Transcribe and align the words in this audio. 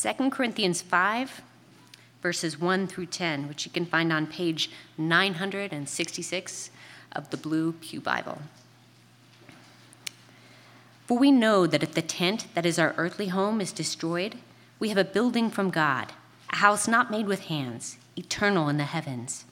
2 0.00 0.30
Corinthians 0.30 0.80
5, 0.80 1.42
verses 2.22 2.60
1 2.60 2.86
through 2.86 3.06
10, 3.06 3.48
which 3.48 3.66
you 3.66 3.72
can 3.72 3.84
find 3.84 4.12
on 4.12 4.28
page 4.28 4.70
966 4.96 6.70
of 7.10 7.30
the 7.30 7.36
Blue 7.36 7.72
Pew 7.72 8.00
Bible. 8.00 8.38
For 11.08 11.18
we 11.18 11.32
know 11.32 11.66
that 11.66 11.82
if 11.82 11.94
the 11.94 12.02
tent 12.02 12.46
that 12.54 12.64
is 12.64 12.78
our 12.78 12.94
earthly 12.96 13.28
home 13.28 13.60
is 13.60 13.72
destroyed, 13.72 14.36
we 14.78 14.90
have 14.90 14.98
a 14.98 15.02
building 15.02 15.50
from 15.50 15.70
God, 15.70 16.12
a 16.52 16.56
house 16.56 16.86
not 16.86 17.10
made 17.10 17.26
with 17.26 17.46
hands, 17.46 17.96
eternal 18.16 18.68
in 18.68 18.76
the 18.76 18.84
heavens. 18.84 19.46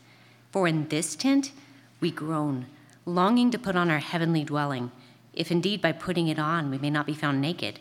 For 0.53 0.69
in 0.69 0.87
this 0.87 1.17
tent 1.17 1.51
we 1.99 2.13
groan, 2.13 2.67
longing 3.05 3.51
to 3.51 3.59
put 3.59 3.75
on 3.75 3.91
our 3.91 3.99
heavenly 3.99 4.45
dwelling, 4.45 4.93
if 5.35 5.51
indeed 5.51 5.83
by 5.83 5.91
putting 5.91 6.29
it 6.29 6.39
on 6.39 6.71
we 6.71 6.79
may 6.79 6.91
not 6.91 7.07
be 7.07 7.15
found 7.15 7.41
naked. 7.41 7.81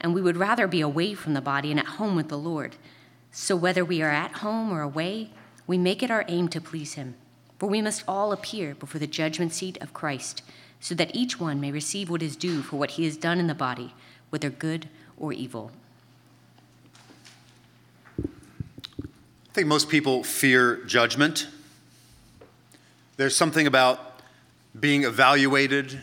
and 0.00 0.14
we 0.14 0.22
would 0.22 0.36
rather 0.36 0.66
be 0.66 0.80
away 0.80 1.14
from 1.14 1.34
the 1.34 1.40
body 1.40 1.70
and 1.70 1.80
at 1.80 1.86
home 1.86 2.16
with 2.16 2.28
the 2.28 2.38
Lord. 2.38 2.76
So 3.32 3.56
whether 3.56 3.84
we 3.84 4.02
are 4.02 4.10
at 4.10 4.32
home 4.32 4.72
or 4.72 4.82
away, 4.82 5.30
we 5.66 5.78
make 5.78 6.02
it 6.02 6.10
our 6.10 6.24
aim 6.28 6.48
to 6.48 6.60
please 6.60 6.94
Him. 6.94 7.14
For 7.58 7.68
we 7.68 7.82
must 7.82 8.04
all 8.06 8.32
appear 8.32 8.74
before 8.74 8.98
the 8.98 9.06
judgment 9.06 9.52
seat 9.52 9.78
of 9.80 9.94
Christ 9.94 10.42
so 10.80 10.94
that 10.94 11.14
each 11.14 11.40
one 11.40 11.60
may 11.60 11.72
receive 11.72 12.10
what 12.10 12.22
is 12.22 12.36
due 12.36 12.62
for 12.62 12.76
what 12.76 12.92
he 12.92 13.04
has 13.04 13.16
done 13.16 13.38
in 13.38 13.46
the 13.46 13.54
body, 13.54 13.94
whether 14.30 14.50
good 14.50 14.88
or 15.16 15.32
evil. 15.32 15.72
I 18.18 19.52
think 19.52 19.66
most 19.66 19.88
people 19.88 20.22
fear 20.22 20.76
judgment. 20.84 21.48
There's 23.16 23.34
something 23.34 23.66
about 23.66 24.20
being 24.78 25.04
evaluated 25.04 25.98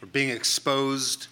or 0.00 0.06
being 0.06 0.30
exposed, 0.30 1.26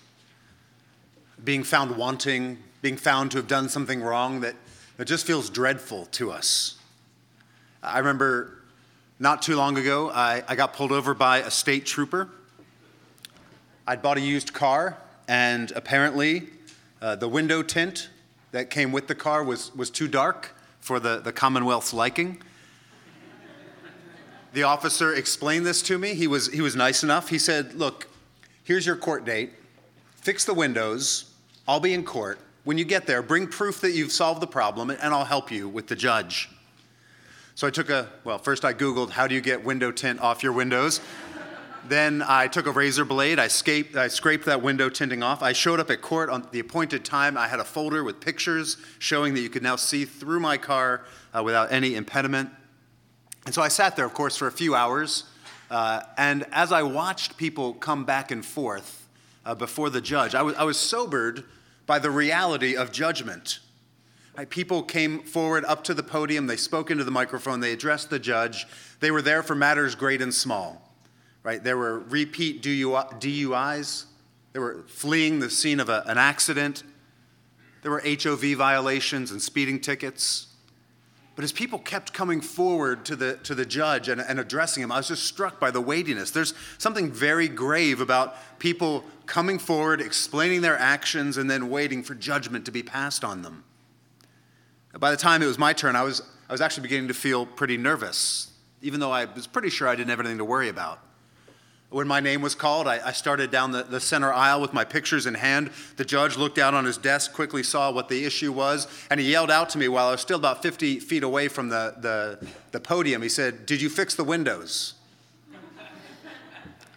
being 1.47 1.63
found 1.63 1.97
wanting, 1.97 2.59
being 2.83 2.97
found 2.97 3.31
to 3.31 3.39
have 3.39 3.47
done 3.47 3.69
something 3.69 4.03
wrong 4.03 4.41
that, 4.41 4.57
that 4.97 5.07
just 5.07 5.25
feels 5.25 5.49
dreadful 5.49 6.07
to 6.07 6.33
us. 6.33 6.77
I 7.83 7.99
remember 7.99 8.59
not 9.21 9.43
too 9.43 9.55
long 9.55 9.79
ago, 9.79 10.11
I, 10.11 10.43
I 10.49 10.57
got 10.57 10.75
pulled 10.75 10.91
over 10.91 11.15
by 11.15 11.39
a 11.39 11.51
state 11.51 11.87
trooper. 11.87 12.29
I'd 13.87 14.03
bought 14.03 14.17
a 14.19 14.21
used 14.21 14.53
car, 14.53 14.99
and 15.29 15.71
apparently 15.71 16.49
uh, 17.01 17.15
the 17.15 17.29
window 17.29 17.63
tint 17.63 18.11
that 18.51 18.69
came 18.69 18.91
with 18.91 19.07
the 19.07 19.15
car 19.15 19.45
was, 19.45 19.75
was 19.77 19.89
too 19.89 20.09
dark 20.09 20.51
for 20.81 20.99
the, 20.99 21.21
the 21.21 21.33
Commonwealth's 21.33 21.95
liking. 21.95 22.43
The 24.53 24.65
officer 24.65 25.15
explained 25.15 25.65
this 25.65 25.81
to 25.83 25.97
me. 25.97 26.15
He 26.15 26.27
was, 26.27 26.53
he 26.53 26.61
was 26.61 26.75
nice 26.75 27.05
enough. 27.05 27.29
He 27.29 27.39
said, 27.39 27.75
Look, 27.75 28.09
here's 28.65 28.85
your 28.85 28.97
court 28.97 29.25
date. 29.25 29.53
Fix 30.17 30.45
the 30.45 30.55
windows. 30.55 31.36
I'll 31.69 31.81
be 31.81 31.95
in 31.95 32.05
court. 32.05 32.39
When 32.63 32.79
you 32.79 32.85
get 32.85 33.07
there, 33.07 33.23
bring 33.23 33.49
proof 33.49 33.81
that 33.81 33.93
you've 33.93 34.13
solved 34.13 34.41
the 34.41 34.47
problem, 34.47 34.91
and 34.91 35.01
I'll 35.03 35.25
help 35.25 35.51
you 35.51 35.69
with 35.69 35.89
the 35.89 35.97
judge. 35.97 36.49
So 37.57 37.67
I 37.67 37.71
took 37.71 37.91
a, 37.91 38.09
well, 38.23 38.39
first 38.39 38.65
I 38.65 38.73
Googled 38.73 39.11
how 39.11 39.27
do 39.27 39.35
you 39.35 39.41
get 39.41 39.65
window 39.65 39.91
tint 39.91 40.21
off 40.21 40.43
your 40.43 40.53
windows. 40.53 41.01
then 41.89 42.23
I 42.27 42.49
took 42.49 42.67
a 42.67 42.71
razor 42.71 43.05
blade, 43.05 43.39
I, 43.39 43.45
I 43.45 44.09
scraped 44.09 44.45
that 44.47 44.63
window 44.63 44.89
tinting 44.89 45.23
off. 45.23 45.43
I 45.43 45.53
showed 45.53 45.81
up 45.81 45.91
at 45.91 46.03
court 46.03 46.29
on 46.29 46.47
the 46.53 46.61
appointed 46.61 47.05
time. 47.05 47.37
I 47.37 47.49
had 47.49 47.59
a 47.59 47.65
folder 47.65 48.05
with 48.05 48.21
pictures 48.21 48.77
showing 48.99 49.35
that 49.35 49.41
you 49.41 49.49
could 49.49 49.63
now 49.63 49.77
see 49.77 50.05
through 50.05 50.41
my 50.41 50.59
car 50.59 51.05
uh, 51.35 51.43
without 51.43 51.73
any 51.73 51.95
impediment. 51.95 52.51
And 53.45 53.55
so 53.55 53.63
I 53.63 53.69
sat 53.69 53.97
there, 53.97 54.05
of 54.05 54.15
course, 54.15 54.37
for 54.37 54.47
a 54.47 54.53
few 54.53 54.75
hours. 54.75 55.25
Uh, 55.71 56.03
and 56.17 56.47
as 56.53 56.73
I 56.73 56.83
watched 56.83 57.37
people 57.37 57.75
come 57.75 58.05
back 58.05 58.31
and 58.31 58.45
forth 58.45 59.09
uh, 59.45 59.55
before 59.55 59.91
the 59.91 60.01
judge, 60.01 60.35
I 60.35 60.43
was 60.43 60.77
sobered 60.79 61.45
by 61.87 61.99
the 61.99 62.11
reality 62.11 62.77
of 62.77 62.93
judgment. 62.93 63.61
People 64.51 64.83
came 64.83 65.23
forward 65.23 65.65
up 65.65 65.83
to 65.85 65.95
the 65.95 66.03
podium, 66.03 66.47
they 66.47 66.57
spoke 66.57 66.91
into 66.91 67.05
the 67.05 67.11
microphone, 67.11 67.61
they 67.61 67.73
addressed 67.73 68.11
the 68.11 68.19
judge. 68.19 68.67
They 69.01 69.11
were 69.11 69.23
there 69.23 69.43
for 69.43 69.55
matters 69.55 69.95
great 69.95 70.21
and 70.21 70.35
small. 70.35 70.83
Right? 71.43 71.63
There 71.63 71.79
were 71.79 72.01
repeat 72.01 72.63
DUIs, 72.63 74.05
they 74.53 74.59
were 74.59 74.85
fleeing 74.89 75.39
the 75.39 75.49
scene 75.49 75.81
of 75.81 75.89
a, 75.89 76.03
an 76.07 76.19
accident, 76.19 76.83
there 77.83 77.91
were 77.91 78.03
HOV 78.05 78.57
violations 78.57 79.31
and 79.31 79.41
speeding 79.41 79.81
tickets. 79.81 80.49
But 81.37 81.45
as 81.45 81.53
people 81.53 81.79
kept 81.79 82.15
coming 82.15 82.41
forward 82.41 83.05
to 83.05 83.15
the, 83.15 83.37
to 83.43 83.55
the 83.55 83.67
judge 83.67 84.09
and, 84.09 84.23
and 84.23 84.41
addressing 84.41 84.83
him, 84.83 84.91
I 84.91 84.97
was 84.97 85.09
just 85.09 85.25
struck 85.25 85.61
by 85.61 85.71
the 85.71 85.83
weightiness. 85.83 86.31
There's 86.31 86.55
something 86.79 87.13
very 87.13 87.47
grave 87.47 88.01
about 88.01 88.59
people 88.59 89.05
coming 89.27 89.59
forward, 89.59 90.01
explaining 90.01 90.63
their 90.63 90.79
actions, 90.79 91.37
and 91.37 91.51
then 91.51 91.69
waiting 91.69 92.03
for 92.03 92.15
judgment 92.15 92.65
to 92.65 92.73
be 92.73 92.83
passed 92.83 93.23
on 93.23 93.43
them. 93.43 93.65
By 94.99 95.11
the 95.11 95.17
time 95.19 95.43
it 95.43 95.47
was 95.47 95.59
my 95.59 95.75
turn, 95.75 95.95
I 95.95 96.05
was, 96.05 96.23
I 96.49 96.53
was 96.53 96.63
actually 96.63 96.85
beginning 96.85 97.09
to 97.09 97.15
feel 97.15 97.45
pretty 97.45 97.77
nervous, 97.77 98.51
even 98.81 98.99
though 98.99 99.13
I 99.13 99.27
was 99.27 99.47
pretty 99.47 99.69
sure 99.69 99.89
I 99.89 99.95
didn't 99.95 100.09
have 100.09 100.21
anything 100.21 100.39
to 100.39 100.45
worry 100.45 100.71
about. 100.71 101.01
When 101.89 102.09
my 102.09 102.19
name 102.19 102.43
was 102.43 102.57
called, 102.57 102.89
I, 102.89 103.01
I 103.05 103.13
started 103.13 103.53
down 103.53 103.71
the, 103.71 103.85
the 103.85 104.01
center 104.01 104.33
aisle 104.33 104.61
with 104.61 104.73
my 104.73 104.85
pictures 104.85 105.27
in 105.27 105.35
hand. 105.35 105.71
The 105.97 106.05
judge 106.05 106.37
looked 106.37 106.57
down 106.57 106.75
on 106.75 106.85
his 106.85 106.99
desk, 106.99 107.33
quickly 107.33 107.63
saw 107.63 107.93
what 107.93 108.09
the 108.09 108.25
issue 108.25 108.53
was, 108.53 108.89
and 109.09 109.21
he 109.21 109.31
yelled 109.31 109.53
out 109.53 109.71
to 109.71 109.79
me 109.79 109.87
while 109.87 110.09
I 110.09 110.11
was 110.11 110.21
still 110.21 110.39
about 110.39 110.63
50 110.63 110.99
feet 110.99 111.23
away 111.23 111.47
from 111.47 111.69
the, 111.69 111.95
the, 111.99 112.49
the 112.73 112.81
podium. 112.81 113.23
He 113.23 113.29
said, 113.29 113.67
Did 113.67 113.81
you 113.81 113.89
fix 113.89 114.17
the 114.17 114.25
windows? 114.25 114.95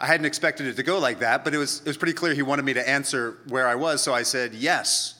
I 0.01 0.07
hadn't 0.07 0.25
expected 0.25 0.65
it 0.65 0.75
to 0.77 0.83
go 0.83 0.97
like 0.97 1.19
that, 1.19 1.43
but 1.43 1.53
it 1.53 1.57
was, 1.57 1.81
it 1.81 1.87
was 1.87 1.97
pretty 1.97 2.13
clear 2.13 2.33
he 2.33 2.41
wanted 2.41 2.63
me 2.63 2.73
to 2.73 2.89
answer 2.89 3.37
where 3.49 3.67
I 3.67 3.75
was, 3.75 4.01
so 4.01 4.13
I 4.13 4.23
said, 4.23 4.53
Yes. 4.55 5.15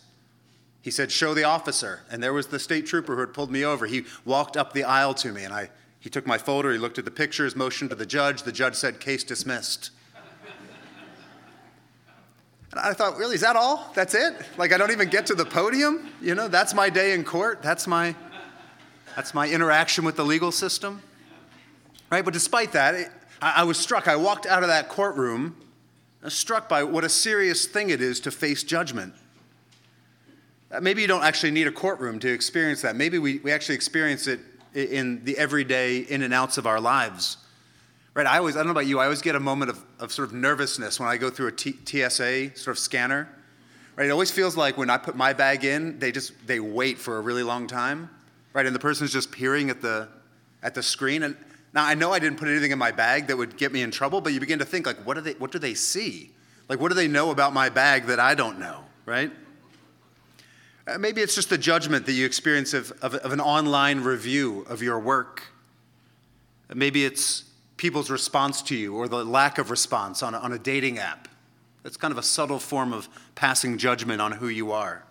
He 0.82 0.90
said, 0.90 1.12
Show 1.12 1.34
the 1.36 1.44
officer. 1.44 2.02
And 2.10 2.24
there 2.24 2.34
was 2.34 2.48
the 2.48 2.58
state 2.58 2.88
trooper 2.88 3.14
who 3.14 3.22
had 3.22 3.34
pulled 3.34 3.52
me 3.52 3.64
over. 3.64 3.86
He 3.86 4.06
walked 4.26 4.58
up 4.58 4.74
the 4.74 4.86
aisle 4.86 5.14
to 5.16 5.32
me, 5.32 5.44
and 5.44 5.54
I, 5.54 5.70
he 6.00 6.10
took 6.10 6.26
my 6.26 6.38
folder, 6.38 6.72
he 6.72 6.78
looked 6.78 6.98
at 6.98 7.06
the 7.06 7.12
pictures, 7.12 7.56
motioned 7.56 7.90
to 7.90 7.96
the 7.96 8.06
judge. 8.06 8.44
The 8.44 8.52
judge 8.52 8.76
said, 8.76 9.00
Case 9.00 9.24
dismissed. 9.24 9.92
And 12.72 12.80
I 12.80 12.94
thought, 12.94 13.18
really, 13.18 13.36
is 13.36 13.42
that 13.42 13.56
all? 13.56 13.92
That's 13.96 14.14
it? 14.14 14.36
Like, 14.58 14.72
I 14.72 14.78
don't 14.78 14.92
even 14.92 15.10
get 15.10 15.26
to 15.28 15.36
the 15.36 15.46
podium? 15.46 16.08
You 16.22 16.36
know, 16.36 16.48
that's 16.48 16.74
my 16.74 16.90
day 16.90 17.14
in 17.14 17.24
court. 17.24 17.64
That's 17.64 17.88
my, 17.88 18.16
that's 19.16 19.34
my 19.34 19.50
interaction 19.50 20.06
with 20.06 20.16
the 20.16 20.24
legal 20.24 20.52
system. 20.52 21.02
Right? 22.12 22.24
But 22.24 22.34
despite 22.34 22.72
that, 22.74 22.96
it, 22.96 23.10
I, 23.42 23.62
I 23.62 23.64
was 23.64 23.78
struck. 23.78 24.08
I 24.08 24.16
walked 24.16 24.46
out 24.46 24.62
of 24.62 24.70
that 24.70 24.88
courtroom 24.88 25.56
struck 26.28 26.70
by 26.70 26.84
what 26.84 27.04
a 27.04 27.10
serious 27.10 27.66
thing 27.66 27.90
it 27.90 28.02
is 28.02 28.20
to 28.22 28.32
face 28.32 28.64
judgment. 28.64 29.14
Uh, 30.72 30.80
maybe 30.80 31.02
you 31.02 31.08
don't 31.08 31.24
actually 31.24 31.52
need 31.52 31.66
a 31.66 31.72
courtroom 31.72 32.20
to 32.20 32.32
experience 32.32 32.82
that. 32.84 32.96
Maybe 32.96 33.18
we, 33.18 33.40
we 33.40 33.52
actually 33.52 33.76
experience 33.76 34.28
it 34.28 34.40
in 34.74 35.24
the 35.24 35.38
everyday 35.38 36.00
in 36.00 36.22
and 36.22 36.34
outs 36.34 36.58
of 36.58 36.68
our 36.68 36.80
lives. 36.80 37.38
Right? 38.14 38.28
I 38.28 38.38
always, 38.38 38.56
I 38.56 38.60
don't 38.60 38.68
know 38.68 38.72
about 38.72 38.88
you, 38.88 39.00
I 39.00 39.06
always 39.06 39.22
get 39.22 39.36
a 39.36 39.40
moment 39.40 39.72
of, 39.72 39.84
of 40.00 40.12
sort 40.12 40.28
of 40.28 40.34
nervousness 40.34 41.00
when 41.00 41.08
I 41.08 41.18
go 41.18 41.30
through 41.30 41.48
a 41.48 41.52
T- 41.52 41.78
TSA 41.86 42.58
sort 42.58 42.76
of 42.76 42.80
scanner. 42.80 43.30
Right? 43.96 44.08
It 44.08 44.12
always 44.12 44.32
feels 44.32 44.58
like 44.58 44.78
when 44.78 44.90
I 44.90 44.98
put 44.98 45.16
my 45.16 45.34
bag 45.34 45.64
in, 45.64 46.00
they 46.00 46.12
just, 46.12 46.34
they 46.48 46.60
wait 46.60 46.98
for 46.98 47.18
a 47.18 47.22
really 47.22 47.44
long 47.44 47.68
time. 47.68 48.10
Right? 48.54 48.66
And 48.66 48.76
the 48.76 48.80
person's 48.80 49.14
just 49.14 49.32
peering 49.32 49.70
at 49.70 49.82
the, 49.82 50.08
at 50.64 50.74
the 50.74 50.84
screen. 50.84 51.24
And 51.24 51.36
now 51.74 51.86
I 51.86 51.94
know 51.94 52.12
I 52.12 52.20
didn't 52.20 52.40
put 52.40 52.48
anything 52.48 52.72
in 52.72 52.80
my 52.80 52.92
bag 52.92 53.28
that 53.28 53.38
would 53.38 53.58
get 53.58 53.72
me 53.72 53.82
in 53.82 53.92
trouble, 53.92 54.22
but 54.22 54.34
you 54.34 54.40
begin 54.40 54.60
to 54.60 54.66
think 54.66 54.86
like, 54.86 54.98
what 55.06 55.14
do 55.14 55.22
they, 55.22 55.34
what 55.34 55.52
do 55.52 55.60
they 55.60 55.74
see? 55.74 56.32
Like, 56.68 56.80
what 56.80 56.90
do 56.90 56.96
they 56.96 57.08
know 57.08 57.32
about 57.32 57.54
my 57.54 57.70
bag 57.70 58.06
that 58.06 58.20
I 58.20 58.36
don't 58.36 58.60
know? 58.60 58.84
Right? 59.06 59.32
Uh, 60.90 60.98
maybe 60.98 61.22
it's 61.22 61.36
just 61.36 61.50
the 61.50 61.58
judgment 61.58 62.06
that 62.08 62.14
you 62.14 62.26
experience 62.26 62.74
of, 62.74 62.92
of, 63.04 63.14
of 63.16 63.32
an 63.32 63.40
online 63.40 64.00
review 64.00 64.66
of 64.70 64.82
your 64.82 65.00
work. 65.00 65.44
Uh, 66.70 66.74
maybe 66.76 67.06
it's 67.06 67.44
people's 67.78 68.10
response 68.10 68.62
to 68.64 68.76
you 68.76 68.96
or 68.96 69.08
the 69.08 69.24
lack 69.24 69.60
of 69.60 69.70
response 69.70 70.24
on 70.24 70.34
a, 70.34 70.40
on 70.40 70.52
a 70.52 70.58
dating 70.58 70.98
app. 70.98 71.28
That's 71.84 71.96
kind 71.96 72.12
of 72.12 72.18
a 72.18 72.24
subtle 72.24 72.60
form 72.60 72.92
of 72.92 73.08
passing 73.36 73.78
judgment 73.78 74.20
on 74.20 74.32
who 74.32 74.48
you 74.48 74.72
are. 74.72 75.06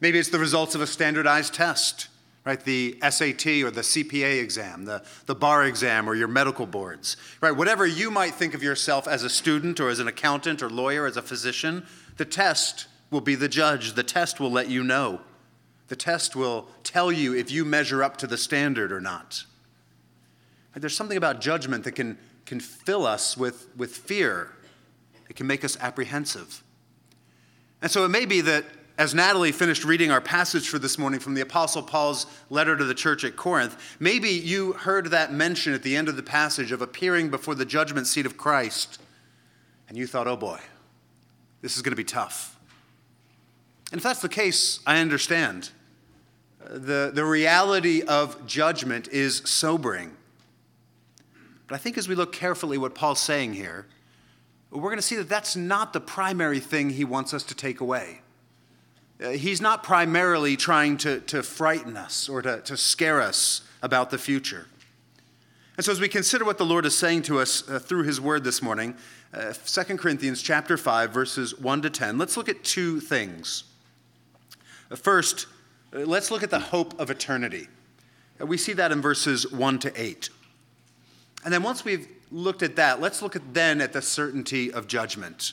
Maybe 0.00 0.18
it's 0.18 0.28
the 0.28 0.38
results 0.38 0.74
of 0.74 0.82
a 0.82 0.86
standardized 0.86 1.54
test, 1.54 2.08
right? 2.44 2.62
The 2.62 2.98
SAT 3.00 3.46
or 3.46 3.70
the 3.70 3.80
CPA 3.80 4.42
exam, 4.42 4.84
the, 4.84 5.02
the 5.24 5.34
bar 5.34 5.64
exam, 5.64 6.08
or 6.08 6.14
your 6.14 6.28
medical 6.28 6.66
boards, 6.66 7.16
right? 7.40 7.52
Whatever 7.52 7.86
you 7.86 8.10
might 8.10 8.34
think 8.34 8.52
of 8.52 8.62
yourself 8.62 9.08
as 9.08 9.22
a 9.22 9.30
student 9.30 9.80
or 9.80 9.88
as 9.88 10.00
an 10.00 10.08
accountant 10.08 10.62
or 10.62 10.68
lawyer, 10.68 11.06
as 11.06 11.16
a 11.16 11.22
physician, 11.22 11.86
the 12.18 12.26
test 12.26 12.88
will 13.12 13.20
be 13.20 13.34
the 13.34 13.48
judge. 13.48 13.92
The 13.92 14.02
test 14.02 14.40
will 14.40 14.50
let 14.50 14.68
you 14.68 14.82
know. 14.82 15.20
The 15.88 15.96
test 15.96 16.34
will 16.34 16.68
tell 16.82 17.12
you 17.12 17.34
if 17.34 17.50
you 17.50 17.64
measure 17.64 18.02
up 18.02 18.16
to 18.18 18.26
the 18.26 18.38
standard 18.38 18.90
or 18.90 19.00
not. 19.00 19.44
There's 20.74 20.96
something 20.96 21.18
about 21.18 21.40
judgment 21.40 21.84
that 21.84 21.92
can, 21.92 22.18
can 22.46 22.58
fill 22.58 23.06
us 23.06 23.36
with, 23.36 23.68
with 23.76 23.94
fear, 23.94 24.56
it 25.28 25.36
can 25.36 25.46
make 25.46 25.64
us 25.64 25.76
apprehensive. 25.80 26.62
And 27.82 27.90
so 27.90 28.04
it 28.04 28.08
may 28.08 28.24
be 28.24 28.40
that 28.40 28.64
as 28.98 29.14
Natalie 29.14 29.52
finished 29.52 29.84
reading 29.84 30.10
our 30.10 30.20
passage 30.20 30.68
for 30.68 30.78
this 30.78 30.98
morning 30.98 31.18
from 31.18 31.34
the 31.34 31.40
Apostle 31.40 31.82
Paul's 31.82 32.26
letter 32.50 32.76
to 32.76 32.84
the 32.84 32.94
church 32.94 33.24
at 33.24 33.36
Corinth, 33.36 33.96
maybe 33.98 34.28
you 34.28 34.72
heard 34.72 35.06
that 35.06 35.32
mention 35.32 35.72
at 35.72 35.82
the 35.82 35.96
end 35.96 36.08
of 36.08 36.16
the 36.16 36.22
passage 36.22 36.72
of 36.72 36.82
appearing 36.82 37.30
before 37.30 37.54
the 37.54 37.64
judgment 37.64 38.06
seat 38.06 38.26
of 38.26 38.36
Christ, 38.36 39.00
and 39.88 39.96
you 39.96 40.06
thought, 40.06 40.28
oh 40.28 40.36
boy, 40.36 40.60
this 41.62 41.76
is 41.76 41.82
going 41.82 41.92
to 41.92 41.96
be 41.96 42.04
tough. 42.04 42.51
And 43.92 43.98
if 43.98 44.02
that's 44.02 44.22
the 44.22 44.28
case, 44.28 44.80
I 44.86 45.00
understand. 45.00 45.70
The, 46.66 47.10
the 47.14 47.24
reality 47.26 48.02
of 48.02 48.46
judgment 48.46 49.08
is 49.08 49.42
sobering. 49.44 50.16
But 51.68 51.74
I 51.74 51.78
think 51.78 51.98
as 51.98 52.08
we 52.08 52.14
look 52.14 52.32
carefully 52.32 52.78
what 52.78 52.94
Paul's 52.94 53.20
saying 53.20 53.52
here, 53.52 53.86
we're 54.70 54.80
going 54.80 54.96
to 54.96 55.02
see 55.02 55.16
that 55.16 55.28
that's 55.28 55.54
not 55.54 55.92
the 55.92 56.00
primary 56.00 56.58
thing 56.58 56.88
he 56.88 57.04
wants 57.04 57.34
us 57.34 57.42
to 57.44 57.54
take 57.54 57.80
away. 57.80 58.22
Uh, 59.22 59.30
he's 59.30 59.60
not 59.60 59.82
primarily 59.82 60.56
trying 60.56 60.96
to, 60.96 61.20
to 61.20 61.42
frighten 61.42 61.94
us 61.94 62.30
or 62.30 62.40
to, 62.40 62.62
to 62.62 62.78
scare 62.78 63.20
us 63.20 63.60
about 63.82 64.08
the 64.08 64.16
future. 64.16 64.68
And 65.76 65.84
so 65.84 65.92
as 65.92 66.00
we 66.00 66.08
consider 66.08 66.46
what 66.46 66.56
the 66.56 66.64
Lord 66.64 66.86
is 66.86 66.96
saying 66.96 67.22
to 67.22 67.40
us 67.40 67.68
uh, 67.68 67.78
through 67.78 68.04
his 68.04 68.22
word 68.22 68.42
this 68.42 68.62
morning, 68.62 68.96
uh, 69.34 69.52
2 69.52 69.98
Corinthians 69.98 70.40
chapter 70.40 70.78
5 70.78 71.10
verses 71.10 71.58
1 71.58 71.82
to 71.82 71.90
10, 71.90 72.16
let's 72.16 72.38
look 72.38 72.48
at 72.48 72.64
two 72.64 72.98
things. 72.98 73.64
First, 74.96 75.46
let's 75.92 76.30
look 76.30 76.42
at 76.42 76.50
the 76.50 76.58
hope 76.58 76.98
of 77.00 77.10
eternity. 77.10 77.68
We 78.38 78.56
see 78.56 78.72
that 78.74 78.92
in 78.92 79.00
verses 79.00 79.50
1 79.50 79.78
to 79.80 80.00
8. 80.00 80.30
And 81.44 81.52
then 81.52 81.62
once 81.62 81.84
we've 81.84 82.08
looked 82.30 82.62
at 82.62 82.76
that, 82.76 83.00
let's 83.00 83.22
look 83.22 83.36
at 83.36 83.54
then 83.54 83.80
at 83.80 83.92
the 83.92 84.02
certainty 84.02 84.72
of 84.72 84.86
judgment. 84.86 85.52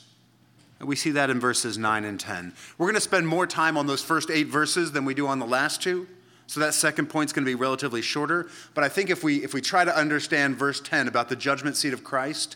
We 0.79 0.95
see 0.95 1.11
that 1.11 1.29
in 1.29 1.39
verses 1.39 1.77
9 1.77 2.05
and 2.05 2.19
10. 2.19 2.53
We're 2.77 2.85
going 2.85 2.95
to 2.95 3.01
spend 3.01 3.27
more 3.27 3.45
time 3.45 3.75
on 3.75 3.85
those 3.85 4.01
first 4.01 4.31
eight 4.31 4.47
verses 4.47 4.91
than 4.91 5.03
we 5.03 5.13
do 5.13 5.27
on 5.27 5.39
the 5.39 5.45
last 5.45 5.83
two. 5.83 6.07
So 6.47 6.61
that 6.61 6.73
second 6.73 7.07
point 7.07 7.29
is 7.29 7.33
going 7.33 7.45
to 7.45 7.51
be 7.51 7.55
relatively 7.55 8.01
shorter. 8.01 8.49
But 8.73 8.83
I 8.83 8.89
think 8.89 9.09
if 9.09 9.23
we, 9.23 9.43
if 9.43 9.53
we 9.53 9.61
try 9.61 9.83
to 9.83 9.95
understand 9.95 10.55
verse 10.55 10.79
10 10.79 11.07
about 11.07 11.29
the 11.29 11.35
judgment 11.35 11.75
seat 11.75 11.93
of 11.93 12.03
Christ, 12.03 12.55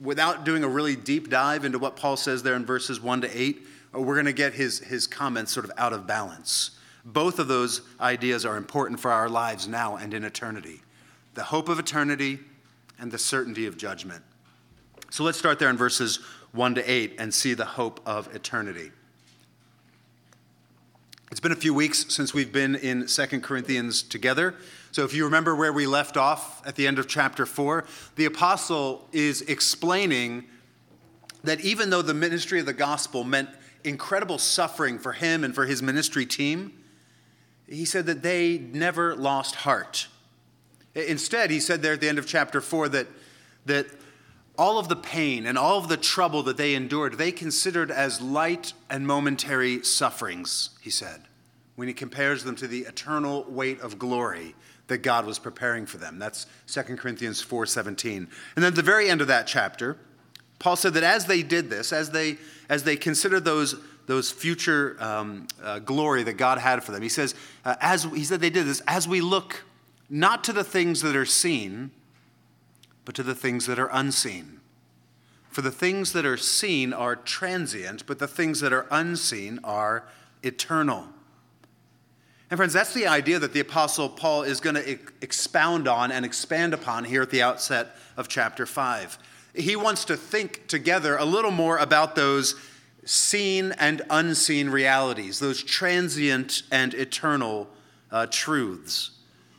without 0.00 0.44
doing 0.44 0.64
a 0.64 0.68
really 0.68 0.96
deep 0.96 1.28
dive 1.28 1.64
into 1.64 1.78
what 1.78 1.96
Paul 1.96 2.16
says 2.16 2.42
there 2.42 2.54
in 2.54 2.64
verses 2.64 3.00
1 3.00 3.22
to 3.22 3.38
8, 3.38 3.58
uh, 3.58 3.66
Oh, 3.94 4.02
we're 4.02 4.14
going 4.14 4.26
to 4.26 4.32
get 4.32 4.54
his, 4.54 4.80
his 4.80 5.06
comments 5.06 5.52
sort 5.52 5.64
of 5.64 5.72
out 5.78 5.92
of 5.92 6.06
balance. 6.06 6.72
Both 7.04 7.38
of 7.38 7.48
those 7.48 7.82
ideas 8.00 8.44
are 8.44 8.56
important 8.56 8.98
for 8.98 9.12
our 9.12 9.28
lives 9.28 9.68
now 9.68 9.96
and 9.96 10.12
in 10.14 10.24
eternity 10.24 10.80
the 11.34 11.42
hope 11.42 11.68
of 11.68 11.80
eternity 11.80 12.38
and 13.00 13.10
the 13.10 13.18
certainty 13.18 13.66
of 13.66 13.76
judgment. 13.76 14.22
So 15.10 15.24
let's 15.24 15.36
start 15.36 15.58
there 15.58 15.68
in 15.68 15.76
verses 15.76 16.20
1 16.52 16.76
to 16.76 16.90
8 16.90 17.16
and 17.18 17.34
see 17.34 17.54
the 17.54 17.64
hope 17.64 18.00
of 18.06 18.32
eternity. 18.34 18.92
It's 21.32 21.40
been 21.40 21.50
a 21.50 21.56
few 21.56 21.74
weeks 21.74 22.06
since 22.14 22.32
we've 22.32 22.52
been 22.52 22.76
in 22.76 23.06
2 23.08 23.40
Corinthians 23.40 24.04
together. 24.04 24.54
So 24.92 25.02
if 25.02 25.12
you 25.12 25.24
remember 25.24 25.56
where 25.56 25.72
we 25.72 25.88
left 25.88 26.16
off 26.16 26.64
at 26.64 26.76
the 26.76 26.86
end 26.86 27.00
of 27.00 27.08
chapter 27.08 27.46
4, 27.46 27.84
the 28.14 28.26
apostle 28.26 29.08
is 29.10 29.42
explaining 29.42 30.44
that 31.42 31.60
even 31.62 31.90
though 31.90 32.02
the 32.02 32.14
ministry 32.14 32.60
of 32.60 32.66
the 32.66 32.72
gospel 32.72 33.24
meant 33.24 33.48
incredible 33.84 34.38
suffering 34.38 34.98
for 34.98 35.12
him 35.12 35.44
and 35.44 35.54
for 35.54 35.66
his 35.66 35.82
ministry 35.82 36.26
team, 36.26 36.72
he 37.68 37.84
said 37.84 38.06
that 38.06 38.22
they 38.22 38.58
never 38.58 39.14
lost 39.14 39.56
heart. 39.56 40.08
Instead, 40.94 41.50
he 41.50 41.60
said 41.60 41.82
there 41.82 41.94
at 41.94 42.00
the 42.00 42.08
end 42.08 42.18
of 42.18 42.26
chapter 42.26 42.60
4 42.60 42.88
that, 42.90 43.06
that 43.66 43.86
all 44.56 44.78
of 44.78 44.88
the 44.88 44.96
pain 44.96 45.46
and 45.46 45.58
all 45.58 45.78
of 45.78 45.88
the 45.88 45.96
trouble 45.96 46.42
that 46.44 46.56
they 46.56 46.74
endured, 46.74 47.18
they 47.18 47.32
considered 47.32 47.90
as 47.90 48.20
light 48.20 48.72
and 48.88 49.06
momentary 49.06 49.82
sufferings, 49.82 50.70
he 50.80 50.90
said, 50.90 51.22
when 51.76 51.88
he 51.88 51.94
compares 51.94 52.44
them 52.44 52.54
to 52.56 52.68
the 52.68 52.80
eternal 52.80 53.44
weight 53.48 53.80
of 53.80 53.98
glory 53.98 54.54
that 54.86 54.98
God 54.98 55.26
was 55.26 55.38
preparing 55.38 55.86
for 55.86 55.96
them. 55.96 56.18
That's 56.18 56.46
2 56.66 56.96
Corinthians 56.96 57.42
4:17. 57.42 58.16
And 58.16 58.28
then 58.56 58.64
at 58.64 58.74
the 58.74 58.82
very 58.82 59.08
end 59.08 59.20
of 59.20 59.28
that 59.28 59.46
chapter, 59.46 59.96
Paul 60.64 60.76
said 60.76 60.94
that 60.94 61.02
as 61.02 61.26
they 61.26 61.42
did 61.42 61.68
this, 61.68 61.92
as 61.92 62.08
they 62.10 62.38
as 62.70 62.84
they 62.84 62.96
considered 62.96 63.44
those 63.44 63.76
those 64.06 64.30
future 64.30 64.96
um, 64.98 65.46
uh, 65.62 65.78
glory 65.80 66.22
that 66.22 66.38
God 66.38 66.56
had 66.56 66.82
for 66.82 66.90
them, 66.90 67.02
he 67.02 67.10
says, 67.10 67.34
uh, 67.66 67.76
as 67.82 68.04
he 68.04 68.24
said 68.24 68.40
they 68.40 68.48
did 68.48 68.64
this, 68.64 68.80
as 68.88 69.06
we 69.06 69.20
look 69.20 69.64
not 70.08 70.42
to 70.44 70.54
the 70.54 70.64
things 70.64 71.02
that 71.02 71.14
are 71.14 71.26
seen 71.26 71.90
but 73.04 73.14
to 73.16 73.22
the 73.22 73.34
things 73.34 73.66
that 73.66 73.78
are 73.78 73.90
unseen. 73.92 74.60
For 75.50 75.60
the 75.60 75.70
things 75.70 76.14
that 76.14 76.24
are 76.24 76.38
seen 76.38 76.94
are 76.94 77.14
transient, 77.14 78.06
but 78.06 78.18
the 78.18 78.26
things 78.26 78.60
that 78.60 78.72
are 78.72 78.86
unseen 78.90 79.60
are 79.62 80.04
eternal. 80.42 81.08
And, 82.50 82.56
friends, 82.56 82.72
that's 82.72 82.94
the 82.94 83.06
idea 83.06 83.38
that 83.38 83.52
the 83.52 83.60
Apostle 83.60 84.08
Paul 84.08 84.44
is 84.44 84.60
going 84.60 84.76
to 84.76 84.98
expound 85.20 85.86
on 85.86 86.10
and 86.10 86.24
expand 86.24 86.72
upon 86.72 87.04
here 87.04 87.20
at 87.20 87.28
the 87.28 87.42
outset 87.42 87.96
of 88.16 88.28
chapter 88.28 88.64
5. 88.64 89.18
He 89.54 89.76
wants 89.76 90.04
to 90.06 90.16
think 90.16 90.66
together 90.66 91.16
a 91.16 91.24
little 91.24 91.50
more 91.50 91.78
about 91.78 92.16
those 92.16 92.56
seen 93.04 93.72
and 93.72 94.02
unseen 94.10 94.70
realities, 94.70 95.38
those 95.38 95.62
transient 95.62 96.62
and 96.72 96.94
eternal 96.94 97.68
uh, 98.10 98.26
truths. 98.30 99.12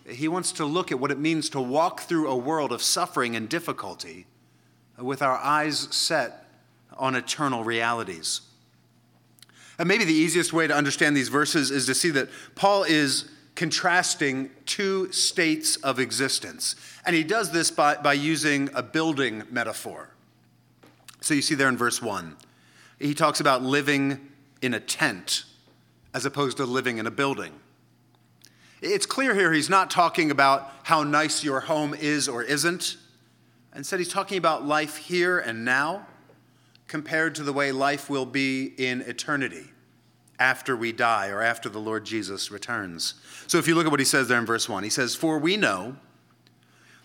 He 0.08 0.28
wants 0.28 0.52
to 0.54 0.66
look 0.66 0.92
at 0.92 1.00
what 1.00 1.12
it 1.12 1.20
means 1.20 1.50
to 1.50 1.62
walk 1.62 2.02
through 2.02 2.28
a 2.28 2.36
world 2.36 2.72
of 2.72 2.82
suffering 2.82 3.36
and 3.36 3.48
difficulty 3.50 4.28
with 4.98 5.22
our 5.22 5.38
eyes 5.38 5.88
set 5.92 6.46
on 6.98 7.16
eternal 7.16 7.64
realities. 7.64 8.42
And 9.78 9.88
maybe 9.88 10.06
the 10.06 10.14
easiest 10.14 10.54
way 10.54 10.68
to 10.68 10.76
understand 10.76 11.18
these 11.18 11.30
verses 11.30 11.72
is 11.72 11.86
to 11.88 11.96
see 11.96 12.10
that 12.12 12.30
Paul 12.56 12.84
is 12.84 13.30
contrasting 13.56 14.50
two 14.66 15.12
states 15.12 15.78
of 15.78 16.00
existence. 16.00 16.76
And 17.06 17.16
he 17.16 17.24
does 17.24 17.52
this 17.52 17.72
by, 17.72 17.96
by 17.96 18.14
using 18.14 18.70
a 18.74 18.84
building 18.84 19.44
metaphor. 19.50 20.10
So 21.22 21.34
you 21.34 21.42
see 21.42 21.56
there 21.56 21.70
in 21.70 21.78
verse 21.78 22.02
1, 22.02 22.36
he 23.00 23.14
talks 23.14 23.40
about 23.40 23.64
living 23.64 24.30
in 24.62 24.74
a 24.74 24.80
tent 24.80 25.46
as 26.14 26.26
opposed 26.26 26.58
to 26.58 26.66
living 26.66 26.98
in 26.98 27.08
a 27.08 27.12
building. 27.12 27.54
It's 28.82 29.06
clear 29.06 29.34
here 29.34 29.52
he's 29.52 29.70
not 29.70 29.90
talking 29.90 30.32
about 30.32 30.72
how 30.84 31.04
nice 31.04 31.44
your 31.44 31.62
home 31.62 31.94
is 31.94 32.28
or 32.28 32.44
isn't. 32.44 32.98
Instead, 33.76 34.00
he's 34.00 34.10
talking 34.10 34.38
about 34.38 34.66
life 34.66 34.98
here 34.98 35.40
and 35.40 35.66
now 35.66 36.08
compared 36.88 37.36
to 37.36 37.44
the 37.44 37.52
way 37.52 37.72
life 37.72 38.10
will 38.10 38.26
be 38.26 38.66
in 38.78 39.02
eternity 39.02 39.66
after 40.40 40.76
we 40.76 40.92
die 40.92 41.30
or 41.30 41.42
after 41.42 41.70
the 41.70 41.80
Lord 41.80 42.06
Jesus 42.06 42.52
returns. 42.52 43.16
So 43.48 43.58
if 43.58 43.68
you 43.68 43.76
look 43.76 43.86
at 43.86 43.92
what 43.92 44.00
he 44.00 44.06
says 44.06 44.28
there 44.28 44.40
in 44.40 44.46
verse 44.46 44.68
1, 44.68 44.84
he 44.84 44.90
says, 44.90 45.16
For 45.16 45.40
we 45.40 45.58
know 45.58 45.96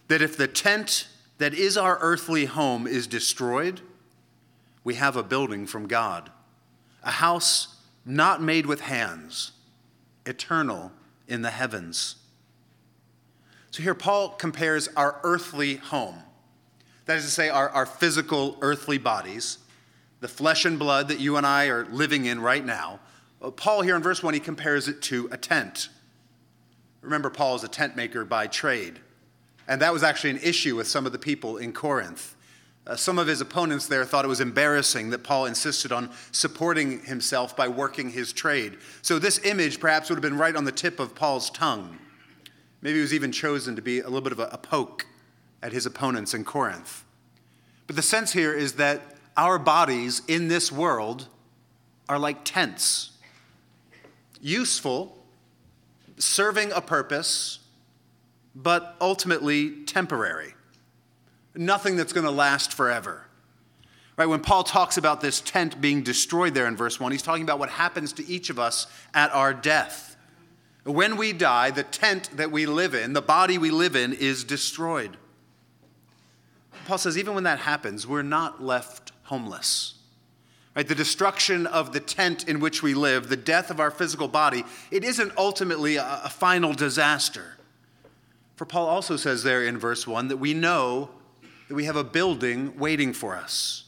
that 0.09 0.23
if 0.23 0.37
the 0.37 0.49
tent 0.49 1.09
that 1.39 1.55
is 1.55 1.77
our 1.77 1.99
earthly 2.01 2.47
home 2.47 2.87
is 2.87 3.07
destroyed, 3.07 3.81
we 4.85 4.95
have 4.95 5.17
a 5.17 5.23
building 5.23 5.67
from 5.67 5.87
God, 5.87 6.31
a 7.03 7.13
house 7.13 7.77
not 8.05 8.43
made 8.43 8.67
with 8.67 8.81
hands, 8.81 9.53
eternal 10.27 10.93
in 11.29 11.43
the 11.43 11.51
heavens. 11.51 12.17
So 13.71 13.83
here, 13.83 13.95
Paul 13.95 14.31
compares 14.31 14.89
our 14.97 15.21
earthly 15.23 15.77
home, 15.77 16.23
that 17.07 17.19
is 17.19 17.25
to 17.25 17.31
say, 17.31 17.49
our, 17.49 17.69
our 17.71 17.87
physical 17.87 18.57
earthly 18.61 18.99
bodies, 18.99 19.59
the 20.21 20.29
flesh 20.29 20.65
and 20.65 20.79
blood 20.79 21.09
that 21.09 21.21
you 21.21 21.37
and 21.37 21.47
I 21.47 21.67
are 21.67 21.87
living 21.87 22.25
in 22.27 22.41
right 22.41 22.65
now. 22.65 23.01
Uh, 23.41 23.51
Paul, 23.51 23.83
here 23.83 23.97
in 23.97 24.03
verse 24.03 24.23
1, 24.23 24.35
he 24.35 24.41
compares 24.41 24.89
it 24.89 25.01
to 25.03 25.29
a 25.33 25.37
tent. 25.37 25.89
Remember, 27.01 27.31
Paul 27.31 27.57
is 27.57 27.65
a 27.65 27.69
tent 27.69 27.97
maker 27.97 28.25
by 28.25 28.47
trade. 28.47 29.01
And 29.67 29.81
that 29.81 29.93
was 29.93 30.03
actually 30.03 30.31
an 30.31 30.41
issue 30.43 30.77
with 30.77 30.89
some 30.89 31.07
of 31.07 31.13
the 31.13 31.19
people 31.19 31.57
in 31.57 31.73
Corinth. 31.73 32.37
Uh, 32.87 32.97
some 32.97 33.19
of 33.19 33.27
his 33.27 33.41
opponents 33.41 33.87
there 33.87 34.05
thought 34.05 34.25
it 34.25 34.29
was 34.29 34.41
embarrassing 34.41 35.11
that 35.11 35.23
Paul 35.23 35.47
insisted 35.47 35.93
on 35.93 36.11
supporting 36.33 37.01
himself 37.03 37.57
by 37.57 37.69
working 37.69 38.11
his 38.11 38.33
trade. 38.33 38.79
So, 39.03 39.19
this 39.19 39.39
image 39.45 39.79
perhaps 39.81 40.09
would 40.09 40.17
have 40.17 40.23
been 40.23 40.39
right 40.39 40.57
on 40.57 40.65
the 40.65 40.73
tip 40.73 40.99
of 40.99 41.15
Paul's 41.15 41.51
tongue. 41.51 41.99
Maybe 42.83 42.99
it 42.99 43.03
was 43.03 43.15
even 43.15 43.33
chosen 43.33 43.77
to 43.77 43.83
be 43.83 44.01
a 44.01 44.05
little 44.05 44.23
bit 44.23 44.33
of 44.33 44.41
a, 44.41 44.49
a 44.53 44.59
poke 44.59 45.07
at 45.63 45.73
his 45.73 45.87
opponents 45.87 46.33
in 46.33 46.43
Corinth. 46.43 47.05
But 47.87 47.97
the 47.97 48.03
sense 48.03 48.33
here 48.33 48.55
is 48.55 48.75
that 48.75 49.17
our 49.37 49.59
bodies 49.59 50.23
in 50.27 50.49
this 50.49 50.73
world 50.73 51.29
are 52.09 52.19
like 52.19 52.45
tents, 52.45 53.11
useful, 54.41 55.19
serving 56.19 56.73
a 56.73 56.81
purpose, 56.81 57.61
but 58.55 58.97
ultimately 59.01 59.85
temporary 59.85 60.55
nothing 61.55 61.97
that's 61.97 62.13
going 62.13 62.25
to 62.25 62.31
last 62.31 62.73
forever. 62.73 63.27
Right, 64.17 64.27
when 64.27 64.41
Paul 64.41 64.65
talks 64.65 64.97
about 64.97 65.21
this 65.21 65.41
tent 65.41 65.81
being 65.81 66.03
destroyed 66.03 66.53
there 66.53 66.67
in 66.67 66.77
verse 66.77 67.01
1, 67.01 67.13
he's 67.13 67.23
talking 67.23 67.43
about 67.43 67.59
what 67.59 67.71
happens 67.71 68.13
to 68.15 68.27
each 68.29 68.51
of 68.51 68.59
us 68.59 68.87
at 69.15 69.33
our 69.33 69.55
death. 69.55 70.17
When 70.85 71.17
we 71.17 71.33
die, 71.33 71.71
the 71.71 71.83
tent 71.83 72.31
that 72.37 72.51
we 72.51 72.67
live 72.67 72.95
in, 72.95 73.13
the 73.13 73.23
body 73.23 73.57
we 73.57 73.71
live 73.71 73.97
in, 73.97 74.13
is 74.13 74.45
destroyed. 74.45 75.17
Paul 76.87 76.99
says, 76.99 77.17
even 77.17 77.35
when 77.35 77.45
that 77.45 77.61
happens, 77.61 78.07
we're 78.07 78.23
not 78.23 78.63
left 78.63 79.13
homeless. 79.25 79.95
Right? 80.75 80.87
The 80.87 80.95
destruction 80.95 81.67
of 81.67 81.93
the 81.93 82.01
tent 82.01 82.49
in 82.49 82.61
which 82.61 82.83
we 82.83 82.95
live, 82.95 83.29
the 83.29 83.37
death 83.37 83.71
of 83.71 83.81
our 83.81 83.91
physical 83.91 84.29
body, 84.29 84.65
it 84.91 85.05
isn't 85.05 85.33
ultimately 85.37 85.97
a, 85.97 86.21
a 86.25 86.29
final 86.29 86.73
disaster. 86.73 87.57
For 88.57 88.65
Paul 88.65 88.89
also 88.89 89.17
says 89.17 89.43
there 89.43 89.65
in 89.65 89.79
verse 89.79 90.07
1 90.07 90.29
that 90.29 90.37
we 90.37 90.55
know 90.55 91.11
that 91.69 91.75
we 91.75 91.85
have 91.85 91.97
a 91.97 92.05
building 92.05 92.79
waiting 92.79 93.13
for 93.13 93.35
us. 93.35 93.85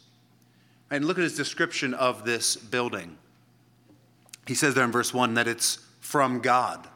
And 0.90 1.04
look 1.04 1.18
at 1.18 1.24
his 1.24 1.36
description 1.36 1.94
of 1.94 2.24
this 2.24 2.56
building. 2.56 3.16
He 4.46 4.54
says 4.54 4.74
there 4.74 4.84
in 4.84 4.92
verse 4.92 5.14
1 5.14 5.34
that 5.34 5.46
it's 5.46 5.78
from 6.00 6.40
God. 6.40 6.88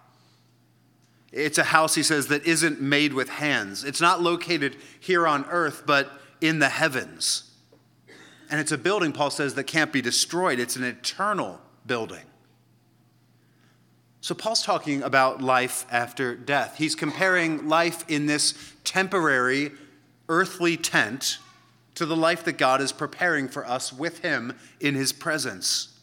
It's 1.33 1.59
a 1.59 1.65
house, 1.65 1.95
he 1.95 2.03
says, 2.03 2.29
that 2.29 2.47
isn't 2.47 2.81
made 2.81 3.13
with 3.13 3.29
hands. 3.29 3.85
It's 3.85 4.01
not 4.01 4.23
located 4.23 4.77
here 4.99 5.27
on 5.27 5.45
earth, 5.51 5.83
but 5.87 6.11
in 6.41 6.59
the 6.59 6.69
heavens. 6.69 7.46
And 8.51 8.61
it's 8.61 8.73
a 8.73 8.79
building, 8.79 9.13
Paul 9.13 9.31
says, 9.31 9.55
that 9.55 9.65
can't 9.65 9.93
be 9.93 10.01
destroyed. 10.01 10.59
It's 10.59 10.77
an 10.77 10.85
eternal 10.85 11.61
building. 11.87 12.25
So, 14.21 14.35
Paul's 14.35 14.63
talking 14.63 15.03
about 15.03 15.41
life 15.41 15.87
after 15.91 16.35
death. 16.35 16.77
He's 16.79 16.97
comparing 16.97 17.69
life 17.69 18.05
in 18.09 18.27
this 18.27 18.73
temporary 18.83 19.71
earthly 20.29 20.77
tent 20.77 21.39
to 21.95 22.07
the 22.07 22.17
life 22.17 22.45
that 22.45 22.59
God 22.59 22.81
is 22.81 22.93
preparing 22.93 23.49
for 23.49 23.67
us 23.67 23.93
with 23.93 24.19
Him 24.19 24.57
in 24.81 24.95
His 24.95 25.13
presence. 25.13 25.97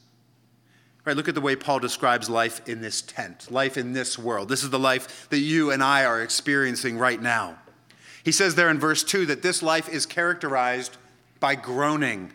Right, 1.06 1.18
look 1.18 1.28
at 1.28 1.36
the 1.36 1.42
way 1.42 1.58
Paul 1.58 1.80
describes 1.80 2.30
life 2.30 2.68
in 2.68 2.82
this 2.82 3.02
tent, 3.02 3.52
life 3.52 3.78
in 3.78 3.92
this 3.92 4.18
world. 4.18 4.48
This 4.48 4.64
is 4.64 4.70
the 4.70 4.80
life 4.80 5.28
that 5.30 5.40
you 5.40 5.72
and 5.72 5.84
I 5.84 6.06
are 6.06 6.22
experiencing 6.22 6.98
right 6.98 7.22
now. 7.22 7.58
He 8.24 8.32
says 8.32 8.56
there 8.56 8.70
in 8.70 8.80
verse 8.80 9.04
2 9.04 9.26
that 9.26 9.42
this 9.42 9.62
life 9.62 9.90
is 9.90 10.06
characterized 10.06 10.96
by 11.44 11.56
groaning. 11.56 12.32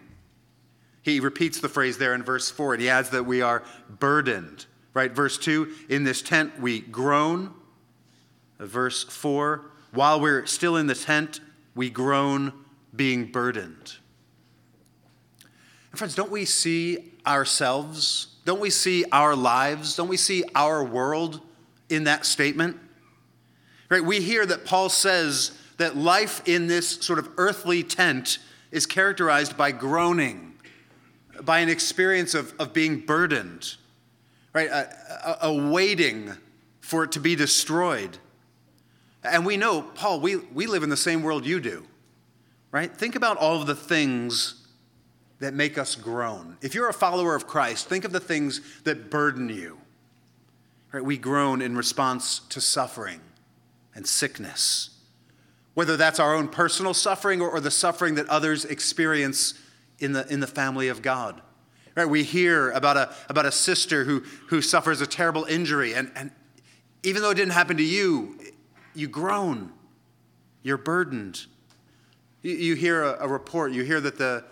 He 1.01 1.19
repeats 1.19 1.61
the 1.61 1.69
phrase 1.71 1.97
there 1.97 2.13
in 2.13 2.23
verse 2.23 2.51
4, 2.51 2.75
and 2.75 2.83
he 2.83 2.91
adds 2.91 3.09
that 3.09 3.25
we 3.25 3.41
are 3.41 3.63
burdened. 3.89 4.67
Right, 4.93 5.11
verse 5.11 5.39
2 5.39 5.73
in 5.89 6.05
this 6.05 6.21
tent 6.21 6.61
we 6.61 6.81
groan. 6.81 7.55
Verse 8.59 9.05
4 9.05 9.65
while 9.93 10.21
we're 10.21 10.45
still 10.45 10.77
in 10.77 10.89
the 10.89 10.95
tent, 10.95 11.41
we 11.75 11.89
groan 11.89 12.53
being 12.95 13.33
burdened. 13.33 13.95
And 15.91 15.99
friends, 15.99 16.15
don't 16.15 16.31
we 16.31 16.45
see 16.45 17.15
ourselves? 17.27 18.27
Don't 18.45 18.61
we 18.61 18.69
see 18.69 19.07
our 19.11 19.35
lives? 19.35 19.97
Don't 19.97 20.09
we 20.09 20.19
see 20.19 20.45
our 20.55 20.85
world 20.85 21.41
in 21.89 22.05
that 22.05 22.27
statement? 22.27 22.77
Right? 23.89 24.05
We 24.05 24.21
hear 24.21 24.45
that 24.45 24.67
Paul 24.67 24.91
says 24.91 25.59
that 25.79 25.97
life 25.97 26.47
in 26.47 26.67
this 26.67 26.87
sort 27.01 27.19
of 27.19 27.31
earthly 27.39 27.83
tent 27.83 28.41
is 28.71 28.87
characterized 28.87 29.57
by 29.57 29.73
groaning, 29.73 30.55
by 31.43 31.61
an 31.61 31.69
experience 31.69 32.35
of, 32.35 32.53
of 32.59 32.73
being 32.73 33.01
burdened, 33.01 33.77
right? 34.53 34.69
A, 34.69 35.39
a, 35.43 35.49
a 35.49 35.71
waiting 35.71 36.33
for 36.81 37.05
it 37.05 37.13
to 37.13 37.21
be 37.21 37.35
destroyed. 37.35 38.19
And 39.25 39.45
we 39.45 39.57
know, 39.57 39.83
Paul, 39.83 40.21
we, 40.21 40.37
we 40.37 40.67
live 40.67 40.83
in 40.83 40.91
the 40.91 40.97
same 40.97 41.23
world 41.23 41.45
you 41.45 41.61
do, 41.61 41.87
right? 42.71 42.95
Think 42.95 43.15
about 43.15 43.37
all 43.37 43.61
of 43.61 43.67
the 43.67 43.75
things 43.75 44.67
that 45.41 45.55
make 45.55 45.79
us 45.79 45.95
groan. 45.95 46.57
If 46.63 46.75
you're 46.75 46.89
a 46.89 46.95
follower 46.95 47.35
of 47.35 47.47
Christ, 47.47 47.89
think 47.89 48.05
of 48.05 48.13
the 48.13 48.21
things 48.21 48.61
that 48.83 49.11
burden 49.11 49.49
you. 49.49 49.79
Right? 50.93 51.05
We 51.05 51.19
groan 51.19 51.61
in 51.63 51.77
response 51.77 52.41
to 52.49 52.61
suffering 52.61 53.21
and 53.95 54.07
sickness 54.07 54.98
whether 55.79 55.97
that's 55.97 56.19
our 56.19 56.35
own 56.35 56.49
personal 56.49 56.93
suffering 56.93 57.41
or, 57.41 57.49
or 57.49 57.61
the 57.61 57.71
suffering 57.71 58.17
that 58.17 58.29
others 58.29 58.65
experience 58.65 59.55
in 60.01 60.13
the, 60.13 60.27
in 60.27 60.41
the 60.41 60.47
family 60.49 60.89
of 60.89 61.03
God. 61.03 61.41
Right? 61.95 62.05
We 62.05 62.25
hear 62.25 62.73
about 62.73 62.97
a, 62.97 63.15
about 63.29 63.47
a 63.47 63.53
sister 63.53 64.03
who, 64.03 64.25
who 64.49 64.61
suffers 64.61 65.01
a 65.01 65.07
terrible 65.07 65.45
injury, 65.45 65.95
and, 65.95 66.11
and 66.17 66.33
even 67.05 67.23
though 67.23 67.31
it 67.31 67.37
didn't 67.37 67.53
happen 67.53 67.77
to 67.77 67.85
you, 67.85 68.41
you 68.93 69.07
groan, 69.07 69.73
you're 70.65 70.79
burdened. 70.79 71.47
You, 72.43 72.57
you 72.57 72.75
hear 72.75 73.05
a, 73.05 73.19
a, 73.21 73.29
report, 73.29 73.71
you 73.71 73.85
hear 73.85 74.01
that 74.01 74.19
the, 74.19 74.47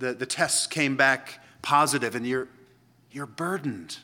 the, 0.00 0.14
the 0.14 0.26
tests 0.26 0.66
came 0.66 0.96
back 0.96 1.38
positive, 1.62 2.16
and 2.16 2.26
you're, 2.26 2.48
you're 3.12 3.26
burdened. 3.26 3.98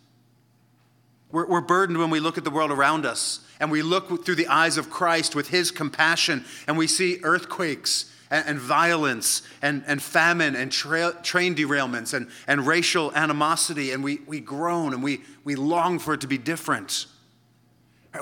We're, 1.31 1.47
we're 1.47 1.61
burdened 1.61 1.99
when 1.99 2.11
we 2.11 2.21
look 2.21 2.39
at 2.39 2.45
the 2.45 2.51
world 2.51 2.71
around 2.71 3.05
us 3.05 3.41
and 3.61 3.71
we 3.71 3.83
look 3.83 4.25
through 4.25 4.37
the 4.37 4.47
eyes 4.47 4.79
of 4.79 4.91
Christ 4.91 5.35
with 5.35 5.49
his 5.49 5.71
compassion 5.71 6.45
and 6.67 6.79
we 6.79 6.87
see 6.87 7.19
earthquakes 7.23 8.11
and, 8.31 8.47
and 8.47 8.59
violence 8.59 9.43
and, 9.61 9.85
and 9.87 10.03
famine 10.03 10.57
and 10.57 10.73
tra- 10.73 11.15
train 11.23 11.55
derailments 11.55 12.15
and, 12.15 12.29
and 12.47 12.67
racial 12.67 13.13
animosity 13.15 13.93
and 13.93 14.03
we, 14.03 14.21
we 14.27 14.41
groan 14.41 14.95
and 14.95 15.03
we, 15.03 15.21
we 15.45 15.55
long 15.55 15.99
for 15.99 16.15
it 16.15 16.21
to 16.23 16.27
be 16.27 16.39
different. 16.39 17.07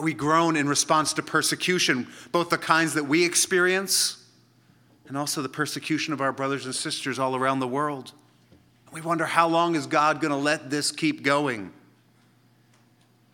We 0.01 0.15
groan 0.15 0.57
in 0.57 0.69
response 0.69 1.13
to 1.15 1.23
persecution, 1.23 2.09
both 2.33 2.51
the 2.51 2.59
kinds 2.59 2.95
that 2.95 3.05
we 3.05 3.25
experience 3.25 4.25
and 5.07 5.17
also 5.17 5.43
the 5.43 5.49
persecution 5.49 6.13
of 6.13 6.21
our 6.21 6.33
brothers 6.33 6.67
and 6.67 6.75
sisters 6.75 7.19
all 7.21 7.37
around 7.37 7.61
the 7.61 7.69
world. 7.69 8.13
We 8.93 9.01
wonder 9.01 9.27
how 9.27 9.47
long 9.47 9.77
is 9.77 9.87
God 9.87 10.21
going 10.21 10.33
to 10.33 10.37
let 10.37 10.71
this 10.71 10.91
keep 10.91 11.23
going? 11.23 11.73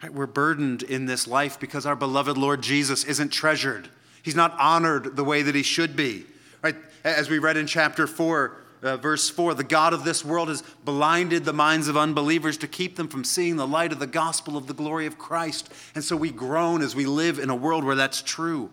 Right? 0.02 0.12
We're 0.12 0.26
burdened 0.26 0.82
in 0.82 1.06
this 1.06 1.28
life 1.28 1.60
because 1.60 1.86
our 1.86 1.96
beloved 1.96 2.36
Lord 2.36 2.62
Jesus 2.62 3.04
isn't 3.04 3.30
treasured. 3.30 3.88
He's 4.22 4.34
not 4.34 4.58
honored 4.58 5.16
the 5.16 5.24
way 5.24 5.42
that 5.42 5.54
he 5.54 5.62
should 5.62 5.94
be. 5.94 6.26
Right? 6.62 6.76
As 7.04 7.30
we 7.30 7.38
read 7.38 7.56
in 7.56 7.66
chapter 7.66 8.06
4, 8.06 8.56
uh, 8.82 8.96
verse 8.96 9.30
4, 9.30 9.54
the 9.54 9.64
God 9.64 9.92
of 9.92 10.04
this 10.04 10.24
world 10.24 10.48
has 10.48 10.62
blinded 10.84 11.44
the 11.44 11.52
minds 11.52 11.86
of 11.86 11.96
unbelievers 11.96 12.56
to 12.58 12.68
keep 12.68 12.96
them 12.96 13.06
from 13.06 13.22
seeing 13.22 13.56
the 13.56 13.66
light 13.66 13.92
of 13.92 14.00
the 14.00 14.06
gospel 14.06 14.56
of 14.56 14.66
the 14.66 14.74
glory 14.74 15.06
of 15.06 15.18
Christ. 15.18 15.72
And 15.94 16.02
so 16.02 16.16
we 16.16 16.30
groan 16.30 16.82
as 16.82 16.96
we 16.96 17.06
live 17.06 17.38
in 17.38 17.50
a 17.50 17.54
world 17.54 17.84
where 17.84 17.96
that's 17.96 18.22
true. 18.22 18.70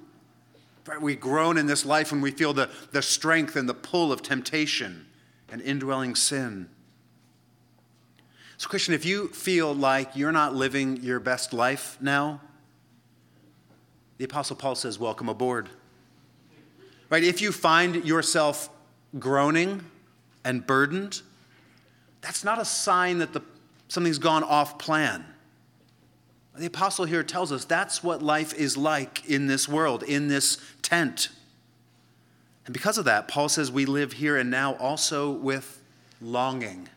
Right? 0.88 1.02
We 1.02 1.16
groan 1.16 1.58
in 1.58 1.68
this 1.68 1.86
life 1.86 2.12
when 2.12 2.22
we 2.22 2.32
feel 2.32 2.54
the, 2.54 2.72
the 2.92 3.04
strength 3.04 3.56
and 3.56 3.70
the 3.70 3.76
pull 3.76 4.12
of 4.12 4.24
temptation 4.24 5.06
and 5.52 5.62
indwelling 5.62 6.16
sin. 6.16 6.70
So, 8.60 8.68
Christian, 8.68 8.94
if 8.94 9.06
you 9.06 9.30
feel 9.30 9.74
like 9.74 10.18
you're 10.18 10.34
not 10.34 10.54
living 10.54 10.98
your 10.98 11.22
best 11.22 11.54
life 11.54 11.98
now, 12.02 12.42
the 14.18 14.26
Apostle 14.26 14.58
Paul 14.58 14.76
says, 14.76 15.00
Welcome 15.00 15.30
aboard. 15.30 15.70
Right? 17.10 17.24
If 17.24 17.42
you 17.42 17.54
find 17.54 18.04
yourself 18.04 18.70
groaning 19.18 19.86
and 20.44 20.68
burdened, 20.68 21.22
that's 22.20 22.44
not 22.44 22.60
a 22.60 22.66
sign 22.66 23.20
that 23.20 23.32
the, 23.32 23.42
something's 23.88 24.20
gone 24.20 24.44
off 24.44 24.78
plan. 24.78 25.24
The 26.58 26.66
apostle 26.66 27.06
here 27.06 27.24
tells 27.24 27.54
us 27.54 27.64
that's 27.64 28.04
what 28.04 28.22
life 28.22 28.54
is 28.54 28.76
like 28.76 29.26
in 29.30 29.48
this 29.48 29.70
world, 29.70 30.04
in 30.04 30.28
this 30.28 30.58
tent. 30.82 31.30
And 32.66 32.74
because 32.74 32.98
of 32.98 33.06
that, 33.06 33.30
Paul 33.30 33.48
says 33.48 33.72
we 33.72 33.86
live 33.86 34.12
here 34.12 34.36
and 34.36 34.52
now 34.52 34.74
also 34.74 35.32
with 35.32 35.82
longing. 36.20 36.90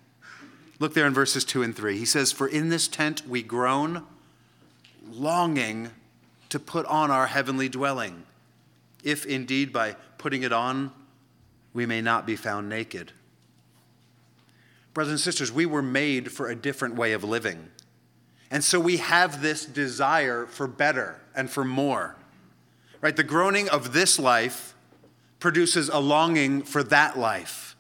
Look 0.79 0.95
there 0.95 1.07
in 1.07 1.15
verses 1.15 1.45
2 1.45 1.63
and 1.63 1.77
3. 1.77 1.97
He 1.97 2.05
says, 2.05 2.33
For 2.33 2.47
in 2.47 2.69
this 2.69 2.89
tent 2.89 3.27
we 3.27 3.43
groan, 3.43 4.05
longing 5.11 5.91
to 6.49 6.59
put 6.59 6.87
on 6.87 7.11
our 7.11 7.27
heavenly 7.27 7.69
dwelling, 7.69 8.25
if 9.03 9.25
indeed 9.27 9.73
by 9.73 9.97
putting 10.19 10.43
it 10.43 10.53
on 10.53 10.93
we 11.73 11.87
may 11.87 12.03
not 12.03 12.27
be 12.27 12.37
found 12.37 12.69
naked. 12.69 13.13
Brothers 14.95 15.13
and 15.13 15.21
sisters, 15.21 15.51
we 15.51 15.65
were 15.65 15.83
made 15.83 16.31
for 16.31 16.49
a 16.49 16.55
different 16.55 16.97
way 16.97 17.13
of 17.13 17.25
living. 17.25 17.69
And 18.51 18.63
so 18.63 18.79
we 18.79 18.99
have 18.99 19.41
this 19.41 19.65
desire 19.65 20.45
for 20.45 20.67
better 20.67 21.21
and 21.35 21.49
for 21.49 21.65
more. 21.65 22.17
Right? 23.01 23.17
The 23.17 23.25
groaning 23.25 23.69
of 23.71 23.95
this 23.95 24.19
life 24.19 24.75
produces 25.41 25.89
a 25.89 25.99
longing 25.99 26.63
for 26.63 26.83
that 26.85 27.19
life 27.19 27.72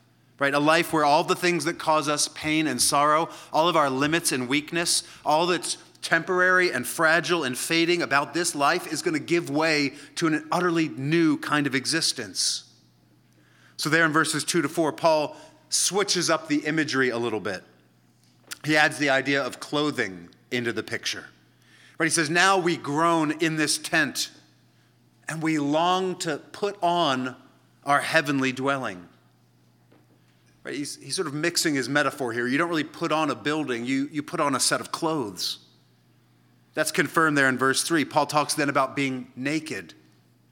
right? 0.42 0.54
A 0.54 0.58
life 0.58 0.92
where 0.92 1.04
all 1.04 1.22
the 1.22 1.36
things 1.36 1.66
that 1.66 1.78
cause 1.78 2.08
us 2.08 2.26
pain 2.26 2.66
and 2.66 2.82
sorrow, 2.82 3.28
all 3.52 3.68
of 3.68 3.76
our 3.76 3.88
limits 3.88 4.32
and 4.32 4.48
weakness, 4.48 5.04
all 5.24 5.46
that's 5.46 5.76
temporary 6.02 6.72
and 6.72 6.84
fragile 6.84 7.44
and 7.44 7.56
fading 7.56 8.02
about 8.02 8.34
this 8.34 8.52
life 8.52 8.92
is 8.92 9.02
going 9.02 9.14
to 9.14 9.20
give 9.20 9.50
way 9.50 9.92
to 10.16 10.26
an 10.26 10.44
utterly 10.50 10.88
new 10.88 11.36
kind 11.36 11.64
of 11.64 11.76
existence. 11.76 12.64
So, 13.76 13.88
there 13.88 14.04
in 14.04 14.12
verses 14.12 14.42
2 14.42 14.62
to 14.62 14.68
4, 14.68 14.92
Paul 14.94 15.36
switches 15.68 16.28
up 16.28 16.48
the 16.48 16.66
imagery 16.66 17.10
a 17.10 17.18
little 17.18 17.38
bit. 17.38 17.62
He 18.64 18.76
adds 18.76 18.98
the 18.98 19.10
idea 19.10 19.40
of 19.40 19.60
clothing 19.60 20.28
into 20.50 20.72
the 20.72 20.82
picture. 20.82 21.26
Right? 21.98 22.06
He 22.06 22.10
says, 22.10 22.28
Now 22.28 22.58
we 22.58 22.76
groan 22.76 23.30
in 23.38 23.58
this 23.58 23.78
tent 23.78 24.32
and 25.28 25.40
we 25.40 25.60
long 25.60 26.16
to 26.16 26.38
put 26.38 26.76
on 26.82 27.36
our 27.84 28.00
heavenly 28.00 28.50
dwelling. 28.50 29.06
Right? 30.64 30.74
He's, 30.74 30.96
he's 30.96 31.16
sort 31.16 31.26
of 31.26 31.34
mixing 31.34 31.74
his 31.74 31.88
metaphor 31.88 32.32
here. 32.32 32.46
You 32.46 32.58
don't 32.58 32.68
really 32.68 32.84
put 32.84 33.12
on 33.12 33.30
a 33.30 33.34
building, 33.34 33.84
you, 33.84 34.08
you 34.12 34.22
put 34.22 34.40
on 34.40 34.54
a 34.54 34.60
set 34.60 34.80
of 34.80 34.92
clothes. 34.92 35.58
That's 36.74 36.92
confirmed 36.92 37.36
there 37.36 37.48
in 37.48 37.58
verse 37.58 37.82
3. 37.82 38.04
Paul 38.04 38.26
talks 38.26 38.54
then 38.54 38.68
about 38.68 38.96
being 38.96 39.30
naked, 39.36 39.94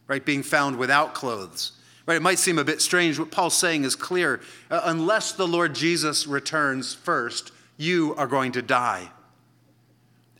right? 0.07 0.25
Being 0.25 0.43
found 0.43 0.76
without 0.76 1.14
clothes. 1.14 1.73
Right? 2.07 2.17
It 2.17 2.23
might 2.23 2.38
seem 2.38 2.59
a 2.59 2.64
bit 2.64 2.83
strange. 2.83 3.19
What 3.19 3.31
Paul's 3.31 3.57
saying 3.57 3.85
is 3.85 3.95
clear. 3.95 4.40
Uh, 4.71 4.83
unless 4.85 5.33
the 5.33 5.47
Lord 5.47 5.75
Jesus 5.75 6.26
returns 6.26 6.93
first, 6.93 7.52
you 7.76 8.14
are 8.17 8.26
going 8.26 8.52
to 8.52 8.62
die. 8.62 9.11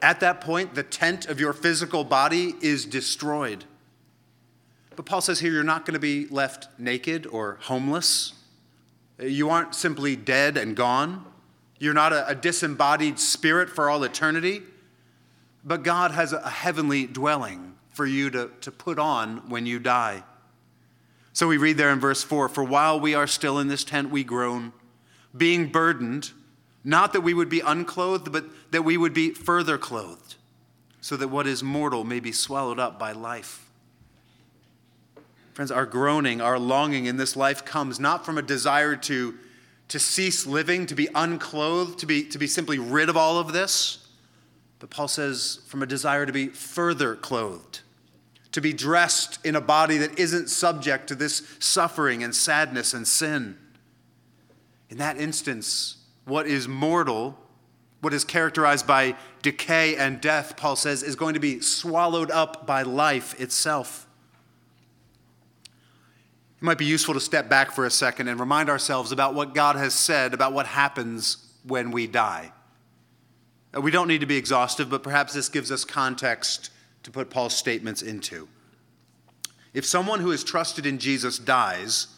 At 0.03 0.21
that 0.21 0.41
point, 0.41 0.75
the 0.75 0.83
tent 0.83 1.27
of 1.27 1.41
your 1.41 1.53
physical 1.53 2.05
body 2.05 2.55
is 2.61 2.85
destroyed. 2.85 3.65
But 4.97 5.07
Paul 5.07 5.21
says 5.21 5.41
here 5.41 5.53
you're 5.53 5.63
not 5.63 5.87
going 5.87 5.95
to 5.95 6.01
be 6.01 6.27
left 6.27 6.69
naked 6.79 7.27
or 7.27 7.59
homeless. 7.63 8.35
You 9.21 9.51
aren't 9.51 9.75
simply 9.75 10.17
dead 10.17 10.57
and 10.57 10.75
gone. 10.75 11.25
You're 11.79 11.95
not 11.95 12.13
a, 12.13 12.29
a 12.29 12.35
disembodied 12.35 13.19
spirit 13.19 13.71
for 13.71 13.91
all 13.91 14.03
eternity. 14.05 14.63
But 15.65 15.83
God 15.83 16.13
has 16.13 16.33
a 16.33 16.49
heavenly 16.49 17.07
dwelling 17.07 17.75
for 17.91 18.07
you 18.07 18.31
to, 18.31 18.51
to 18.63 18.73
put 18.73 18.99
on 18.99 19.49
when 19.51 19.67
you 19.67 19.79
die. 19.79 20.23
So 21.33 21.47
we 21.47 21.59
read 21.59 21.77
there 21.77 21.91
in 21.91 22.01
verse 22.01 22.23
4 22.23 22.49
For 22.49 22.65
while 22.65 22.99
we 22.99 23.15
are 23.15 23.27
still 23.27 23.59
in 23.59 23.69
this 23.69 23.85
tent, 23.85 24.11
we 24.11 24.25
groan, 24.25 24.73
being 25.37 25.71
burdened 25.71 26.33
not 26.85 27.13
that 27.13 27.21
we 27.21 27.35
would 27.35 27.49
be 27.49 27.61
unclothed, 27.61 28.33
but 28.33 28.47
that 28.71 28.83
we 28.83 28.97
would 28.97 29.13
be 29.13 29.31
further 29.31 29.77
clothed, 29.77 30.37
so 31.01 31.17
that 31.17 31.29
what 31.29 31.47
is 31.47 31.63
mortal 31.63 32.05
may 32.05 32.21
be 32.21 32.33
swallowed 32.33 32.79
up 32.79 32.99
by 32.99 33.13
life. 33.13 33.70
Friends, 35.61 35.71
our 35.71 35.85
groaning, 35.85 36.41
our 36.41 36.59
longing 36.59 37.05
in 37.05 37.19
this 37.19 37.37
life 37.37 37.67
comes 37.67 38.01
not 38.01 38.25
from 38.25 38.39
a 38.39 38.43
desire 38.43 38.97
to, 38.97 39.35
to 39.89 39.99
cease 39.99 40.47
living, 40.47 40.87
to 40.87 40.95
be 40.95 41.07
unclothed, 41.15 41.99
to 41.99 42.07
be, 42.07 42.25
to 42.25 42.39
be 42.39 42.47
simply 42.47 42.79
rid 42.79 43.11
of 43.11 43.17
all 43.19 43.37
of 43.37 43.53
this, 43.53 44.09
but 44.79 44.89
Paul 44.89 45.07
says 45.07 45.61
from 45.67 45.83
a 45.83 45.87
desire 45.87 46.25
to 46.25 46.33
be 46.33 46.49
further 46.49 47.15
clothed, 47.15 47.81
to 48.53 48.63
be 48.63 48.73
dressed 48.73 49.39
in 49.45 49.55
a 49.55 49.61
body 49.61 49.99
that 49.99 50.19
isn't 50.19 50.49
subject 50.49 51.09
to 51.09 51.15
this 51.15 51.47
suffering 51.59 52.23
and 52.23 52.35
sadness 52.35 52.95
and 52.95 53.07
sin. 53.07 53.59
In 54.89 54.97
that 54.97 55.19
instance, 55.19 55.99
what 56.25 56.47
is 56.47 56.69
mortal, 56.69 57.39
what 58.01 58.15
is 58.15 58.25
characterized 58.25 58.87
by 58.87 59.15
decay 59.43 59.95
and 59.97 60.23
death, 60.23 60.57
Paul 60.57 60.77
says, 60.77 61.03
is 61.03 61.17
going 61.17 61.35
to 61.35 61.39
be 61.39 61.61
swallowed 61.61 62.31
up 62.31 62.67
by 62.67 62.81
life 62.81 63.39
itself. 63.39 64.07
It 66.61 66.65
might 66.65 66.79
be 66.79 66.85
useful 66.85 67.15
to 67.15 67.21
step 67.21 67.49
back 67.49 67.73
for 67.73 67.87
a 67.87 67.91
second 67.91 68.29
and 68.29 68.39
remind 68.39 68.69
ourselves 68.69 69.13
about 69.13 69.35
what 69.35 69.55
God 69.55 69.77
has 69.77 69.95
said 69.95 70.35
about 70.35 70.53
what 70.53 70.67
happens 70.67 71.39
when 71.65 71.91
we 71.91 72.07
die. 72.07 72.53
Uh, 73.75 73.81
we 73.81 73.91
don't 73.91 74.09
need 74.09 74.21
to 74.21 74.27
be 74.27 74.37
exhaustive, 74.37 74.91
but 74.91 75.03
perhaps 75.03 75.33
this 75.33 75.49
gives 75.49 75.73
us 75.73 75.87
context 75.87 76.71
to 77.03 77.11
put 77.11 77.31
Paul's 77.31 77.57
statements 77.57 78.03
into. 78.03 78.47
If 79.73 79.87
someone 79.87 80.21
who 80.21 80.33
is 80.33 80.45
trusted 80.45 80.85
in 80.85 80.99
Jesus 80.99 81.39
dies 81.39 82.09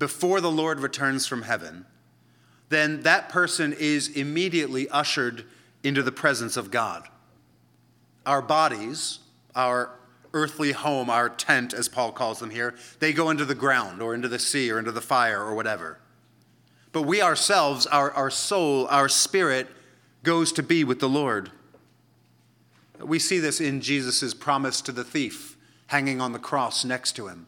before 0.00 0.40
the 0.40 0.50
Lord 0.50 0.80
returns 0.80 1.26
from 1.26 1.42
heaven, 1.42 1.86
then 2.70 3.02
that 3.02 3.28
person 3.28 3.72
is 3.78 4.08
immediately 4.08 4.88
ushered 4.88 5.44
into 5.84 6.02
the 6.02 6.10
presence 6.10 6.56
of 6.56 6.72
God. 6.72 7.06
Our 8.26 8.42
bodies, 8.42 9.20
our 9.54 9.90
earthly 10.34 10.72
home, 10.72 11.08
our 11.08 11.30
tent, 11.30 11.72
as 11.72 11.88
Paul 11.88 12.12
calls 12.12 12.40
them 12.40 12.50
here, 12.50 12.74
they 12.98 13.12
go 13.12 13.30
into 13.30 13.46
the 13.46 13.54
ground 13.54 14.02
or 14.02 14.14
into 14.14 14.28
the 14.28 14.38
sea 14.38 14.70
or 14.70 14.78
into 14.78 14.92
the 14.92 15.00
fire 15.00 15.40
or 15.40 15.54
whatever. 15.54 15.98
But 16.92 17.02
we 17.02 17.22
ourselves, 17.22 17.86
our, 17.86 18.10
our 18.12 18.30
soul, 18.30 18.86
our 18.88 19.08
spirit, 19.08 19.68
goes 20.22 20.52
to 20.52 20.62
be 20.62 20.84
with 20.84 21.00
the 21.00 21.08
Lord. 21.08 21.50
We 23.00 23.18
see 23.18 23.38
this 23.38 23.60
in 23.60 23.80
Jesus' 23.80 24.34
promise 24.34 24.80
to 24.82 24.92
the 24.92 25.04
thief 25.04 25.56
hanging 25.88 26.20
on 26.20 26.32
the 26.32 26.38
cross 26.38 26.84
next 26.84 27.12
to 27.16 27.28
him. 27.28 27.46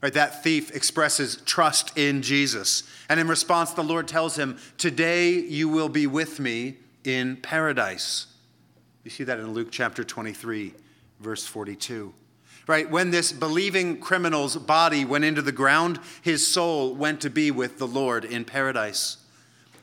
Right, 0.00 0.12
that 0.12 0.44
thief 0.44 0.74
expresses 0.76 1.42
trust 1.44 1.96
in 1.98 2.22
Jesus. 2.22 2.84
And 3.08 3.18
in 3.18 3.26
response, 3.26 3.72
the 3.72 3.82
Lord 3.82 4.06
tells 4.06 4.36
him, 4.38 4.58
Today 4.76 5.32
you 5.32 5.68
will 5.68 5.88
be 5.88 6.06
with 6.06 6.38
me 6.38 6.76
in 7.02 7.36
paradise. 7.36 8.26
You 9.02 9.10
see 9.10 9.24
that 9.24 9.40
in 9.40 9.52
Luke 9.52 9.68
chapter 9.72 10.04
23, 10.04 10.72
verse 11.20 11.46
42. 11.46 12.12
Right, 12.66 12.90
when 12.90 13.10
this 13.10 13.32
believing 13.32 13.98
criminal's 13.98 14.56
body 14.56 15.04
went 15.04 15.24
into 15.24 15.40
the 15.40 15.52
ground, 15.52 15.98
his 16.20 16.46
soul 16.46 16.94
went 16.94 17.22
to 17.22 17.30
be 17.30 17.50
with 17.50 17.78
the 17.78 17.86
Lord 17.86 18.26
in 18.26 18.44
paradise. 18.44 19.16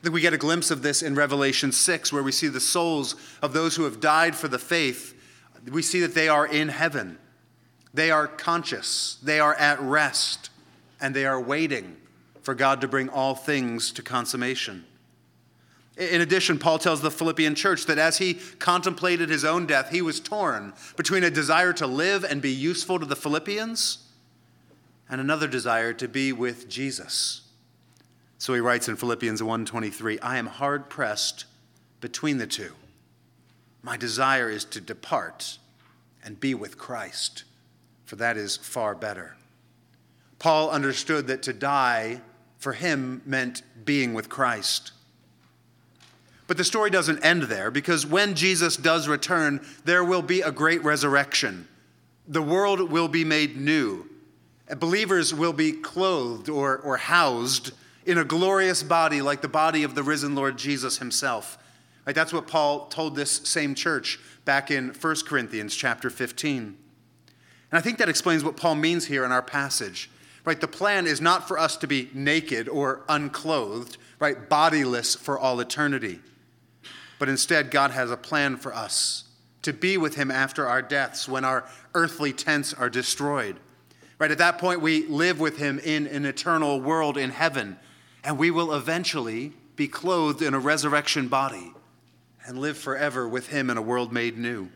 We 0.03 0.21
get 0.21 0.33
a 0.33 0.37
glimpse 0.37 0.69
of 0.69 0.83
this 0.83 1.01
in 1.01 1.15
Revelation 1.15 1.71
6, 1.71 2.13
where 2.13 2.21
we 2.21 2.31
see 2.31 2.47
the 2.47 2.59
souls 2.59 3.15
of 3.41 3.53
those 3.53 3.75
who 3.75 3.85
have 3.85 3.99
died 3.99 4.35
for 4.35 4.47
the 4.47 4.59
faith. 4.59 5.19
We 5.71 5.81
see 5.81 5.99
that 6.01 6.13
they 6.13 6.29
are 6.29 6.45
in 6.45 6.67
heaven. 6.67 7.17
They 7.91 8.11
are 8.11 8.27
conscious, 8.27 9.17
they 9.23 9.39
are 9.39 9.55
at 9.55 9.81
rest, 9.81 10.49
and 10.99 11.15
they 11.15 11.25
are 11.25 11.39
waiting 11.41 11.95
for 12.41 12.53
God 12.53 12.81
to 12.81 12.87
bring 12.87 13.09
all 13.09 13.35
things 13.35 13.91
to 13.93 14.03
consummation. 14.03 14.85
In 15.97 16.21
addition, 16.21 16.59
Paul 16.59 16.77
tells 16.77 17.01
the 17.01 17.11
Philippian 17.11 17.55
church 17.55 17.85
that 17.85 17.97
as 17.97 18.17
he 18.17 18.35
contemplated 18.59 19.29
his 19.29 19.45
own 19.45 19.65
death, 19.65 19.91
he 19.91 20.01
was 20.01 20.19
torn 20.19 20.73
between 20.97 21.23
a 21.23 21.29
desire 21.29 21.71
to 21.73 21.87
live 21.87 22.23
and 22.23 22.41
be 22.41 22.51
useful 22.51 22.99
to 22.99 23.05
the 23.05 23.15
Philippians 23.15 23.99
and 25.09 25.21
another 25.21 25.47
desire 25.47 25.93
to 25.93 26.07
be 26.07 26.33
with 26.33 26.67
Jesus. 26.67 27.41
So 28.37 28.53
he 28.53 28.59
writes 28.59 28.89
in 28.89 28.97
Philippians 28.97 29.41
1:23, 29.41 30.19
I 30.21 30.37
am 30.37 30.47
hard 30.47 30.89
pressed 30.89 31.45
between 32.01 32.39
the 32.39 32.47
two. 32.47 32.73
My 33.81 33.95
desire 33.95 34.49
is 34.49 34.65
to 34.65 34.81
depart 34.81 35.59
and 36.23 36.39
be 36.39 36.53
with 36.53 36.77
Christ 36.77 37.45
for 38.05 38.15
that 38.17 38.37
is 38.37 38.55
far 38.55 38.95
better. 38.95 39.35
Paul 40.39 40.69
understood 40.69 41.27
that 41.27 41.41
to 41.43 41.53
die 41.53 42.21
for 42.59 42.73
him 42.73 43.21
meant 43.25 43.63
being 43.83 44.13
with 44.13 44.29
Christ. 44.29 44.91
But 46.47 46.57
the 46.57 46.63
story 46.63 46.89
doesn't 46.89 47.23
end 47.23 47.43
there 47.43 47.71
because 47.71 48.05
when 48.05 48.35
Jesus 48.35 48.77
does 48.77 49.07
return, 49.07 49.65
there 49.83 50.03
will 50.03 50.21
be 50.21 50.41
a 50.41 50.51
great 50.51 50.83
resurrection. 50.83 51.67
The 52.27 52.41
world 52.41 52.91
will 52.91 53.07
be 53.07 53.23
made 53.23 53.57
new. 53.57 54.07
Believers 54.77 55.33
will 55.33 55.53
be 55.53 55.71
clothed 55.71 56.49
or, 56.49 56.77
or 56.77 56.97
housed 56.97 57.71
in 58.05 58.17
a 58.17 58.23
glorious 58.23 58.83
body 58.83 59.21
like 59.21 59.41
the 59.41 59.47
body 59.47 59.83
of 59.83 59.95
the 59.95 60.03
risen 60.03 60.35
Lord 60.35 60.57
Jesus 60.57 60.99
himself. 60.99 61.57
Right, 62.05 62.15
that's 62.15 62.33
what 62.33 62.47
Paul 62.47 62.85
told 62.87 63.15
this 63.15 63.31
same 63.31 63.73
church 63.73 64.19
back 64.43 64.69
in 64.69 64.89
1 64.89 65.15
Corinthians 65.25 65.75
chapter 65.75 66.11
15. 66.11 66.77
And 67.71 67.79
I 67.79 67.81
think 67.81 67.97
that 67.97 68.09
explains 68.09 68.43
what 68.43 68.57
Paul 68.57 68.75
means 68.75 69.07
here 69.07 69.25
in 69.25 69.31
our 69.31 69.41
passage. 69.41 70.11
Right? 70.45 70.61
The 70.61 70.67
plan 70.67 71.07
is 71.07 71.19
not 71.19 71.47
for 71.47 71.57
us 71.57 71.75
to 71.77 71.87
be 71.87 72.11
naked 72.13 72.69
or 72.69 73.03
unclothed, 73.09 73.97
right? 74.19 74.47
Bodiless 74.47 75.15
for 75.15 75.39
all 75.39 75.59
eternity. 75.59 76.19
But 77.19 77.29
instead, 77.29 77.71
God 77.71 77.91
has 77.91 78.11
a 78.11 78.17
plan 78.17 78.57
for 78.57 78.73
us 78.73 79.23
to 79.61 79.73
be 79.73 79.97
with 79.97 80.15
him 80.15 80.29
after 80.29 80.67
our 80.67 80.81
deaths 80.81 81.27
when 81.27 81.43
our 81.45 81.65
earthly 81.93 82.33
tents 82.33 82.73
are 82.73 82.89
destroyed. 82.89 83.57
Right? 84.19 84.31
At 84.31 84.37
that 84.37 84.57
point, 84.57 84.81
we 84.81 85.07
live 85.07 85.39
with 85.39 85.57
him 85.57 85.79
in 85.79 86.07
an 86.07 86.25
eternal 86.25 86.79
world 86.79 87.17
in 87.17 87.31
heaven, 87.31 87.77
and 88.23 88.37
we 88.37 88.51
will 88.51 88.73
eventually 88.73 89.53
be 89.75 89.87
clothed 89.87 90.41
in 90.41 90.53
a 90.53 90.59
resurrection 90.59 91.27
body 91.27 91.73
and 92.45 92.59
live 92.59 92.77
forever 92.77 93.27
with 93.27 93.47
him 93.47 93.69
in 93.69 93.77
a 93.77 93.81
world 93.81 94.13
made 94.13 94.37
new. 94.37 94.69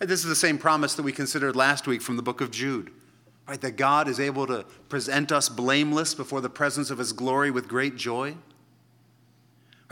This 0.00 0.20
is 0.20 0.28
the 0.28 0.34
same 0.34 0.58
promise 0.58 0.94
that 0.94 1.02
we 1.02 1.12
considered 1.12 1.56
last 1.56 1.86
week 1.86 2.02
from 2.02 2.16
the 2.16 2.22
book 2.22 2.40
of 2.40 2.50
Jude. 2.50 2.90
Right, 3.46 3.60
that 3.60 3.76
God 3.76 4.08
is 4.08 4.18
able 4.18 4.46
to 4.46 4.64
present 4.88 5.30
us 5.30 5.50
blameless 5.50 6.14
before 6.14 6.40
the 6.40 6.48
presence 6.48 6.90
of 6.90 6.96
his 6.96 7.12
glory 7.12 7.50
with 7.50 7.68
great 7.68 7.94
joy. 7.94 8.36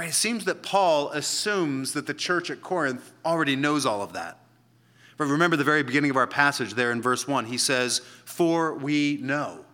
Right, 0.02 0.08
it 0.08 0.14
seems 0.14 0.46
that 0.46 0.64
Paul 0.64 1.10
assumes 1.10 1.92
that 1.92 2.08
the 2.08 2.12
church 2.12 2.50
at 2.50 2.60
Corinth 2.60 3.12
already 3.24 3.54
knows 3.54 3.86
all 3.86 4.02
of 4.02 4.14
that. 4.14 4.36
But 5.16 5.26
remember 5.26 5.56
the 5.56 5.62
very 5.62 5.84
beginning 5.84 6.10
of 6.10 6.16
our 6.16 6.26
passage 6.26 6.74
there 6.74 6.90
in 6.90 7.00
verse 7.00 7.28
1, 7.28 7.44
he 7.44 7.56
says, 7.56 8.00
For 8.24 8.74
we 8.74 9.18
know. 9.22 9.64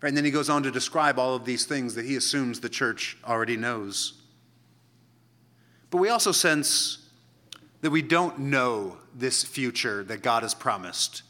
Right, 0.00 0.08
and 0.08 0.16
then 0.16 0.24
he 0.24 0.30
goes 0.30 0.48
on 0.48 0.62
to 0.62 0.70
describe 0.70 1.18
all 1.18 1.34
of 1.34 1.44
these 1.44 1.66
things 1.66 1.94
that 1.96 2.06
he 2.06 2.16
assumes 2.16 2.60
the 2.60 2.70
church 2.70 3.18
already 3.22 3.58
knows. 3.58 4.14
But 5.90 5.98
we 5.98 6.08
also 6.08 6.32
sense 6.32 7.10
that 7.82 7.90
we 7.90 8.00
don't 8.00 8.38
know 8.38 8.96
this 9.14 9.44
future 9.44 10.02
that 10.04 10.22
God 10.22 10.42
has 10.42 10.54
promised, 10.54 11.22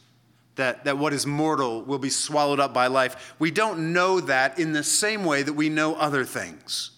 that, 0.54 0.84
that 0.84 0.98
what 0.98 1.12
is 1.12 1.26
mortal 1.26 1.82
will 1.82 1.98
be 1.98 2.10
swallowed 2.10 2.60
up 2.60 2.72
by 2.72 2.86
life. 2.86 3.34
We 3.40 3.50
don't 3.50 3.92
know 3.92 4.20
that 4.20 4.60
in 4.60 4.72
the 4.72 4.84
same 4.84 5.24
way 5.24 5.42
that 5.42 5.54
we 5.54 5.68
know 5.68 5.96
other 5.96 6.24
things. 6.24 6.92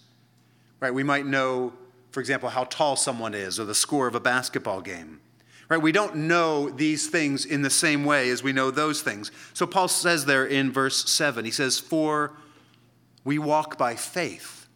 Right? 0.83 0.93
We 0.93 1.03
might 1.03 1.25
know, 1.25 1.71
for 2.11 2.19
example, 2.19 2.49
how 2.49 2.65
tall 2.65 2.97
someone 2.97 3.33
is 3.33 3.57
or 3.57 3.63
the 3.63 3.73
score 3.73 4.05
of 4.05 4.15
a 4.15 4.19
basketball 4.19 4.81
game. 4.81 5.21
Right? 5.69 5.81
We 5.81 5.93
don't 5.93 6.13
know 6.27 6.69
these 6.69 7.07
things 7.07 7.45
in 7.45 7.61
the 7.61 7.69
same 7.69 8.03
way 8.03 8.29
as 8.29 8.43
we 8.43 8.51
know 8.51 8.69
those 8.69 9.01
things. 9.01 9.31
So 9.53 9.65
Paul 9.65 9.87
says 9.87 10.25
there 10.25 10.45
in 10.45 10.73
verse 10.73 11.09
7, 11.09 11.45
he 11.45 11.51
says, 11.51 11.79
For 11.79 12.33
we 13.23 13.39
walk 13.39 13.77
by 13.77 13.95
faith, 13.95 14.67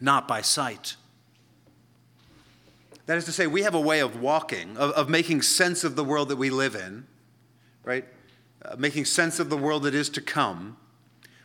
not 0.00 0.26
by 0.26 0.40
sight. 0.40 0.96
That 3.04 3.18
is 3.18 3.26
to 3.26 3.32
say, 3.32 3.46
we 3.46 3.60
have 3.60 3.74
a 3.74 3.80
way 3.80 4.00
of 4.00 4.22
walking, 4.22 4.74
of, 4.78 4.92
of 4.92 5.10
making 5.10 5.42
sense 5.42 5.84
of 5.84 5.96
the 5.96 6.04
world 6.04 6.30
that 6.30 6.36
we 6.36 6.48
live 6.48 6.74
in, 6.74 7.06
right? 7.84 8.06
Uh, 8.64 8.76
making 8.78 9.04
sense 9.04 9.38
of 9.38 9.50
the 9.50 9.58
world 9.58 9.82
that 9.82 9.94
is 9.94 10.08
to 10.08 10.22
come, 10.22 10.78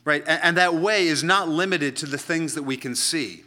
right? 0.05 0.23
And, 0.25 0.41
and 0.43 0.57
that 0.57 0.75
way 0.75 1.07
is 1.07 1.25
not 1.25 1.49
limited 1.49 1.97
to 1.97 2.05
the 2.05 2.17
things 2.17 2.55
that 2.55 2.63
we 2.63 2.77
can 2.77 2.95
see. 2.95 3.43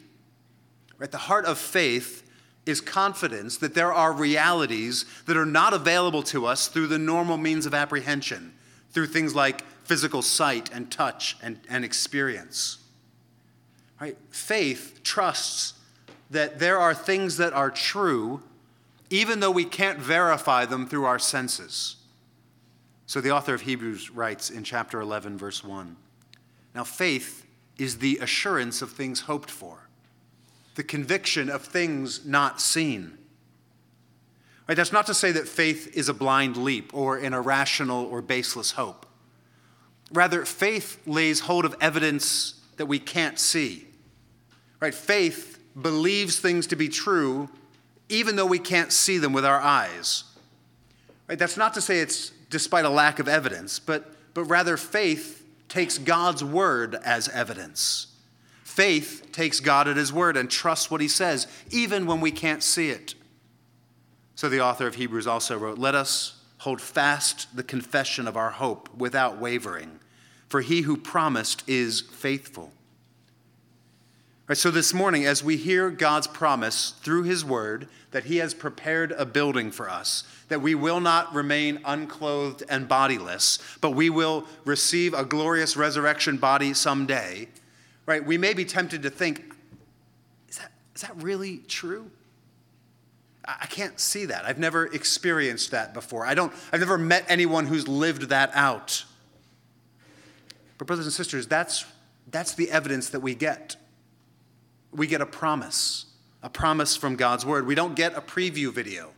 Right? 1.02 1.10
The 1.10 1.18
heart 1.18 1.46
of 1.46 1.58
faith 1.58 2.22
is 2.64 2.80
confidence 2.80 3.56
that 3.56 3.74
there 3.74 3.92
are 3.92 4.12
realities 4.12 5.04
that 5.26 5.36
are 5.36 5.44
not 5.44 5.74
available 5.74 6.22
to 6.22 6.46
us 6.46 6.68
through 6.68 6.86
the 6.86 6.98
normal 6.98 7.36
means 7.36 7.66
of 7.66 7.74
apprehension, 7.74 8.52
through 8.92 9.08
things 9.08 9.34
like 9.34 9.64
physical 9.82 10.22
sight 10.22 10.70
and 10.72 10.92
touch 10.92 11.36
and, 11.42 11.58
and 11.68 11.84
experience. 11.84 12.78
Right? 14.00 14.16
Faith 14.30 15.00
trusts 15.02 15.74
that 16.30 16.60
there 16.60 16.78
are 16.78 16.94
things 16.94 17.36
that 17.36 17.52
are 17.52 17.72
true, 17.72 18.40
even 19.10 19.40
though 19.40 19.50
we 19.50 19.64
can't 19.64 19.98
verify 19.98 20.66
them 20.66 20.86
through 20.86 21.04
our 21.04 21.18
senses. 21.18 21.96
So 23.06 23.20
the 23.20 23.32
author 23.32 23.54
of 23.54 23.62
Hebrews 23.62 24.10
writes 24.10 24.50
in 24.50 24.62
chapter 24.62 25.00
11, 25.00 25.36
verse 25.36 25.64
1 25.64 25.96
Now, 26.76 26.84
faith 26.84 27.44
is 27.76 27.98
the 27.98 28.18
assurance 28.18 28.82
of 28.82 28.92
things 28.92 29.22
hoped 29.22 29.50
for, 29.50 29.81
the 30.74 30.82
conviction 30.82 31.50
of 31.50 31.62
things 31.62 32.24
not 32.24 32.60
seen. 32.60 33.18
Right, 34.68 34.76
that's 34.76 34.92
not 34.92 35.06
to 35.06 35.14
say 35.14 35.32
that 35.32 35.48
faith 35.48 35.96
is 35.96 36.08
a 36.08 36.14
blind 36.14 36.56
leap 36.56 36.94
or 36.94 37.18
an 37.18 37.34
irrational 37.34 38.06
or 38.06 38.22
baseless 38.22 38.72
hope. 38.72 39.06
Rather, 40.12 40.44
faith 40.44 41.00
lays 41.06 41.40
hold 41.40 41.64
of 41.64 41.74
evidence 41.80 42.60
that 42.76 42.86
we 42.86 42.98
can't 42.98 43.38
see. 43.38 43.86
Right? 44.80 44.94
Faith 44.94 45.58
believes 45.80 46.38
things 46.38 46.66
to 46.68 46.76
be 46.76 46.88
true 46.88 47.48
even 48.08 48.36
though 48.36 48.46
we 48.46 48.58
can't 48.58 48.92
see 48.92 49.16
them 49.18 49.32
with 49.32 49.44
our 49.44 49.60
eyes. 49.60 50.24
Right? 51.28 51.38
That's 51.38 51.56
not 51.56 51.74
to 51.74 51.80
say 51.80 51.98
it's 52.00 52.30
despite 52.50 52.84
a 52.84 52.90
lack 52.90 53.18
of 53.18 53.26
evidence, 53.26 53.78
but, 53.78 54.12
but 54.34 54.44
rather 54.44 54.76
faith 54.76 55.46
takes 55.68 55.96
God's 55.96 56.44
word 56.44 56.94
as 56.94 57.28
evidence. 57.28 58.08
Faith 58.72 59.32
takes 59.32 59.60
God 59.60 59.86
at 59.86 59.98
his 59.98 60.14
word 60.14 60.34
and 60.34 60.50
trusts 60.50 60.90
what 60.90 61.02
he 61.02 61.08
says, 61.08 61.46
even 61.70 62.06
when 62.06 62.22
we 62.22 62.30
can't 62.30 62.62
see 62.62 62.88
it. 62.88 63.14
So 64.34 64.48
the 64.48 64.62
author 64.62 64.86
of 64.86 64.94
Hebrews 64.94 65.26
also 65.26 65.58
wrote, 65.58 65.76
Let 65.76 65.94
us 65.94 66.40
hold 66.60 66.80
fast 66.80 67.54
the 67.54 67.62
confession 67.62 68.26
of 68.26 68.34
our 68.34 68.48
hope 68.48 68.88
without 68.96 69.36
wavering, 69.36 70.00
for 70.48 70.62
he 70.62 70.80
who 70.80 70.96
promised 70.96 71.68
is 71.68 72.00
faithful. 72.00 72.72
Right, 74.48 74.56
so 74.56 74.70
this 74.70 74.94
morning, 74.94 75.26
as 75.26 75.44
we 75.44 75.58
hear 75.58 75.90
God's 75.90 76.26
promise 76.26 76.94
through 77.02 77.24
his 77.24 77.44
word 77.44 77.88
that 78.12 78.24
he 78.24 78.38
has 78.38 78.54
prepared 78.54 79.12
a 79.12 79.26
building 79.26 79.70
for 79.70 79.90
us, 79.90 80.24
that 80.48 80.62
we 80.62 80.74
will 80.74 81.00
not 81.00 81.34
remain 81.34 81.78
unclothed 81.84 82.62
and 82.70 82.88
bodiless, 82.88 83.58
but 83.82 83.90
we 83.90 84.08
will 84.08 84.46
receive 84.64 85.12
a 85.12 85.26
glorious 85.26 85.76
resurrection 85.76 86.38
body 86.38 86.72
someday, 86.72 87.48
right? 88.12 88.26
We 88.26 88.36
may 88.36 88.52
be 88.52 88.66
tempted 88.66 89.02
to 89.04 89.10
think, 89.10 89.42
is 90.46 90.58
that, 90.58 90.70
is 90.94 91.00
that 91.00 91.16
really 91.16 91.58
true? 91.66 92.10
I 93.42 93.64
can't 93.66 93.98
see 93.98 94.26
that. 94.26 94.44
I've 94.44 94.58
never 94.58 94.84
experienced 94.84 95.70
that 95.70 95.94
before. 95.94 96.26
I 96.26 96.34
don't, 96.34 96.52
I've 96.72 96.80
never 96.80 96.98
met 96.98 97.24
anyone 97.28 97.66
who's 97.66 97.88
lived 97.88 98.28
that 98.28 98.50
out. 98.52 99.04
But, 100.76 100.86
brothers 100.86 101.06
and 101.06 101.12
sisters, 101.12 101.46
that's, 101.46 101.86
that's 102.30 102.54
the 102.54 102.70
evidence 102.70 103.08
that 103.10 103.20
we 103.20 103.34
get 103.34 103.76
we 104.94 105.06
get 105.06 105.22
a 105.22 105.26
promise, 105.26 106.04
a 106.42 106.50
promise 106.50 106.96
from 106.96 107.16
God's 107.16 107.46
word. 107.46 107.66
We 107.66 107.74
don't 107.74 107.96
get 107.96 108.14
a 108.14 108.20
preview 108.20 108.70
video. 108.70 109.10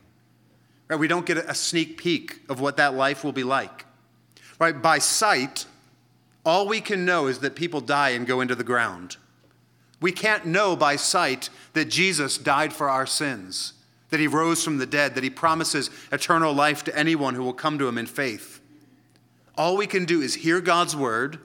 Right? 0.87 1.01
We 1.01 1.09
don't 1.09 1.27
get 1.27 1.37
a 1.37 1.53
sneak 1.53 1.99
peek 1.99 2.43
of 2.49 2.61
what 2.61 2.77
that 2.77 2.95
life 2.95 3.25
will 3.25 3.33
be 3.33 3.43
like. 3.43 3.85
Right? 4.61 4.81
By 4.81 5.01
sight, 5.01 5.67
all 6.45 6.67
we 6.67 6.81
can 6.81 7.05
know 7.05 7.27
is 7.27 7.39
that 7.41 7.57
people 7.57 7.81
die 7.81 8.11
and 8.11 8.27
go 8.27 8.41
into 8.41 8.55
the 8.55 8.65
ground. 8.65 9.17
We 10.01 10.13
can't 10.13 10.45
know 10.45 10.77
by 10.77 10.97
sight 10.97 11.49
that 11.73 11.87
Jesus 11.87 12.37
died 12.37 12.73
for 12.73 12.91
our 12.91 13.07
sins, 13.07 13.73
that 14.11 14.21
he 14.21 14.27
rose 14.27 14.63
from 14.63 14.79
the 14.79 14.87
dead, 14.87 15.15
that 15.15 15.25
he 15.25 15.31
promises 15.31 15.89
eternal 16.13 16.53
life 16.53 16.85
to 16.85 16.99
anyone 16.99 17.35
who 17.35 17.43
will 17.43 17.55
come 17.55 17.79
to 17.79 17.89
him 17.89 17.97
in 17.97 18.07
faith. 18.07 18.61
All 19.57 19.77
we 19.77 19.87
can 19.87 20.05
do 20.05 20.21
is 20.21 20.35
hear 20.35 20.61
God's 20.61 20.95
word, 20.95 21.39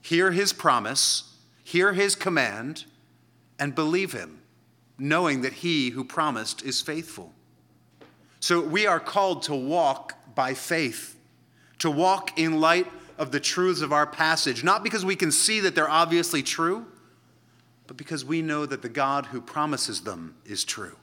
hear 0.00 0.30
his 0.30 0.52
promise, 0.52 1.34
hear 1.64 1.92
his 1.92 2.14
command, 2.14 2.84
and 3.58 3.74
believe 3.74 4.12
him, 4.12 4.42
knowing 4.98 5.42
that 5.42 5.54
he 5.54 5.90
who 5.90 6.04
promised 6.04 6.62
is 6.62 6.80
faithful. 6.80 7.32
So 8.38 8.60
we 8.60 8.86
are 8.86 9.00
called 9.00 9.42
to 9.44 9.54
walk 9.54 10.34
by 10.34 10.54
faith, 10.54 11.16
to 11.78 11.90
walk 11.90 12.38
in 12.38 12.60
light 12.60 12.86
of 13.22 13.30
the 13.30 13.38
truths 13.38 13.82
of 13.82 13.92
our 13.92 14.04
passage, 14.04 14.64
not 14.64 14.82
because 14.82 15.04
we 15.04 15.14
can 15.14 15.30
see 15.30 15.60
that 15.60 15.76
they're 15.76 15.88
obviously 15.88 16.42
true, 16.42 16.84
but 17.86 17.96
because 17.96 18.24
we 18.24 18.42
know 18.42 18.66
that 18.66 18.82
the 18.82 18.88
God 18.88 19.26
who 19.26 19.40
promises 19.40 20.00
them 20.00 20.34
is 20.44 20.64
true. 20.64 20.96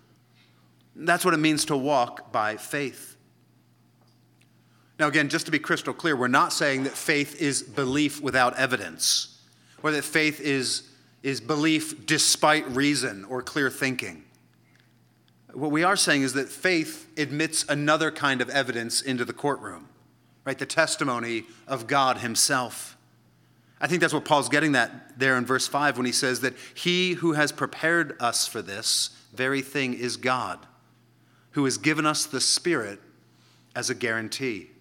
That's 0.98 1.24
what 1.24 1.34
it 1.34 1.38
means 1.38 1.64
to 1.66 1.78
walk 1.78 2.34
by 2.34 2.58
faith. 2.58 3.16
Now, 5.00 5.08
again, 5.08 5.30
just 5.30 5.46
to 5.46 5.52
be 5.52 5.60
crystal 5.60 5.94
clear, 5.94 6.18
we're 6.18 6.28
not 6.28 6.52
saying 6.52 6.84
that 6.84 6.92
faith 6.92 7.42
is 7.42 7.64
belief 7.64 8.22
without 8.22 8.58
evidence, 8.58 9.40
or 9.82 9.92
that 9.92 10.04
faith 10.04 10.42
is 10.42 10.84
is 11.24 11.42
belief 11.42 12.06
despite 12.06 12.68
reason 12.70 13.26
or 13.26 13.42
clear 13.42 13.70
thinking. 13.70 14.24
What 15.54 15.72
we 15.72 15.84
are 15.84 15.98
saying 15.98 16.22
is 16.22 16.34
that 16.34 16.48
faith 16.48 17.10
admits 17.18 17.66
another 17.68 18.12
kind 18.12 18.42
of 18.42 18.50
evidence 18.50 19.02
into 19.02 19.26
the 19.26 19.34
courtroom, 19.34 19.89
right? 20.50 20.58
The 20.58 20.66
testimony 20.66 21.44
of 21.68 21.86
God 21.86 22.18
Himself. 22.18 22.98
I 23.80 23.86
think 23.86 24.02
that's 24.02 24.16
what 24.16 24.26
Paul's 24.26 24.50
getting 24.50 24.76
at 24.76 25.20
there 25.20 25.38
in 25.38 25.46
verse 25.46 25.68
5 25.68 25.96
when 25.96 26.08
he 26.08 26.12
says 26.12 26.42
that 26.42 26.56
he 26.74 27.14
who 27.14 27.34
has 27.34 27.52
prepared 27.52 28.16
us 28.20 28.48
for 28.48 28.64
this 28.64 29.12
very 29.32 29.62
thing 29.62 29.94
is 29.94 30.18
God, 30.18 30.58
who 31.52 31.66
has 31.66 31.78
given 31.78 32.08
us 32.08 32.26
the 32.26 32.42
Spirit 32.42 33.00
as 33.76 33.92
a 33.92 33.94
guarantee. 33.94 34.72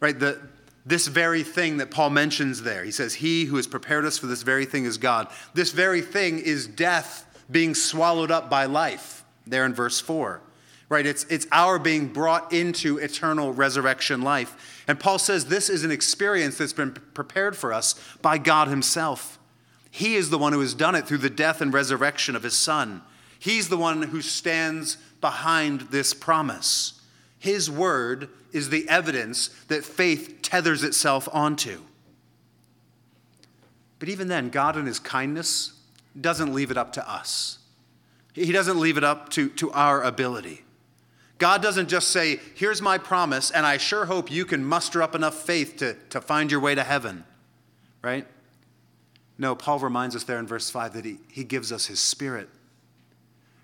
Right? 0.00 0.18
The, 0.18 0.40
this 0.86 1.06
very 1.06 1.42
thing 1.42 1.76
that 1.76 1.90
Paul 1.90 2.08
mentions 2.08 2.62
there. 2.62 2.82
He 2.82 2.92
says, 2.92 3.12
He 3.12 3.44
who 3.44 3.56
has 3.56 3.66
prepared 3.66 4.06
us 4.06 4.16
for 4.16 4.26
this 4.26 4.42
very 4.42 4.64
thing 4.64 4.86
is 4.86 4.96
God. 4.96 5.28
This 5.52 5.70
very 5.70 6.00
thing 6.00 6.38
is 6.38 6.66
death 6.66 7.26
being 7.50 7.74
swallowed 7.74 8.30
up 8.30 8.48
by 8.48 8.64
life, 8.64 9.22
there 9.46 9.66
in 9.66 9.74
verse 9.74 10.00
4. 10.00 10.40
Right? 10.88 11.06
It's, 11.06 11.24
it's 11.24 11.46
our 11.50 11.78
being 11.78 12.08
brought 12.08 12.52
into 12.52 12.98
eternal 12.98 13.52
resurrection 13.52 14.22
life. 14.22 14.84
And 14.86 15.00
Paul 15.00 15.18
says 15.18 15.46
this 15.46 15.70
is 15.70 15.82
an 15.82 15.90
experience 15.90 16.58
that's 16.58 16.74
been 16.74 16.92
prepared 16.92 17.56
for 17.56 17.72
us 17.72 17.94
by 18.20 18.38
God 18.38 18.68
Himself. 18.68 19.38
He 19.90 20.16
is 20.16 20.30
the 20.30 20.38
one 20.38 20.52
who 20.52 20.60
has 20.60 20.74
done 20.74 20.94
it 20.94 21.06
through 21.06 21.18
the 21.18 21.30
death 21.30 21.60
and 21.60 21.72
resurrection 21.72 22.34
of 22.34 22.42
His 22.42 22.56
Son. 22.56 23.02
He's 23.38 23.68
the 23.68 23.76
one 23.76 24.02
who 24.02 24.20
stands 24.20 24.96
behind 25.20 25.82
this 25.82 26.12
promise. 26.12 27.00
His 27.38 27.70
word 27.70 28.28
is 28.52 28.70
the 28.70 28.88
evidence 28.88 29.48
that 29.68 29.84
faith 29.84 30.40
tethers 30.42 30.82
itself 30.82 31.28
onto. 31.32 31.82
But 33.98 34.08
even 34.08 34.28
then, 34.28 34.50
God 34.50 34.76
in 34.76 34.86
His 34.86 34.98
kindness 34.98 35.72
doesn't 36.20 36.52
leave 36.52 36.70
it 36.70 36.76
up 36.76 36.92
to 36.94 37.10
us. 37.10 37.58
He 38.32 38.50
doesn't 38.50 38.80
leave 38.80 38.96
it 38.96 39.04
up 39.04 39.28
to, 39.30 39.48
to 39.50 39.70
our 39.70 40.02
ability. 40.02 40.63
God 41.38 41.62
doesn't 41.62 41.88
just 41.88 42.08
say, 42.08 42.40
Here's 42.54 42.80
my 42.80 42.98
promise, 42.98 43.50
and 43.50 43.66
I 43.66 43.76
sure 43.76 44.06
hope 44.06 44.30
you 44.30 44.44
can 44.44 44.64
muster 44.64 45.02
up 45.02 45.14
enough 45.14 45.34
faith 45.34 45.76
to, 45.78 45.94
to 46.10 46.20
find 46.20 46.50
your 46.50 46.60
way 46.60 46.74
to 46.74 46.82
heaven, 46.84 47.24
right? 48.02 48.26
No, 49.36 49.54
Paul 49.54 49.80
reminds 49.80 50.14
us 50.14 50.24
there 50.24 50.38
in 50.38 50.46
verse 50.46 50.70
5 50.70 50.92
that 50.94 51.04
he, 51.04 51.18
he 51.30 51.44
gives 51.44 51.72
us 51.72 51.86
His 51.86 51.98
Spirit. 51.98 52.48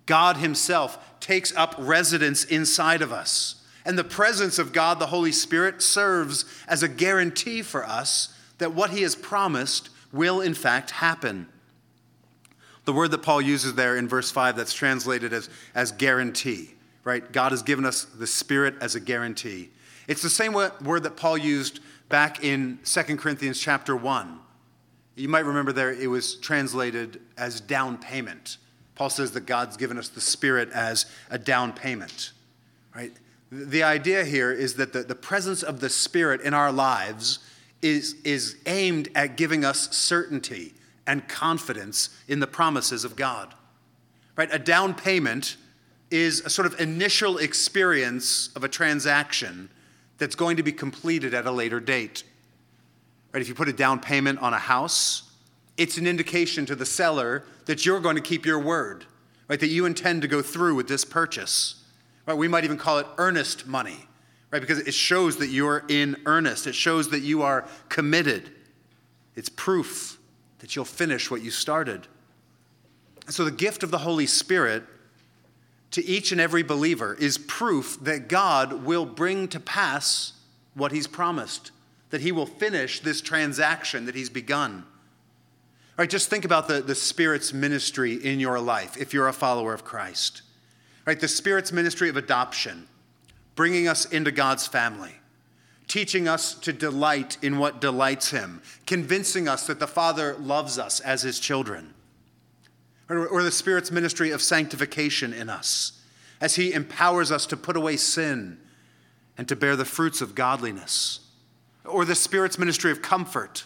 God 0.06 0.38
Himself 0.38 0.98
takes 1.20 1.54
up 1.54 1.74
residence 1.78 2.44
inside 2.44 3.02
of 3.02 3.12
us. 3.12 3.56
And 3.84 3.96
the 3.96 4.04
presence 4.04 4.58
of 4.58 4.72
God, 4.72 4.98
the 4.98 5.06
Holy 5.06 5.32
Spirit, 5.32 5.80
serves 5.80 6.44
as 6.66 6.82
a 6.82 6.88
guarantee 6.88 7.62
for 7.62 7.84
us 7.86 8.34
that 8.58 8.74
what 8.74 8.90
He 8.90 9.02
has 9.02 9.14
promised 9.14 9.88
will 10.12 10.40
in 10.40 10.54
fact 10.54 10.90
happen. 10.90 11.46
The 12.84 12.92
word 12.92 13.12
that 13.12 13.22
Paul 13.22 13.40
uses 13.40 13.74
there 13.74 13.96
in 13.96 14.08
verse 14.08 14.30
5 14.30 14.56
that's 14.56 14.74
translated 14.74 15.32
as, 15.32 15.48
as 15.74 15.92
guarantee, 15.92 16.74
right? 17.04 17.30
God 17.32 17.52
has 17.52 17.62
given 17.62 17.84
us 17.84 18.04
the 18.04 18.26
Spirit 18.26 18.74
as 18.80 18.94
a 18.94 19.00
guarantee. 19.00 19.70
It's 20.06 20.22
the 20.22 20.30
same 20.30 20.52
word 20.52 21.02
that 21.04 21.16
Paul 21.16 21.38
used 21.38 21.80
back 22.08 22.42
in 22.44 22.78
2 22.84 23.02
Corinthians 23.16 23.60
chapter 23.60 23.96
1. 23.96 24.38
You 25.16 25.28
might 25.28 25.44
remember 25.44 25.72
there 25.72 25.92
it 25.92 26.08
was 26.08 26.36
translated 26.36 27.20
as 27.36 27.60
down 27.60 27.98
payment. 27.98 28.58
Paul 28.94 29.10
says 29.10 29.32
that 29.32 29.46
God's 29.46 29.76
given 29.76 29.98
us 29.98 30.08
the 30.08 30.20
Spirit 30.20 30.70
as 30.70 31.06
a 31.30 31.38
down 31.38 31.72
payment, 31.72 32.32
right? 32.94 33.12
The 33.50 33.82
idea 33.82 34.24
here 34.24 34.52
is 34.52 34.74
that 34.74 34.92
the, 34.92 35.02
the 35.02 35.14
presence 35.14 35.62
of 35.62 35.80
the 35.80 35.88
Spirit 35.88 36.40
in 36.42 36.54
our 36.54 36.70
lives 36.70 37.40
is, 37.82 38.14
is 38.24 38.56
aimed 38.66 39.08
at 39.14 39.36
giving 39.36 39.64
us 39.64 39.90
certainty 39.96 40.74
and 41.06 41.26
confidence 41.28 42.10
in 42.28 42.40
the 42.40 42.46
promises 42.46 43.04
of 43.04 43.16
God. 43.16 43.54
Right? 44.36 44.48
A 44.52 44.58
down 44.58 44.94
payment 44.94 45.56
is 46.10 46.40
a 46.40 46.50
sort 46.50 46.66
of 46.66 46.80
initial 46.80 47.38
experience 47.38 48.50
of 48.56 48.64
a 48.64 48.68
transaction 48.68 49.70
that's 50.18 50.34
going 50.34 50.56
to 50.56 50.62
be 50.62 50.72
completed 50.72 51.34
at 51.34 51.46
a 51.46 51.50
later 51.50 51.80
date. 51.80 52.24
Right? 53.32 53.40
If 53.40 53.48
you 53.48 53.54
put 53.54 53.68
a 53.68 53.72
down 53.72 54.00
payment 54.00 54.40
on 54.40 54.52
a 54.52 54.58
house, 54.58 55.30
it's 55.76 55.96
an 55.96 56.06
indication 56.06 56.66
to 56.66 56.74
the 56.74 56.86
seller 56.86 57.44
that 57.66 57.86
you're 57.86 58.00
going 58.00 58.16
to 58.16 58.22
keep 58.22 58.44
your 58.44 58.58
word, 58.58 59.06
right? 59.48 59.58
That 59.60 59.68
you 59.68 59.86
intend 59.86 60.22
to 60.22 60.28
go 60.28 60.42
through 60.42 60.74
with 60.74 60.88
this 60.88 61.04
purchase. 61.04 61.82
Right? 62.26 62.36
We 62.36 62.48
might 62.48 62.64
even 62.64 62.76
call 62.76 62.98
it 62.98 63.06
earnest 63.16 63.66
money, 63.66 64.06
right? 64.50 64.60
Because 64.60 64.80
it 64.80 64.94
shows 64.94 65.36
that 65.38 65.48
you're 65.48 65.84
in 65.88 66.16
earnest. 66.26 66.66
It 66.66 66.74
shows 66.74 67.10
that 67.10 67.20
you 67.20 67.42
are 67.42 67.66
committed. 67.88 68.50
It's 69.36 69.48
proof 69.48 70.18
that 70.58 70.76
you'll 70.76 70.84
finish 70.84 71.30
what 71.30 71.42
you 71.42 71.50
started. 71.50 72.06
so 73.28 73.44
the 73.44 73.50
gift 73.50 73.82
of 73.82 73.90
the 73.90 73.98
Holy 73.98 74.26
Spirit 74.26 74.84
to 75.92 76.04
each 76.04 76.32
and 76.32 76.40
every 76.40 76.62
believer 76.62 77.16
is 77.18 77.36
proof 77.36 77.98
that 78.02 78.28
God 78.28 78.84
will 78.84 79.06
bring 79.06 79.48
to 79.48 79.60
pass 79.60 80.32
what 80.74 80.92
he's 80.92 81.06
promised, 81.06 81.72
that 82.10 82.20
he 82.20 82.32
will 82.32 82.46
finish 82.46 83.00
this 83.00 83.20
transaction 83.20 84.06
that 84.06 84.14
he's 84.14 84.30
begun. 84.30 84.84
All 85.98 86.02
right, 86.02 86.10
just 86.10 86.30
think 86.30 86.44
about 86.44 86.68
the, 86.68 86.80
the 86.80 86.94
Spirit's 86.94 87.52
ministry 87.52 88.14
in 88.14 88.40
your 88.40 88.60
life 88.60 88.96
if 88.96 89.12
you're 89.12 89.28
a 89.28 89.32
follower 89.32 89.74
of 89.74 89.84
Christ. 89.84 90.42
All 91.00 91.12
right, 91.12 91.20
the 91.20 91.28
Spirit's 91.28 91.72
ministry 91.72 92.08
of 92.08 92.16
adoption, 92.16 92.86
bringing 93.56 93.88
us 93.88 94.06
into 94.06 94.30
God's 94.30 94.66
family, 94.66 95.14
teaching 95.88 96.28
us 96.28 96.54
to 96.54 96.72
delight 96.72 97.36
in 97.42 97.58
what 97.58 97.80
delights 97.80 98.30
him, 98.30 98.62
convincing 98.86 99.48
us 99.48 99.66
that 99.66 99.80
the 99.80 99.88
Father 99.88 100.36
loves 100.38 100.78
us 100.78 101.00
as 101.00 101.22
his 101.22 101.40
children 101.40 101.94
or 103.18 103.42
the 103.42 103.50
Spirit's 103.50 103.90
ministry 103.90 104.30
of 104.30 104.40
sanctification 104.40 105.32
in 105.32 105.50
us 105.50 106.00
as 106.40 106.56
He 106.56 106.72
empowers 106.72 107.32
us 107.32 107.44
to 107.46 107.56
put 107.56 107.76
away 107.76 107.96
sin 107.96 108.58
and 109.36 109.48
to 109.48 109.56
bear 109.56 109.76
the 109.76 109.84
fruits 109.84 110.20
of 110.20 110.34
godliness, 110.34 111.20
or 111.84 112.04
the 112.04 112.14
Spirit's 112.14 112.58
ministry 112.58 112.90
of 112.90 113.02
comfort, 113.02 113.64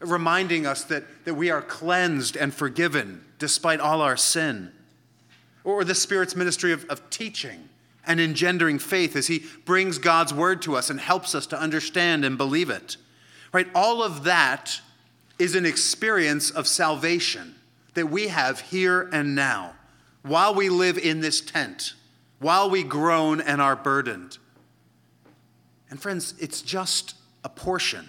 reminding 0.00 0.66
us 0.66 0.84
that, 0.84 1.04
that 1.24 1.34
we 1.34 1.50
are 1.50 1.62
cleansed 1.62 2.36
and 2.36 2.54
forgiven 2.54 3.24
despite 3.38 3.80
all 3.80 4.00
our 4.00 4.16
sin, 4.16 4.72
or 5.64 5.82
the 5.84 5.94
Spirit's 5.94 6.36
ministry 6.36 6.72
of, 6.72 6.84
of 6.86 7.08
teaching 7.10 7.68
and 8.06 8.20
engendering 8.20 8.78
faith 8.78 9.16
as 9.16 9.26
He 9.26 9.44
brings 9.64 9.98
God's 9.98 10.32
word 10.32 10.62
to 10.62 10.76
us 10.76 10.88
and 10.88 11.00
helps 11.00 11.34
us 11.34 11.46
to 11.48 11.60
understand 11.60 12.24
and 12.24 12.38
believe 12.38 12.70
it. 12.70 12.96
Right? 13.52 13.68
All 13.74 14.02
of 14.02 14.24
that 14.24 14.80
is 15.38 15.54
an 15.54 15.66
experience 15.66 16.50
of 16.50 16.66
salvation 16.66 17.54
that 17.94 18.06
we 18.06 18.28
have 18.28 18.60
here 18.60 19.08
and 19.12 19.34
now, 19.34 19.74
while 20.22 20.54
we 20.54 20.68
live 20.68 20.98
in 20.98 21.20
this 21.20 21.40
tent, 21.40 21.94
while 22.38 22.70
we 22.70 22.82
groan 22.82 23.40
and 23.40 23.60
are 23.60 23.76
burdened. 23.76 24.38
And 25.90 26.00
friends, 26.00 26.34
it's 26.38 26.62
just 26.62 27.14
a 27.44 27.48
portion, 27.48 28.08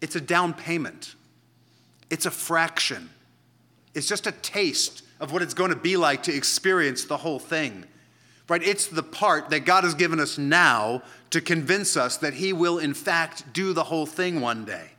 it's 0.00 0.16
a 0.16 0.20
down 0.20 0.54
payment, 0.54 1.14
it's 2.10 2.26
a 2.26 2.30
fraction, 2.30 3.10
it's 3.94 4.08
just 4.08 4.26
a 4.26 4.32
taste 4.32 5.02
of 5.20 5.32
what 5.32 5.42
it's 5.42 5.54
going 5.54 5.70
to 5.70 5.76
be 5.76 5.96
like 5.96 6.24
to 6.24 6.34
experience 6.34 7.04
the 7.04 7.18
whole 7.18 7.38
thing. 7.38 7.84
Right? 8.48 8.62
It's 8.62 8.88
the 8.88 9.02
part 9.02 9.50
that 9.50 9.60
God 9.60 9.84
has 9.84 9.94
given 9.94 10.18
us 10.18 10.36
now 10.36 11.02
to 11.30 11.40
convince 11.40 11.96
us 11.96 12.18
that 12.18 12.34
He 12.34 12.52
will, 12.52 12.78
in 12.78 12.92
fact, 12.92 13.52
do 13.52 13.72
the 13.72 13.84
whole 13.84 14.04
thing 14.04 14.40
one 14.40 14.64
day. 14.64 14.91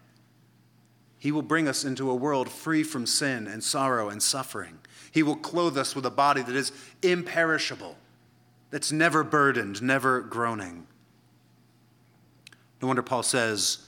He 1.24 1.32
will 1.32 1.42
bring 1.42 1.70
us 1.70 1.86
into 1.86 2.12
a 2.12 2.16
world 2.16 2.50
free 2.52 2.84
from 2.84 3.06
sin 3.06 3.48
and 3.48 3.64
sorrow 3.64 4.10
and 4.10 4.22
suffering. 4.22 4.80
He 5.10 5.24
will 5.24 5.38
clothe 5.38 5.78
us 5.78 5.96
with 5.96 6.06
a 6.06 6.12
body 6.12 6.42
that 6.42 6.54
is 6.54 6.74
imperishable, 7.02 7.96
that's 8.72 8.92
never 8.92 9.24
burdened, 9.24 9.82
never 9.82 10.20
groaning. 10.20 10.86
No 12.82 12.90
wonder 12.90 13.02
Paul 13.02 13.24
says 13.24 13.88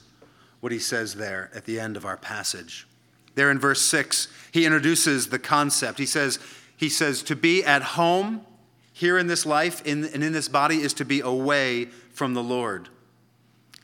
what 0.60 0.72
he 0.72 0.78
says 0.78 1.16
there 1.16 1.50
at 1.54 1.66
the 1.66 1.78
end 1.78 1.98
of 1.98 2.06
our 2.06 2.16
passage. 2.16 2.86
There 3.34 3.50
in 3.50 3.58
verse 3.58 3.82
6, 3.82 4.28
he 4.50 4.64
introduces 4.64 5.28
the 5.28 5.38
concept. 5.38 5.98
He 5.98 6.06
says, 6.06 6.38
he 6.74 6.88
says 6.88 7.22
to 7.24 7.36
be 7.36 7.62
at 7.62 7.82
home 7.82 8.46
here 8.94 9.18
in 9.18 9.26
this 9.26 9.44
life 9.44 9.84
in, 9.84 10.06
and 10.06 10.24
in 10.24 10.32
this 10.32 10.48
body 10.48 10.76
is 10.76 10.94
to 10.94 11.04
be 11.04 11.20
away 11.20 11.84
from 12.14 12.32
the 12.32 12.42
Lord. 12.42 12.88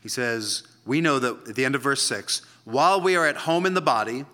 He 0.01 0.09
says, 0.09 0.63
we 0.87 1.01
know 1.01 1.19
that 1.19 1.49
at 1.49 1.55
the 1.55 1.65
end 1.65 1.75
of 1.75 1.83
verse 1.83 2.01
6, 2.01 2.41
while 2.65 3.01
we 3.01 3.15
are 3.15 3.27
at 3.27 3.35
home 3.35 3.65
in 3.65 3.73
the 3.73 3.81
body, 3.81 4.25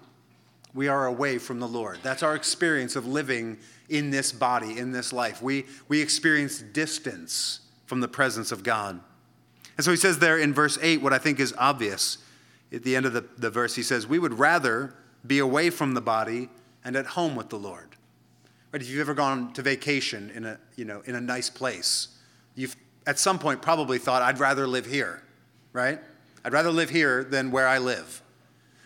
we 0.73 0.87
are 0.87 1.07
away 1.07 1.37
from 1.37 1.59
the 1.59 1.67
Lord. 1.67 1.99
That's 2.03 2.23
our 2.23 2.35
experience 2.35 2.95
of 2.95 3.07
living 3.07 3.57
in 3.89 4.11
this 4.11 4.31
body, 4.31 4.77
in 4.77 4.91
this 4.91 5.11
life. 5.11 5.41
We, 5.41 5.65
we 5.87 6.01
experience 6.01 6.59
distance 6.59 7.61
from 7.85 8.01
the 8.01 8.07
presence 8.07 8.51
of 8.51 8.63
God. 8.63 8.99
And 9.77 9.83
so 9.83 9.91
he 9.91 9.97
says 9.97 10.19
there 10.19 10.37
in 10.37 10.53
verse 10.53 10.77
8 10.81 11.01
what 11.01 11.13
I 11.13 11.17
think 11.17 11.39
is 11.39 11.53
obvious. 11.57 12.19
At 12.71 12.83
the 12.83 12.95
end 12.95 13.07
of 13.07 13.13
the, 13.13 13.25
the 13.37 13.49
verse, 13.49 13.73
he 13.73 13.81
says, 13.81 14.05
We 14.05 14.19
would 14.19 14.37
rather 14.37 14.93
be 15.25 15.39
away 15.39 15.71
from 15.71 15.95
the 15.95 16.01
body 16.01 16.49
and 16.83 16.95
at 16.95 17.07
home 17.07 17.35
with 17.35 17.49
the 17.49 17.57
Lord. 17.57 17.95
Right? 18.71 18.81
If 18.81 18.89
you've 18.89 19.01
ever 19.01 19.15
gone 19.15 19.53
to 19.53 19.63
vacation 19.63 20.31
in 20.35 20.45
a, 20.45 20.59
you 20.75 20.85
know, 20.85 21.01
in 21.05 21.15
a 21.15 21.21
nice 21.21 21.49
place, 21.49 22.09
you've 22.53 22.75
at 23.07 23.17
some 23.17 23.39
point 23.39 23.61
probably 23.61 23.97
thought, 23.97 24.21
I'd 24.21 24.39
rather 24.39 24.67
live 24.67 24.85
here, 24.85 25.23
right? 25.73 25.99
I'd 26.43 26.53
rather 26.53 26.71
live 26.71 26.89
here 26.89 27.23
than 27.23 27.51
where 27.51 27.67
I 27.67 27.77
live. 27.77 28.21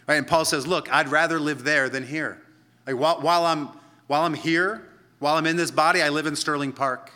Right? 0.08 0.16
And 0.16 0.28
Paul 0.28 0.46
says, 0.46 0.68
Look, 0.68 0.92
I'd 0.92 1.10
rather 1.10 1.40
live 1.40 1.64
there 1.64 1.90
than 1.90 2.06
here. 2.06 2.42
Like 2.86 2.98
while, 2.98 3.22
while, 3.22 3.46
I'm, 3.46 3.70
while 4.08 4.24
I'm 4.24 4.34
here, 4.34 4.88
while 5.20 5.36
I'm 5.36 5.46
in 5.46 5.56
this 5.56 5.72
body, 5.72 6.02
I 6.02 6.10
live 6.10 6.26
in 6.26 6.36
Sterling 6.36 6.74
Park. 6.74 7.12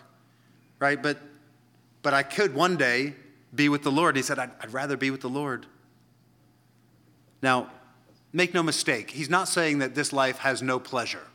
Right? 0.80 1.02
But, 1.02 1.17
but 2.02 2.13
I 2.13 2.23
could 2.23 2.54
one 2.54 2.78
day 2.78 3.15
be 3.54 3.69
with 3.69 3.84
the 3.84 3.91
Lord. 3.91 4.15
He 4.15 4.21
said, 4.21 4.39
I'd, 4.39 4.52
I'd 4.62 4.73
rather 4.73 4.95
be 4.95 5.12
with 5.12 5.21
the 5.21 5.30
Lord. 5.30 5.65
Now, 7.41 7.69
make 8.34 8.54
no 8.54 8.63
mistake, 8.63 9.12
he's 9.12 9.30
not 9.30 9.47
saying 9.47 9.80
that 9.80 9.95
this 9.95 10.13
life 10.13 10.38
has 10.39 10.62
no 10.62 10.80
pleasure. 10.80 11.26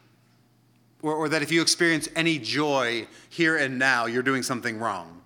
Or, 1.02 1.14
or 1.14 1.28
that 1.28 1.42
if 1.42 1.50
you 1.50 1.60
experience 1.60 2.08
any 2.14 2.38
joy 2.38 3.06
here 3.28 3.56
and 3.56 3.78
now, 3.78 4.06
you're 4.06 4.22
doing 4.22 4.42
something 4.42 4.78
wrong. 4.78 5.20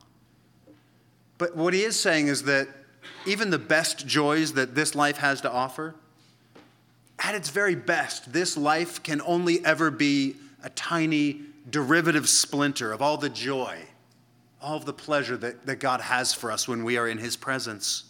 But 1.38 1.54
what 1.54 1.74
he 1.74 1.82
is 1.82 1.98
saying 1.98 2.28
is 2.28 2.44
that 2.44 2.68
even 3.24 3.50
the 3.50 3.58
best 3.58 4.06
joys 4.06 4.52
that 4.54 4.74
this 4.74 4.94
life 4.94 5.18
has 5.18 5.40
to 5.42 5.50
offer, 5.50 5.94
at 7.18 7.34
its 7.34 7.50
very 7.50 7.74
best, 7.74 8.32
this 8.32 8.56
life 8.56 9.02
can 9.02 9.20
only 9.22 9.64
ever 9.64 9.90
be 9.90 10.36
a 10.62 10.70
tiny 10.70 11.40
derivative 11.68 12.28
splinter 12.28 12.92
of 12.92 13.02
all 13.02 13.16
the 13.16 13.28
joy, 13.28 13.78
all 14.60 14.76
of 14.76 14.84
the 14.84 14.92
pleasure 14.92 15.36
that, 15.36 15.66
that 15.66 15.80
God 15.80 16.00
has 16.00 16.32
for 16.32 16.52
us 16.52 16.68
when 16.68 16.84
we 16.84 16.96
are 16.96 17.08
in 17.08 17.18
His 17.18 17.36
presence. 17.36 18.04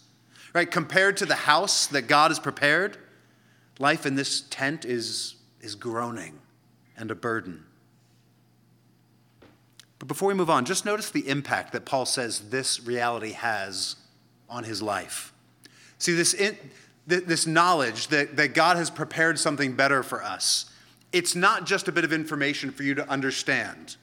Right? 0.53 0.69
Compared 0.69 1.17
to 1.17 1.25
the 1.25 1.35
house 1.35 1.87
that 1.87 2.03
God 2.03 2.31
has 2.31 2.39
prepared, 2.39 2.97
life 3.79 4.05
in 4.05 4.15
this 4.15 4.41
tent 4.49 4.85
is, 4.85 5.35
is 5.61 5.75
groaning 5.75 6.39
and 6.97 7.11
a 7.11 7.15
burden. 7.15 7.63
But 9.99 10.07
before 10.07 10.27
we 10.27 10.33
move 10.33 10.49
on, 10.49 10.65
just 10.65 10.85
notice 10.85 11.09
the 11.09 11.27
impact 11.27 11.73
that 11.73 11.85
Paul 11.85 12.05
says 12.05 12.49
this 12.49 12.81
reality 12.83 13.31
has 13.31 13.95
on 14.49 14.63
his 14.63 14.81
life. 14.81 15.33
See, 15.97 16.13
this, 16.13 16.33
in, 16.33 16.57
this 17.05 17.47
knowledge 17.47 18.07
that, 18.07 18.35
that 18.35 18.53
God 18.53 18.77
has 18.77 18.89
prepared 18.89 19.39
something 19.39 19.75
better 19.75 20.03
for 20.03 20.23
us, 20.23 20.71
it's 21.11 21.35
not 21.35 21.65
just 21.65 21.87
a 21.87 21.91
bit 21.91 22.03
of 22.03 22.11
information 22.11 22.71
for 22.71 22.83
you 22.83 22.93
to 22.95 23.09
understand 23.09 23.95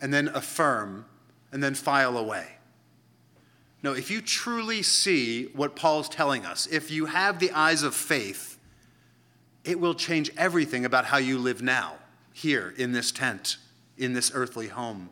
and 0.00 0.12
then 0.12 0.28
affirm 0.28 1.04
and 1.52 1.62
then 1.62 1.74
file 1.74 2.16
away. 2.16 2.46
No, 3.82 3.92
if 3.92 4.10
you 4.10 4.20
truly 4.20 4.82
see 4.82 5.44
what 5.54 5.76
Paul's 5.76 6.08
telling 6.08 6.44
us, 6.44 6.66
if 6.66 6.90
you 6.90 7.06
have 7.06 7.38
the 7.38 7.52
eyes 7.52 7.82
of 7.82 7.94
faith, 7.94 8.58
it 9.64 9.78
will 9.78 9.94
change 9.94 10.30
everything 10.36 10.84
about 10.84 11.04
how 11.04 11.18
you 11.18 11.38
live 11.38 11.62
now, 11.62 11.94
here 12.32 12.74
in 12.76 12.92
this 12.92 13.12
tent, 13.12 13.58
in 13.96 14.14
this 14.14 14.32
earthly 14.34 14.68
home. 14.68 15.10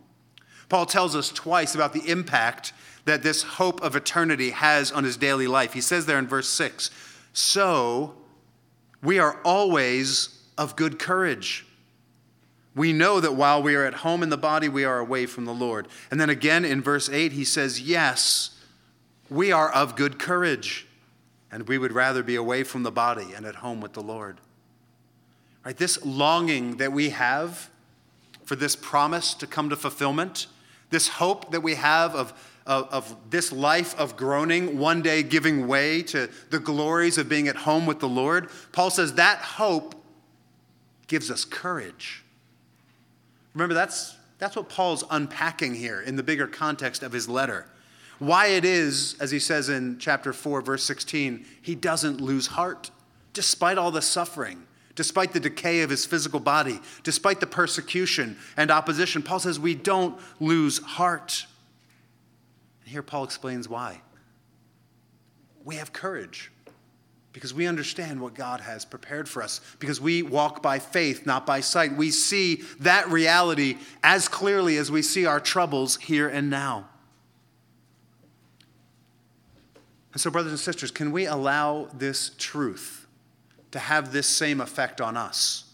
Paul 0.68 0.86
tells 0.86 1.14
us 1.14 1.30
twice 1.30 1.74
about 1.74 1.92
the 1.92 2.08
impact 2.08 2.72
that 3.04 3.22
this 3.22 3.42
hope 3.42 3.80
of 3.82 3.94
eternity 3.94 4.50
has 4.50 4.90
on 4.90 5.04
his 5.04 5.16
daily 5.16 5.46
life. 5.46 5.72
He 5.72 5.80
says 5.80 6.06
there 6.06 6.18
in 6.18 6.26
verse 6.26 6.48
6 6.48 6.90
So 7.32 8.14
we 9.02 9.18
are 9.18 9.40
always 9.44 10.42
of 10.58 10.76
good 10.76 10.98
courage. 10.98 11.66
We 12.74 12.92
know 12.92 13.20
that 13.20 13.34
while 13.34 13.62
we 13.62 13.74
are 13.74 13.84
at 13.84 13.94
home 13.94 14.22
in 14.22 14.28
the 14.28 14.36
body, 14.36 14.68
we 14.68 14.84
are 14.84 14.98
away 14.98 15.24
from 15.24 15.46
the 15.46 15.54
Lord. 15.54 15.88
And 16.10 16.20
then 16.20 16.28
again 16.28 16.64
in 16.64 16.82
verse 16.82 17.08
8, 17.08 17.32
he 17.32 17.44
says, 17.44 17.80
Yes, 17.80 18.50
we 19.30 19.50
are 19.50 19.70
of 19.70 19.96
good 19.96 20.18
courage, 20.18 20.86
and 21.50 21.66
we 21.68 21.78
would 21.78 21.92
rather 21.92 22.22
be 22.22 22.34
away 22.34 22.64
from 22.64 22.82
the 22.82 22.92
body 22.92 23.32
and 23.34 23.46
at 23.46 23.56
home 23.56 23.80
with 23.80 23.94
the 23.94 24.02
Lord. 24.02 24.40
Right? 25.64 25.76
This 25.76 26.04
longing 26.04 26.76
that 26.76 26.92
we 26.92 27.10
have 27.10 27.70
for 28.44 28.56
this 28.56 28.76
promise 28.76 29.34
to 29.34 29.46
come 29.46 29.70
to 29.70 29.76
fulfillment, 29.76 30.46
this 30.90 31.08
hope 31.08 31.50
that 31.52 31.62
we 31.62 31.74
have 31.74 32.14
of 32.14 32.32
of, 32.66 32.88
of 32.90 33.16
this 33.30 33.52
life 33.52 33.98
of 33.98 34.16
groaning, 34.16 34.78
one 34.78 35.00
day 35.00 35.22
giving 35.22 35.68
way 35.68 36.02
to 36.02 36.28
the 36.50 36.58
glories 36.58 37.16
of 37.16 37.28
being 37.28 37.48
at 37.48 37.56
home 37.56 37.86
with 37.86 38.00
the 38.00 38.08
Lord, 38.08 38.50
Paul 38.72 38.90
says 38.90 39.14
that 39.14 39.38
hope 39.38 39.94
gives 41.06 41.30
us 41.30 41.44
courage. 41.44 42.24
Remember, 43.54 43.74
that's, 43.74 44.16
That's 44.38 44.56
what 44.56 44.68
Paul's 44.68 45.04
unpacking 45.10 45.74
here 45.74 46.00
in 46.00 46.16
the 46.16 46.22
bigger 46.22 46.46
context 46.46 47.02
of 47.02 47.12
his 47.12 47.28
letter. 47.28 47.66
Why 48.18 48.48
it 48.48 48.64
is, 48.64 49.16
as 49.20 49.30
he 49.30 49.38
says 49.38 49.68
in 49.68 49.98
chapter 49.98 50.32
4, 50.32 50.60
verse 50.62 50.82
16, 50.84 51.44
he 51.62 51.74
doesn't 51.74 52.20
lose 52.20 52.48
heart 52.48 52.90
despite 53.32 53.78
all 53.78 53.90
the 53.90 54.02
suffering, 54.02 54.65
despite 54.96 55.32
the 55.32 55.38
decay 55.38 55.82
of 55.82 55.90
his 55.90 56.04
physical 56.04 56.40
body, 56.40 56.80
despite 57.04 57.38
the 57.38 57.46
persecution 57.46 58.36
and 58.56 58.70
opposition. 58.70 59.22
Paul 59.22 59.38
says 59.38 59.60
we 59.60 59.74
don't 59.74 60.18
lose 60.40 60.78
heart. 60.78 61.46
And 62.82 62.90
here 62.90 63.02
Paul 63.02 63.22
explains 63.22 63.68
why. 63.68 64.00
We 65.64 65.76
have 65.76 65.92
courage 65.92 66.50
because 67.32 67.52
we 67.52 67.66
understand 67.66 68.18
what 68.18 68.32
God 68.32 68.62
has 68.62 68.86
prepared 68.86 69.28
for 69.28 69.42
us, 69.42 69.60
because 69.78 70.00
we 70.00 70.22
walk 70.22 70.62
by 70.62 70.78
faith, 70.78 71.26
not 71.26 71.44
by 71.44 71.60
sight. 71.60 71.94
We 71.94 72.10
see 72.10 72.62
that 72.80 73.10
reality 73.10 73.76
as 74.02 74.26
clearly 74.26 74.78
as 74.78 74.90
we 74.90 75.02
see 75.02 75.26
our 75.26 75.38
troubles 75.38 75.96
here 75.96 76.28
and 76.28 76.48
now. 76.48 76.88
And 80.14 80.20
so, 80.22 80.30
brothers 80.30 80.52
and 80.52 80.58
sisters, 80.58 80.90
can 80.90 81.12
we 81.12 81.26
allow 81.26 81.90
this 81.92 82.30
truth 82.38 83.05
to 83.70 83.78
have 83.78 84.12
this 84.12 84.26
same 84.26 84.60
effect 84.60 85.00
on 85.00 85.16
us? 85.16 85.64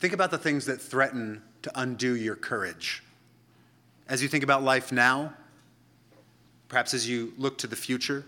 Think 0.00 0.14
about 0.14 0.30
the 0.30 0.38
things 0.38 0.66
that 0.66 0.80
threaten 0.80 1.42
to 1.62 1.70
undo 1.74 2.16
your 2.16 2.36
courage. 2.36 3.02
As 4.08 4.22
you 4.22 4.28
think 4.28 4.42
about 4.42 4.62
life 4.62 4.92
now, 4.92 5.34
perhaps 6.68 6.94
as 6.94 7.08
you 7.08 7.32
look 7.36 7.58
to 7.58 7.66
the 7.66 7.76
future, 7.76 8.24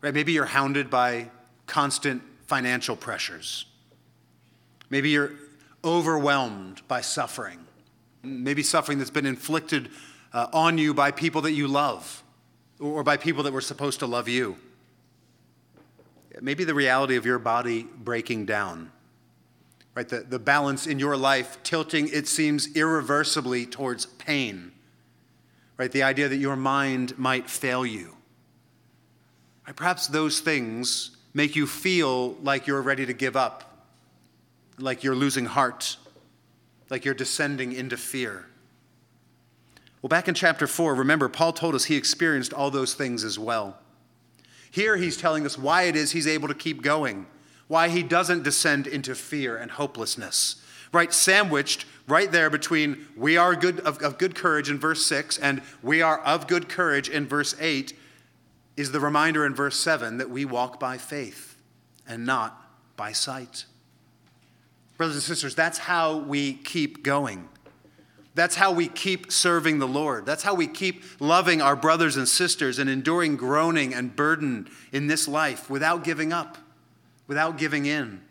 right? 0.00 0.12
Maybe 0.12 0.32
you're 0.32 0.44
hounded 0.44 0.90
by 0.90 1.30
constant 1.66 2.22
financial 2.46 2.96
pressures. 2.96 3.64
Maybe 4.90 5.10
you're 5.10 5.32
overwhelmed 5.82 6.86
by 6.86 7.00
suffering. 7.00 7.58
Maybe 8.22 8.62
suffering 8.62 8.98
that's 8.98 9.10
been 9.10 9.26
inflicted 9.26 9.88
uh, 10.32 10.48
on 10.52 10.76
you 10.76 10.92
by 10.92 11.10
people 11.10 11.40
that 11.42 11.52
you 11.52 11.66
love 11.66 12.22
or 12.78 13.02
by 13.02 13.16
people 13.16 13.42
that 13.44 13.52
were 13.52 13.60
supposed 13.60 14.00
to 14.00 14.06
love 14.06 14.28
you. 14.28 14.56
Maybe 16.40 16.64
the 16.64 16.74
reality 16.74 17.16
of 17.16 17.26
your 17.26 17.38
body 17.38 17.82
breaking 17.82 18.46
down, 18.46 18.90
right? 19.94 20.08
The, 20.08 20.20
the 20.20 20.38
balance 20.38 20.86
in 20.86 20.98
your 20.98 21.16
life 21.16 21.58
tilting, 21.62 22.08
it 22.08 22.26
seems, 22.26 22.74
irreversibly 22.74 23.66
towards 23.66 24.06
pain, 24.06 24.72
right? 25.76 25.92
The 25.92 26.02
idea 26.02 26.28
that 26.28 26.36
your 26.36 26.56
mind 26.56 27.18
might 27.18 27.50
fail 27.50 27.84
you. 27.84 28.16
Right? 29.66 29.76
Perhaps 29.76 30.08
those 30.08 30.40
things 30.40 31.16
make 31.34 31.56
you 31.56 31.66
feel 31.66 32.32
like 32.42 32.66
you're 32.66 32.82
ready 32.82 33.06
to 33.06 33.12
give 33.12 33.36
up, 33.36 33.86
like 34.78 35.04
you're 35.04 35.14
losing 35.14 35.44
heart, 35.44 35.96
like 36.88 37.04
you're 37.04 37.14
descending 37.14 37.72
into 37.72 37.96
fear. 37.96 38.46
Well, 40.00 40.08
back 40.08 40.28
in 40.28 40.34
chapter 40.34 40.66
4, 40.66 40.94
remember, 40.94 41.28
Paul 41.28 41.52
told 41.52 41.74
us 41.74 41.84
he 41.84 41.96
experienced 41.96 42.52
all 42.52 42.70
those 42.70 42.94
things 42.94 43.22
as 43.22 43.38
well. 43.38 43.78
Here 44.72 44.96
he's 44.96 45.18
telling 45.18 45.44
us 45.44 45.58
why 45.58 45.82
it 45.82 45.94
is 45.94 46.12
he's 46.12 46.26
able 46.26 46.48
to 46.48 46.54
keep 46.54 46.82
going, 46.82 47.26
why 47.68 47.90
he 47.90 48.02
doesn't 48.02 48.42
descend 48.42 48.86
into 48.86 49.14
fear 49.14 49.56
and 49.56 49.70
hopelessness. 49.70 50.56
Right, 50.92 51.12
sandwiched 51.12 51.84
right 52.08 52.32
there 52.32 52.48
between 52.48 53.06
we 53.14 53.36
are 53.36 53.54
good 53.54 53.80
of, 53.80 54.02
of 54.02 54.18
good 54.18 54.34
courage 54.34 54.70
in 54.70 54.78
verse 54.78 55.04
6 55.06 55.38
and 55.38 55.62
we 55.82 56.02
are 56.02 56.18
of 56.20 56.48
good 56.48 56.68
courage 56.68 57.08
in 57.08 57.26
verse 57.26 57.54
8 57.60 57.92
is 58.76 58.92
the 58.92 59.00
reminder 59.00 59.44
in 59.44 59.54
verse 59.54 59.78
7 59.78 60.16
that 60.16 60.30
we 60.30 60.44
walk 60.46 60.80
by 60.80 60.96
faith 60.96 61.56
and 62.08 62.24
not 62.24 62.58
by 62.96 63.12
sight. 63.12 63.66
Brothers 64.96 65.16
and 65.16 65.22
sisters, 65.22 65.54
that's 65.54 65.78
how 65.78 66.16
we 66.16 66.54
keep 66.54 67.02
going. 67.02 67.48
That's 68.34 68.54
how 68.54 68.72
we 68.72 68.88
keep 68.88 69.30
serving 69.30 69.78
the 69.78 69.88
Lord. 69.88 70.24
That's 70.24 70.42
how 70.42 70.54
we 70.54 70.66
keep 70.66 71.02
loving 71.20 71.60
our 71.60 71.76
brothers 71.76 72.16
and 72.16 72.26
sisters 72.26 72.78
and 72.78 72.88
enduring 72.88 73.36
groaning 73.36 73.92
and 73.92 74.16
burden 74.16 74.70
in 74.90 75.06
this 75.06 75.28
life 75.28 75.68
without 75.68 76.02
giving 76.02 76.32
up, 76.32 76.56
without 77.26 77.58
giving 77.58 77.84
in. 77.84 78.22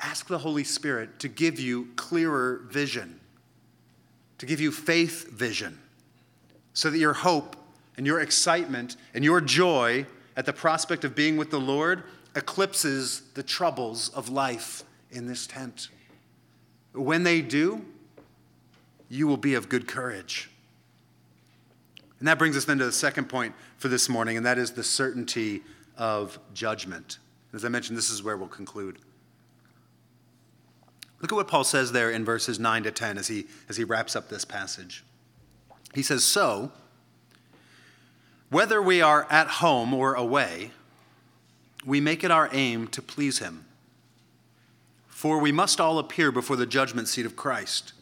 Ask 0.00 0.26
the 0.26 0.38
Holy 0.38 0.64
Spirit 0.64 1.20
to 1.20 1.28
give 1.28 1.60
you 1.60 1.88
clearer 1.94 2.62
vision, 2.68 3.20
to 4.38 4.46
give 4.46 4.60
you 4.60 4.72
faith 4.72 5.30
vision, 5.30 5.78
so 6.72 6.90
that 6.90 6.98
your 6.98 7.12
hope 7.12 7.54
and 7.96 8.06
your 8.06 8.20
excitement 8.20 8.96
and 9.14 9.24
your 9.24 9.40
joy 9.40 10.06
at 10.36 10.46
the 10.46 10.52
prospect 10.52 11.04
of 11.04 11.14
being 11.14 11.36
with 11.36 11.50
the 11.50 11.60
Lord 11.60 12.02
eclipses 12.34 13.22
the 13.34 13.42
troubles 13.42 14.08
of 14.10 14.28
life 14.28 14.82
in 15.10 15.26
this 15.26 15.46
tent. 15.46 15.88
When 16.92 17.22
they 17.22 17.40
do, 17.40 17.84
you 19.10 19.26
will 19.26 19.36
be 19.36 19.54
of 19.54 19.68
good 19.68 19.86
courage. 19.86 20.48
And 22.20 22.28
that 22.28 22.38
brings 22.38 22.56
us 22.56 22.64
then 22.64 22.78
to 22.78 22.84
the 22.84 22.92
second 22.92 23.28
point 23.28 23.54
for 23.76 23.88
this 23.88 24.08
morning, 24.08 24.36
and 24.36 24.46
that 24.46 24.56
is 24.56 24.72
the 24.72 24.84
certainty 24.84 25.62
of 25.98 26.38
judgment. 26.54 27.18
As 27.52 27.64
I 27.64 27.68
mentioned, 27.68 27.98
this 27.98 28.10
is 28.10 28.22
where 28.22 28.36
we'll 28.36 28.48
conclude. 28.48 28.98
Look 31.20 31.32
at 31.32 31.34
what 31.34 31.48
Paul 31.48 31.64
says 31.64 31.92
there 31.92 32.10
in 32.10 32.24
verses 32.24 32.58
9 32.58 32.84
to 32.84 32.90
10 32.90 33.18
as 33.18 33.28
he, 33.28 33.46
as 33.68 33.76
he 33.76 33.84
wraps 33.84 34.16
up 34.16 34.28
this 34.28 34.44
passage. 34.44 35.04
He 35.94 36.02
says, 36.02 36.24
So, 36.24 36.72
whether 38.48 38.80
we 38.80 39.02
are 39.02 39.26
at 39.30 39.48
home 39.48 39.92
or 39.92 40.14
away, 40.14 40.70
we 41.84 42.00
make 42.00 42.22
it 42.24 42.30
our 42.30 42.48
aim 42.52 42.86
to 42.88 43.02
please 43.02 43.38
him. 43.38 43.64
For 45.08 45.38
we 45.38 45.52
must 45.52 45.80
all 45.80 45.98
appear 45.98 46.32
before 46.32 46.56
the 46.56 46.66
judgment 46.66 47.08
seat 47.08 47.26
of 47.26 47.36
Christ, 47.36 47.92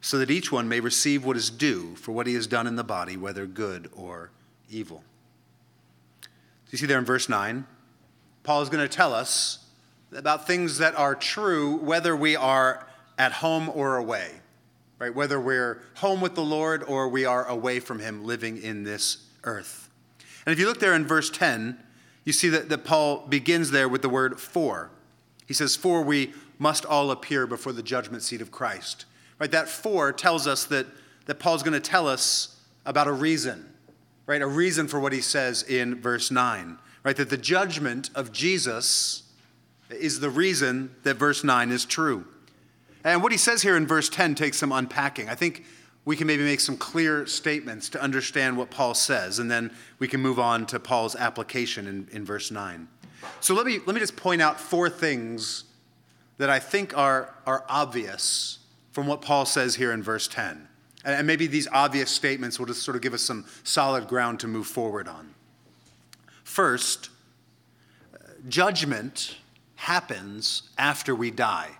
so 0.00 0.18
that 0.18 0.30
each 0.30 0.52
one 0.52 0.68
may 0.68 0.80
receive 0.80 1.24
what 1.24 1.36
is 1.36 1.50
due 1.50 1.94
for 1.96 2.12
what 2.12 2.26
he 2.26 2.34
has 2.34 2.46
done 2.46 2.66
in 2.66 2.76
the 2.76 2.84
body, 2.84 3.16
whether 3.16 3.46
good 3.46 3.90
or 3.94 4.30
evil. 4.70 5.02
You 6.70 6.78
see 6.78 6.86
there 6.86 6.98
in 6.98 7.04
verse 7.04 7.28
9, 7.28 7.66
Paul 8.42 8.62
is 8.62 8.68
going 8.68 8.86
to 8.86 8.94
tell 8.94 9.12
us 9.12 9.64
about 10.12 10.46
things 10.46 10.78
that 10.78 10.94
are 10.94 11.14
true 11.14 11.76
whether 11.76 12.14
we 12.14 12.36
are 12.36 12.86
at 13.18 13.32
home 13.32 13.68
or 13.70 13.96
away, 13.96 14.30
right? 14.98 15.14
Whether 15.14 15.40
we're 15.40 15.82
home 15.96 16.20
with 16.20 16.34
the 16.34 16.42
Lord 16.42 16.84
or 16.84 17.08
we 17.08 17.24
are 17.24 17.46
away 17.46 17.80
from 17.80 17.98
him 17.98 18.24
living 18.24 18.62
in 18.62 18.84
this 18.84 19.26
earth. 19.44 19.90
And 20.46 20.52
if 20.52 20.58
you 20.58 20.66
look 20.66 20.80
there 20.80 20.94
in 20.94 21.06
verse 21.06 21.30
10, 21.30 21.78
you 22.24 22.32
see 22.32 22.48
that, 22.50 22.68
that 22.68 22.84
Paul 22.84 23.26
begins 23.26 23.70
there 23.70 23.88
with 23.88 24.02
the 24.02 24.08
word 24.08 24.38
for. 24.38 24.90
He 25.46 25.54
says, 25.54 25.76
For 25.76 26.02
we 26.02 26.32
must 26.58 26.84
all 26.84 27.10
appear 27.10 27.46
before 27.46 27.72
the 27.72 27.82
judgment 27.82 28.22
seat 28.22 28.40
of 28.40 28.50
Christ. 28.50 29.06
Right? 29.38 29.50
That 29.50 29.68
for 29.68 30.12
tells 30.12 30.46
us 30.46 30.64
that, 30.66 30.86
that 31.26 31.38
Paul's 31.38 31.62
going 31.62 31.74
to 31.74 31.80
tell 31.80 32.08
us 32.08 32.60
about 32.84 33.06
a 33.06 33.12
reason, 33.12 33.72
right? 34.26 34.42
A 34.42 34.46
reason 34.46 34.88
for 34.88 34.98
what 34.98 35.12
he 35.12 35.20
says 35.20 35.62
in 35.62 36.00
verse 36.00 36.30
9, 36.30 36.78
right? 37.04 37.16
That 37.16 37.30
the 37.30 37.36
judgment 37.36 38.10
of 38.14 38.32
Jesus 38.32 39.24
is 39.90 40.20
the 40.20 40.30
reason 40.30 40.94
that 41.02 41.14
verse 41.14 41.44
9 41.44 41.70
is 41.70 41.84
true. 41.84 42.26
And 43.04 43.22
what 43.22 43.32
he 43.32 43.38
says 43.38 43.62
here 43.62 43.76
in 43.76 43.86
verse 43.86 44.08
10 44.08 44.34
takes 44.34 44.58
some 44.58 44.72
unpacking. 44.72 45.28
I 45.28 45.34
think 45.34 45.64
we 46.04 46.16
can 46.16 46.26
maybe 46.26 46.42
make 46.42 46.60
some 46.60 46.76
clear 46.76 47.26
statements 47.26 47.88
to 47.90 48.02
understand 48.02 48.56
what 48.56 48.70
Paul 48.70 48.94
says, 48.94 49.38
and 49.38 49.50
then 49.50 49.70
we 49.98 50.08
can 50.08 50.20
move 50.20 50.38
on 50.38 50.66
to 50.66 50.80
Paul's 50.80 51.14
application 51.14 51.86
in, 51.86 52.08
in 52.10 52.24
verse 52.24 52.50
9. 52.50 52.88
So 53.40 53.54
let 53.54 53.66
me, 53.66 53.78
let 53.86 53.94
me 53.94 54.00
just 54.00 54.16
point 54.16 54.40
out 54.40 54.58
four 54.58 54.88
things 54.88 55.64
that 56.38 56.48
I 56.48 56.58
think 56.58 56.96
are, 56.96 57.34
are 57.46 57.64
obvious 57.68 58.58
from 58.98 59.06
what 59.06 59.22
Paul 59.22 59.46
says 59.46 59.76
here 59.76 59.92
in 59.92 60.02
verse 60.02 60.26
10. 60.26 60.66
And 61.04 61.24
maybe 61.24 61.46
these 61.46 61.68
obvious 61.70 62.10
statements 62.10 62.58
will 62.58 62.66
just 62.66 62.82
sort 62.82 62.96
of 62.96 63.00
give 63.00 63.14
us 63.14 63.22
some 63.22 63.44
solid 63.62 64.08
ground 64.08 64.40
to 64.40 64.48
move 64.48 64.66
forward 64.66 65.06
on. 65.06 65.34
First, 66.42 67.08
judgment 68.48 69.36
happens 69.76 70.62
after 70.76 71.14
we 71.14 71.30
die, 71.30 71.70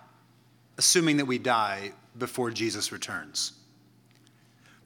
assuming 0.77 1.17
that 1.17 1.25
we 1.25 1.37
die 1.37 1.91
before 2.17 2.51
Jesus 2.51 2.93
returns. 2.93 3.51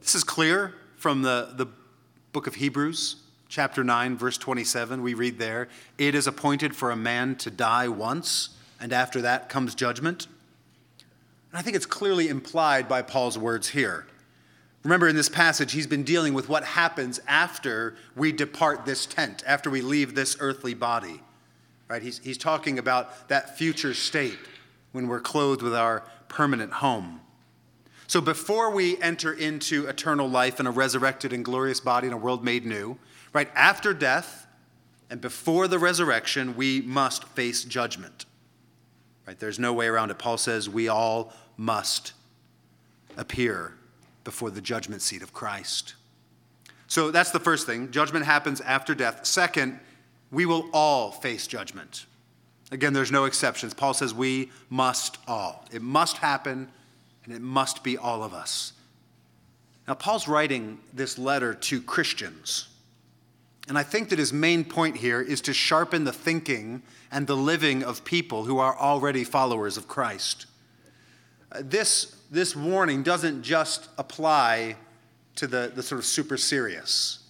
This 0.00 0.16
is 0.16 0.24
clear 0.24 0.74
from 0.96 1.22
the, 1.22 1.52
the 1.54 1.66
book 2.32 2.48
of 2.48 2.56
Hebrews, 2.56 3.14
chapter 3.48 3.84
9, 3.84 4.16
verse 4.18 4.38
27. 4.38 5.02
We 5.02 5.14
read 5.14 5.38
there, 5.38 5.68
It 5.98 6.16
is 6.16 6.26
appointed 6.26 6.74
for 6.74 6.90
a 6.90 6.96
man 6.96 7.36
to 7.36 7.50
die 7.52 7.86
once, 7.86 8.48
and 8.80 8.92
after 8.92 9.20
that 9.22 9.48
comes 9.48 9.76
judgment. 9.76 10.26
And 11.54 11.60
I 11.60 11.62
think 11.62 11.76
it's 11.76 11.86
clearly 11.86 12.26
implied 12.26 12.88
by 12.88 13.02
Paul's 13.02 13.38
words 13.38 13.68
here. 13.68 14.06
Remember, 14.82 15.06
in 15.06 15.14
this 15.14 15.28
passage, 15.28 15.70
he's 15.70 15.86
been 15.86 16.02
dealing 16.02 16.34
with 16.34 16.48
what 16.48 16.64
happens 16.64 17.20
after 17.28 17.94
we 18.16 18.32
depart 18.32 18.84
this 18.84 19.06
tent, 19.06 19.44
after 19.46 19.70
we 19.70 19.80
leave 19.80 20.16
this 20.16 20.36
earthly 20.40 20.74
body. 20.74 21.20
Right? 21.86 22.02
He's, 22.02 22.18
he's 22.18 22.38
talking 22.38 22.80
about 22.80 23.28
that 23.28 23.56
future 23.56 23.94
state 23.94 24.36
when 24.90 25.06
we're 25.06 25.20
clothed 25.20 25.62
with 25.62 25.76
our 25.76 26.02
permanent 26.26 26.72
home. 26.72 27.20
So 28.08 28.20
before 28.20 28.72
we 28.72 29.00
enter 29.00 29.32
into 29.32 29.86
eternal 29.86 30.28
life 30.28 30.58
in 30.58 30.66
a 30.66 30.72
resurrected 30.72 31.32
and 31.32 31.44
glorious 31.44 31.78
body 31.78 32.08
in 32.08 32.12
a 32.12 32.16
world 32.16 32.42
made 32.42 32.66
new, 32.66 32.98
right 33.32 33.48
after 33.54 33.94
death 33.94 34.48
and 35.08 35.20
before 35.20 35.68
the 35.68 35.78
resurrection, 35.78 36.56
we 36.56 36.80
must 36.80 37.22
face 37.28 37.62
judgment. 37.62 38.26
Right? 39.24 39.38
There's 39.38 39.60
no 39.60 39.72
way 39.72 39.86
around 39.86 40.10
it. 40.10 40.18
Paul 40.18 40.36
says 40.36 40.68
we 40.68 40.88
all 40.88 41.32
must 41.56 42.12
appear 43.16 43.74
before 44.24 44.50
the 44.50 44.60
judgment 44.60 45.02
seat 45.02 45.22
of 45.22 45.32
Christ. 45.32 45.94
So 46.86 47.10
that's 47.10 47.30
the 47.30 47.40
first 47.40 47.66
thing. 47.66 47.90
Judgment 47.90 48.24
happens 48.24 48.60
after 48.60 48.94
death. 48.94 49.26
Second, 49.26 49.78
we 50.30 50.46
will 50.46 50.68
all 50.72 51.10
face 51.10 51.46
judgment. 51.46 52.06
Again, 52.70 52.92
there's 52.92 53.12
no 53.12 53.24
exceptions. 53.24 53.74
Paul 53.74 53.94
says 53.94 54.14
we 54.14 54.50
must 54.70 55.18
all. 55.28 55.64
It 55.72 55.82
must 55.82 56.16
happen, 56.18 56.68
and 57.24 57.34
it 57.34 57.42
must 57.42 57.84
be 57.84 57.96
all 57.96 58.22
of 58.22 58.32
us. 58.34 58.72
Now, 59.86 59.94
Paul's 59.94 60.26
writing 60.26 60.78
this 60.92 61.18
letter 61.18 61.54
to 61.54 61.82
Christians. 61.82 62.68
And 63.68 63.78
I 63.78 63.82
think 63.82 64.08
that 64.10 64.18
his 64.18 64.32
main 64.32 64.64
point 64.64 64.96
here 64.96 65.20
is 65.20 65.40
to 65.42 65.52
sharpen 65.52 66.04
the 66.04 66.12
thinking 66.12 66.82
and 67.10 67.26
the 67.26 67.36
living 67.36 67.82
of 67.82 68.04
people 68.04 68.44
who 68.44 68.58
are 68.58 68.76
already 68.76 69.24
followers 69.24 69.76
of 69.76 69.88
Christ. 69.88 70.46
This, 71.60 72.16
this 72.30 72.56
warning 72.56 73.02
doesn't 73.02 73.42
just 73.42 73.88
apply 73.98 74.76
to 75.36 75.46
the, 75.46 75.72
the 75.74 75.82
sort 75.82 75.98
of 75.98 76.04
super 76.04 76.36
serious, 76.36 77.20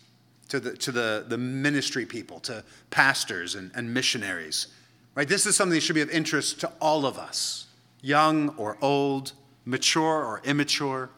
to 0.49 0.61
the, 0.61 0.77
to 0.77 0.93
the, 0.93 1.25
the 1.29 1.39
ministry 1.39 2.07
people, 2.07 2.41
to 2.41 2.65
pastors 2.91 3.55
and, 3.55 3.71
and 3.75 3.93
missionaries. 3.93 4.69
Right? 5.15 5.29
This 5.29 5.47
is 5.47 5.57
something 5.57 5.75
that 5.75 5.83
should 5.83 5.95
be 5.95 6.01
of 6.01 6.11
interest 6.11 6.61
to 6.61 6.73
all 6.81 7.07
of 7.07 7.19
us, 7.19 7.67
young 8.03 8.51
or 8.57 8.77
old, 8.81 9.33
mature 9.65 10.25
or 10.25 10.41
immature. 10.45 11.11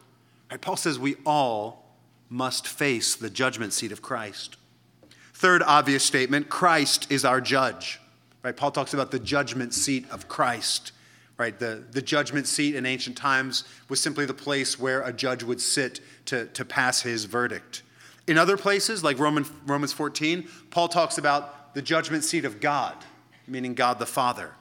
Right? 0.50 0.60
Paul 0.60 0.76
says 0.76 0.98
we 0.98 1.16
all 1.24 1.84
must 2.28 2.66
face 2.66 3.14
the 3.14 3.30
judgment 3.30 3.72
seat 3.72 3.92
of 3.92 4.02
Christ. 4.02 4.56
Third 5.32 5.62
obvious 5.62 6.04
statement 6.04 6.48
Christ 6.48 7.10
is 7.10 7.24
our 7.24 7.40
judge. 7.40 8.00
Right? 8.42 8.56
Paul 8.56 8.70
talks 8.70 8.94
about 8.94 9.10
the 9.10 9.18
judgment 9.18 9.74
seat 9.74 10.06
of 10.10 10.28
Christ. 10.28 10.92
Right? 11.38 11.58
The, 11.58 11.84
the 11.90 12.00
judgment 12.00 12.46
seat 12.46 12.74
in 12.74 12.86
ancient 12.86 13.16
times 13.16 13.64
was 13.88 14.00
simply 14.00 14.24
the 14.24 14.34
place 14.34 14.78
where 14.78 15.02
a 15.02 15.12
judge 15.12 15.42
would 15.42 15.60
sit 15.60 16.00
to, 16.26 16.46
to 16.46 16.64
pass 16.64 17.02
his 17.02 17.26
verdict. 17.26 17.82
In 18.26 18.38
other 18.38 18.56
places, 18.56 19.04
like 19.04 19.18
Roman, 19.18 19.44
Romans 19.66 19.92
14, 19.92 20.48
Paul 20.70 20.88
talks 20.88 21.18
about 21.18 21.74
the 21.74 21.82
judgment 21.82 22.24
seat 22.24 22.44
of 22.44 22.60
God, 22.60 22.96
meaning 23.46 23.74
God 23.74 23.98
the 23.98 24.06
Father. 24.06 24.52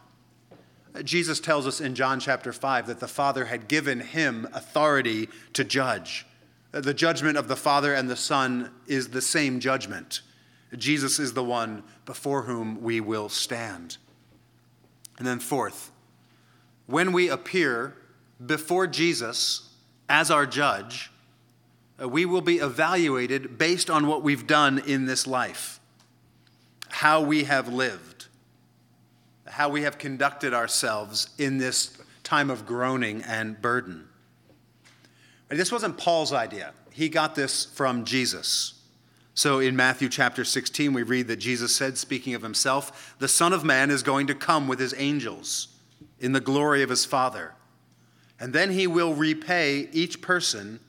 Uh, 0.93 1.01
Jesus 1.01 1.39
tells 1.39 1.65
us 1.65 1.81
in 1.81 1.95
John 1.95 2.19
chapter 2.19 2.53
5 2.53 2.87
that 2.87 2.99
the 2.99 3.07
Father 3.07 3.45
had 3.45 3.67
given 3.67 3.99
him 3.99 4.47
authority 4.53 5.29
to 5.53 5.63
judge. 5.63 6.25
Uh, 6.73 6.81
the 6.81 6.93
judgment 6.93 7.37
of 7.37 7.47
the 7.47 7.55
Father 7.55 7.93
and 7.93 8.09
the 8.09 8.15
Son 8.15 8.71
is 8.85 9.09
the 9.09 9.21
same 9.21 9.59
judgment. 9.59 10.21
Jesus 10.75 11.19
is 11.19 11.33
the 11.33 11.43
one 11.43 11.83
before 12.05 12.43
whom 12.43 12.81
we 12.81 12.99
will 12.99 13.29
stand. 13.29 13.97
And 15.17 15.25
then, 15.25 15.39
fourth, 15.39 15.91
when 16.87 17.11
we 17.11 17.29
appear 17.29 17.95
before 18.43 18.87
Jesus 18.87 19.69
as 20.07 20.29
our 20.29 20.45
judge, 20.45 21.11
uh, 22.01 22.07
we 22.07 22.25
will 22.25 22.41
be 22.41 22.57
evaluated 22.57 23.57
based 23.57 23.89
on 23.89 24.07
what 24.07 24.21
we've 24.21 24.45
done 24.45 24.79
in 24.79 25.05
this 25.05 25.25
life, 25.25 25.79
how 26.89 27.21
we 27.21 27.45
have 27.45 27.67
lived, 27.67 28.27
how 29.47 29.69
we 29.69 29.83
have 29.83 29.97
conducted 29.97 30.53
ourselves 30.53 31.29
in 31.37 31.57
this 31.57 31.97
time 32.23 32.49
of 32.49 32.65
groaning 32.65 33.21
and 33.23 33.61
burden. 33.61 34.07
This 35.49 35.71
wasn't 35.71 35.97
Paul's 35.97 36.33
idea, 36.33 36.73
he 36.91 37.09
got 37.09 37.35
this 37.35 37.65
from 37.65 38.05
Jesus. 38.05 38.73
So 39.37 39.59
in 39.59 39.75
Matthew 39.75 40.07
chapter 40.07 40.45
16, 40.45 40.93
we 40.93 41.03
read 41.03 41.27
that 41.27 41.35
Jesus 41.37 41.75
said, 41.75 41.97
speaking 41.97 42.35
of 42.35 42.41
himself, 42.41 43.15
The 43.19 43.27
Son 43.27 43.51
of 43.51 43.65
Man 43.65 43.91
is 43.91 44.01
going 44.01 44.27
to 44.27 44.35
come 44.35 44.65
with 44.65 44.79
his 44.79 44.93
angels 44.97 45.74
in 46.25 46.31
the 46.31 46.41
glory 46.41 46.81
of 46.81 46.89
his 46.89 47.05
Father. 47.05 47.53
And 48.39 48.51
then 48.51 48.71
he 48.71 48.87
will 48.87 49.13
repay 49.13 49.87
each 49.93 50.21
person 50.21 50.79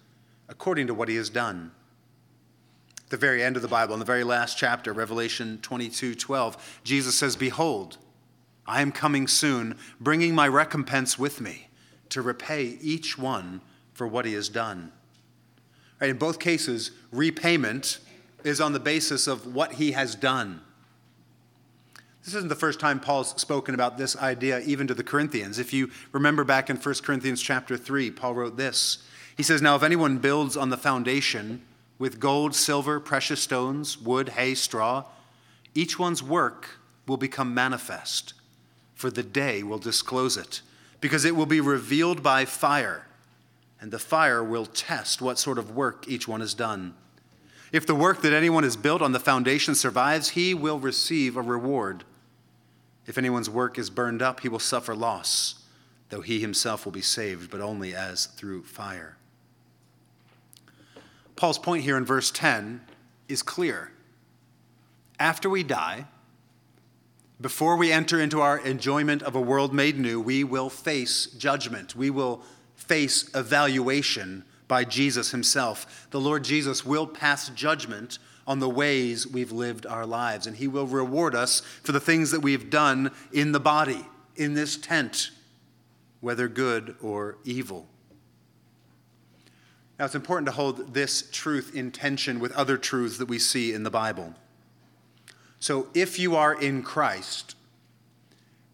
according 0.48 0.86
to 0.86 0.94
what 0.94 1.10
he 1.10 1.16
has 1.16 1.28
done. 1.28 1.72
At 3.04 3.10
the 3.10 3.16
very 3.18 3.42
end 3.42 3.54
of 3.54 3.60
the 3.60 3.68
Bible, 3.68 3.92
in 3.92 3.98
the 3.98 4.06
very 4.06 4.24
last 4.24 4.56
chapter, 4.56 4.94
Revelation 4.94 5.58
22 5.60 6.14
12, 6.14 6.80
Jesus 6.84 7.16
says, 7.16 7.36
Behold, 7.36 7.98
I 8.66 8.80
am 8.80 8.90
coming 8.90 9.28
soon, 9.28 9.76
bringing 10.00 10.34
my 10.34 10.48
recompense 10.48 11.18
with 11.18 11.38
me 11.38 11.68
to 12.08 12.22
repay 12.22 12.78
each 12.80 13.18
one 13.18 13.60
for 13.92 14.06
what 14.06 14.24
he 14.24 14.32
has 14.32 14.48
done. 14.48 14.90
Right, 16.00 16.08
in 16.08 16.16
both 16.16 16.38
cases, 16.38 16.92
repayment 17.12 17.98
is 18.42 18.58
on 18.58 18.72
the 18.72 18.80
basis 18.80 19.26
of 19.26 19.54
what 19.54 19.74
he 19.74 19.92
has 19.92 20.14
done. 20.14 20.62
This 22.26 22.34
isn't 22.34 22.48
the 22.48 22.56
first 22.56 22.80
time 22.80 22.98
Paul's 22.98 23.40
spoken 23.40 23.72
about 23.72 23.98
this 23.98 24.16
idea 24.16 24.58
even 24.66 24.88
to 24.88 24.94
the 24.94 25.04
Corinthians. 25.04 25.60
If 25.60 25.72
you 25.72 25.92
remember 26.10 26.42
back 26.42 26.68
in 26.68 26.76
1 26.76 26.94
Corinthians 27.04 27.40
chapter 27.40 27.76
3, 27.76 28.10
Paul 28.10 28.34
wrote 28.34 28.56
this. 28.56 28.98
He 29.36 29.44
says, 29.44 29.62
Now 29.62 29.76
if 29.76 29.84
anyone 29.84 30.18
builds 30.18 30.56
on 30.56 30.70
the 30.70 30.76
foundation 30.76 31.62
with 32.00 32.18
gold, 32.18 32.52
silver, 32.56 32.98
precious 32.98 33.40
stones, 33.40 33.96
wood, 33.96 34.30
hay, 34.30 34.56
straw, 34.56 35.04
each 35.72 36.00
one's 36.00 36.20
work 36.20 36.80
will 37.06 37.16
become 37.16 37.54
manifest, 37.54 38.34
for 38.96 39.08
the 39.08 39.22
day 39.22 39.62
will 39.62 39.78
disclose 39.78 40.36
it, 40.36 40.62
because 41.00 41.24
it 41.24 41.36
will 41.36 41.46
be 41.46 41.60
revealed 41.60 42.24
by 42.24 42.44
fire, 42.44 43.06
and 43.80 43.92
the 43.92 44.00
fire 44.00 44.42
will 44.42 44.66
test 44.66 45.22
what 45.22 45.38
sort 45.38 45.58
of 45.58 45.76
work 45.76 46.08
each 46.08 46.26
one 46.26 46.40
has 46.40 46.54
done. 46.54 46.94
If 47.70 47.86
the 47.86 47.94
work 47.94 48.22
that 48.22 48.32
anyone 48.32 48.64
has 48.64 48.76
built 48.76 49.00
on 49.00 49.12
the 49.12 49.20
foundation 49.20 49.76
survives, 49.76 50.30
he 50.30 50.54
will 50.54 50.80
receive 50.80 51.36
a 51.36 51.42
reward. 51.42 52.02
If 53.06 53.18
anyone's 53.18 53.48
work 53.48 53.78
is 53.78 53.90
burned 53.90 54.22
up, 54.22 54.40
he 54.40 54.48
will 54.48 54.58
suffer 54.58 54.94
loss, 54.94 55.62
though 56.08 56.20
he 56.20 56.40
himself 56.40 56.84
will 56.84 56.92
be 56.92 57.02
saved, 57.02 57.50
but 57.50 57.60
only 57.60 57.94
as 57.94 58.26
through 58.26 58.64
fire. 58.64 59.16
Paul's 61.36 61.58
point 61.58 61.84
here 61.84 61.96
in 61.96 62.04
verse 62.04 62.30
10 62.30 62.80
is 63.28 63.42
clear. 63.42 63.92
After 65.18 65.48
we 65.48 65.62
die, 65.62 66.06
before 67.40 67.76
we 67.76 67.92
enter 67.92 68.18
into 68.18 68.40
our 68.40 68.58
enjoyment 68.58 69.22
of 69.22 69.34
a 69.34 69.40
world 69.40 69.74
made 69.74 69.98
new, 69.98 70.20
we 70.20 70.42
will 70.42 70.70
face 70.70 71.26
judgment. 71.26 71.94
We 71.94 72.08
will 72.08 72.42
face 72.74 73.30
evaluation 73.34 74.44
by 74.68 74.84
Jesus 74.84 75.30
himself. 75.30 76.08
The 76.10 76.20
Lord 76.20 76.44
Jesus 76.44 76.84
will 76.84 77.06
pass 77.06 77.50
judgment 77.50 78.18
on 78.46 78.60
the 78.60 78.68
ways 78.68 79.26
we've 79.26 79.52
lived 79.52 79.86
our 79.86 80.06
lives, 80.06 80.46
and 80.46 80.56
he 80.56 80.68
will 80.68 80.86
reward 80.86 81.34
us 81.34 81.60
for 81.82 81.92
the 81.92 82.00
things 82.00 82.30
that 82.30 82.40
we've 82.40 82.70
done 82.70 83.10
in 83.32 83.52
the 83.52 83.60
body, 83.60 84.06
in 84.36 84.54
this 84.54 84.76
tent, 84.76 85.30
whether 86.20 86.48
good 86.48 86.94
or 87.02 87.38
evil. 87.44 87.88
Now, 89.98 90.04
it's 90.04 90.14
important 90.14 90.46
to 90.46 90.52
hold 90.52 90.94
this 90.94 91.28
truth 91.32 91.74
in 91.74 91.90
tension 91.90 92.38
with 92.38 92.52
other 92.52 92.76
truths 92.76 93.18
that 93.18 93.26
we 93.26 93.38
see 93.38 93.72
in 93.72 93.82
the 93.82 93.90
Bible. 93.90 94.34
So, 95.58 95.88
if 95.94 96.18
you 96.18 96.36
are 96.36 96.60
in 96.60 96.82
Christ, 96.82 97.56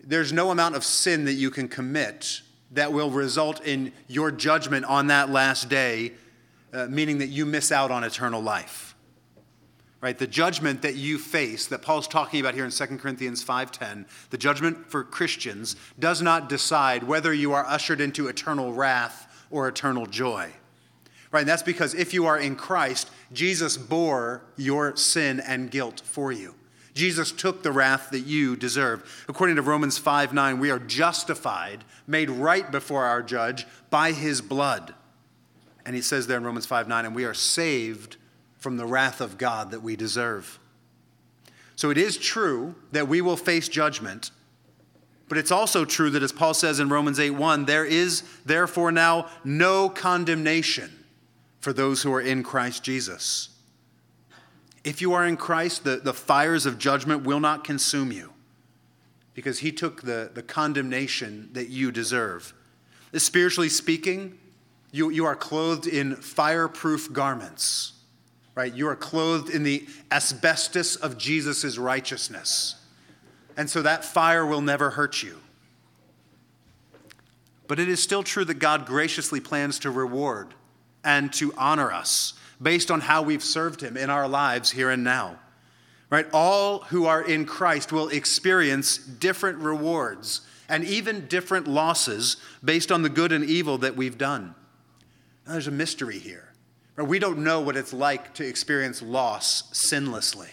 there's 0.02 0.32
no 0.32 0.50
amount 0.50 0.74
of 0.74 0.84
sin 0.84 1.24
that 1.26 1.34
you 1.34 1.50
can 1.50 1.68
commit 1.68 2.40
that 2.72 2.92
will 2.92 3.10
result 3.10 3.64
in 3.64 3.92
your 4.08 4.30
judgment 4.30 4.84
on 4.86 5.06
that 5.06 5.30
last 5.30 5.68
day, 5.68 6.12
uh, 6.72 6.86
meaning 6.90 7.18
that 7.18 7.28
you 7.28 7.46
miss 7.46 7.70
out 7.70 7.90
on 7.90 8.02
eternal 8.02 8.42
life. 8.42 8.91
Right? 10.02 10.18
The 10.18 10.26
judgment 10.26 10.82
that 10.82 10.96
you 10.96 11.16
face, 11.16 11.68
that 11.68 11.80
Paul's 11.80 12.08
talking 12.08 12.40
about 12.40 12.54
here 12.54 12.64
in 12.64 12.72
2 12.72 12.98
Corinthians 12.98 13.42
5:10, 13.42 14.04
the 14.30 14.36
judgment 14.36 14.90
for 14.90 15.04
Christians 15.04 15.76
does 15.96 16.20
not 16.20 16.48
decide 16.48 17.04
whether 17.04 17.32
you 17.32 17.52
are 17.52 17.64
ushered 17.64 18.00
into 18.00 18.26
eternal 18.26 18.72
wrath 18.72 19.28
or 19.48 19.68
eternal 19.68 20.06
joy. 20.06 20.50
Right? 21.30 21.40
And 21.40 21.48
that's 21.48 21.62
because 21.62 21.94
if 21.94 22.12
you 22.12 22.26
are 22.26 22.36
in 22.36 22.56
Christ, 22.56 23.10
Jesus 23.32 23.76
bore 23.76 24.42
your 24.56 24.96
sin 24.96 25.38
and 25.38 25.70
guilt 25.70 26.02
for 26.04 26.32
you. 26.32 26.56
Jesus 26.94 27.30
took 27.30 27.62
the 27.62 27.72
wrath 27.72 28.10
that 28.10 28.20
you 28.20 28.56
deserve. 28.56 29.24
According 29.28 29.56
to 29.56 29.62
Romans 29.62 29.98
5 29.98 30.34
9, 30.34 30.58
we 30.58 30.70
are 30.70 30.80
justified, 30.80 31.84
made 32.08 32.28
right 32.28 32.70
before 32.72 33.04
our 33.04 33.22
judge 33.22 33.66
by 33.88 34.10
his 34.10 34.40
blood. 34.40 34.94
And 35.86 35.94
he 35.94 36.02
says 36.02 36.26
there 36.26 36.38
in 36.38 36.44
Romans 36.44 36.66
5 36.66 36.88
9, 36.88 37.06
and 37.06 37.14
we 37.14 37.24
are 37.24 37.34
saved 37.34 38.16
from 38.62 38.76
the 38.76 38.86
wrath 38.86 39.20
of 39.20 39.38
God 39.38 39.72
that 39.72 39.82
we 39.82 39.96
deserve. 39.96 40.58
So 41.74 41.90
it 41.90 41.98
is 41.98 42.16
true 42.16 42.76
that 42.92 43.08
we 43.08 43.20
will 43.20 43.36
face 43.36 43.68
judgment, 43.68 44.30
but 45.28 45.36
it's 45.36 45.50
also 45.50 45.84
true 45.84 46.10
that, 46.10 46.22
as 46.22 46.30
Paul 46.30 46.54
says 46.54 46.78
in 46.78 46.88
Romans 46.88 47.18
8 47.18 47.30
1, 47.30 47.64
there 47.64 47.84
is 47.84 48.22
therefore 48.46 48.92
now 48.92 49.28
no 49.42 49.88
condemnation 49.88 51.04
for 51.58 51.72
those 51.72 52.02
who 52.02 52.12
are 52.12 52.20
in 52.20 52.42
Christ 52.42 52.84
Jesus. 52.84 53.48
If 54.84 55.00
you 55.00 55.12
are 55.12 55.26
in 55.26 55.36
Christ, 55.36 55.84
the, 55.84 55.96
the 55.96 56.14
fires 56.14 56.66
of 56.66 56.78
judgment 56.78 57.24
will 57.24 57.40
not 57.40 57.64
consume 57.64 58.12
you 58.12 58.32
because 59.34 59.60
he 59.60 59.72
took 59.72 60.02
the, 60.02 60.30
the 60.32 60.42
condemnation 60.42 61.48
that 61.52 61.68
you 61.68 61.90
deserve. 61.90 62.52
Spiritually 63.14 63.68
speaking, 63.68 64.38
you, 64.92 65.10
you 65.10 65.24
are 65.24 65.34
clothed 65.34 65.86
in 65.86 66.16
fireproof 66.16 67.12
garments, 67.12 67.91
right? 68.54 68.72
You 68.72 68.88
are 68.88 68.96
clothed 68.96 69.50
in 69.50 69.62
the 69.62 69.86
asbestos 70.10 70.96
of 70.96 71.18
Jesus' 71.18 71.78
righteousness. 71.78 72.76
And 73.56 73.68
so 73.68 73.82
that 73.82 74.04
fire 74.04 74.46
will 74.46 74.60
never 74.60 74.90
hurt 74.90 75.22
you. 75.22 75.38
But 77.66 77.78
it 77.78 77.88
is 77.88 78.02
still 78.02 78.22
true 78.22 78.44
that 78.44 78.58
God 78.58 78.86
graciously 78.86 79.40
plans 79.40 79.78
to 79.80 79.90
reward 79.90 80.54
and 81.04 81.32
to 81.34 81.54
honor 81.56 81.90
us 81.90 82.34
based 82.60 82.90
on 82.90 83.00
how 83.00 83.22
we've 83.22 83.42
served 83.42 83.80
Him 83.80 83.96
in 83.96 84.10
our 84.10 84.28
lives 84.28 84.70
here 84.70 84.90
and 84.90 85.02
now. 85.02 85.38
Right? 86.10 86.26
All 86.32 86.80
who 86.80 87.06
are 87.06 87.22
in 87.22 87.46
Christ 87.46 87.90
will 87.90 88.08
experience 88.08 88.98
different 88.98 89.58
rewards 89.58 90.42
and 90.68 90.84
even 90.84 91.26
different 91.26 91.66
losses 91.66 92.36
based 92.62 92.92
on 92.92 93.02
the 93.02 93.08
good 93.08 93.32
and 93.32 93.44
evil 93.44 93.78
that 93.78 93.96
we've 93.96 94.18
done. 94.18 94.54
Now, 95.46 95.52
there's 95.52 95.66
a 95.66 95.72
mystery 95.72 96.18
here. 96.18 96.51
Right? 96.96 97.06
We 97.06 97.18
don't 97.18 97.38
know 97.38 97.60
what 97.60 97.76
it's 97.76 97.92
like 97.92 98.34
to 98.34 98.46
experience 98.46 99.02
loss 99.02 99.70
sinlessly. 99.72 100.50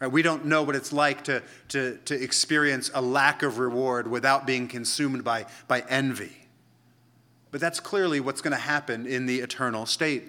Right? 0.00 0.10
We 0.10 0.22
don't 0.22 0.46
know 0.46 0.62
what 0.62 0.76
it's 0.76 0.92
like 0.92 1.24
to, 1.24 1.42
to, 1.68 1.98
to 2.04 2.20
experience 2.20 2.90
a 2.94 3.00
lack 3.00 3.42
of 3.42 3.58
reward 3.58 4.08
without 4.08 4.46
being 4.46 4.68
consumed 4.68 5.24
by, 5.24 5.46
by 5.68 5.84
envy. 5.88 6.36
But 7.50 7.60
that's 7.60 7.80
clearly 7.80 8.20
what's 8.20 8.40
going 8.40 8.52
to 8.52 8.62
happen 8.62 9.06
in 9.06 9.26
the 9.26 9.40
eternal 9.40 9.86
state. 9.86 10.24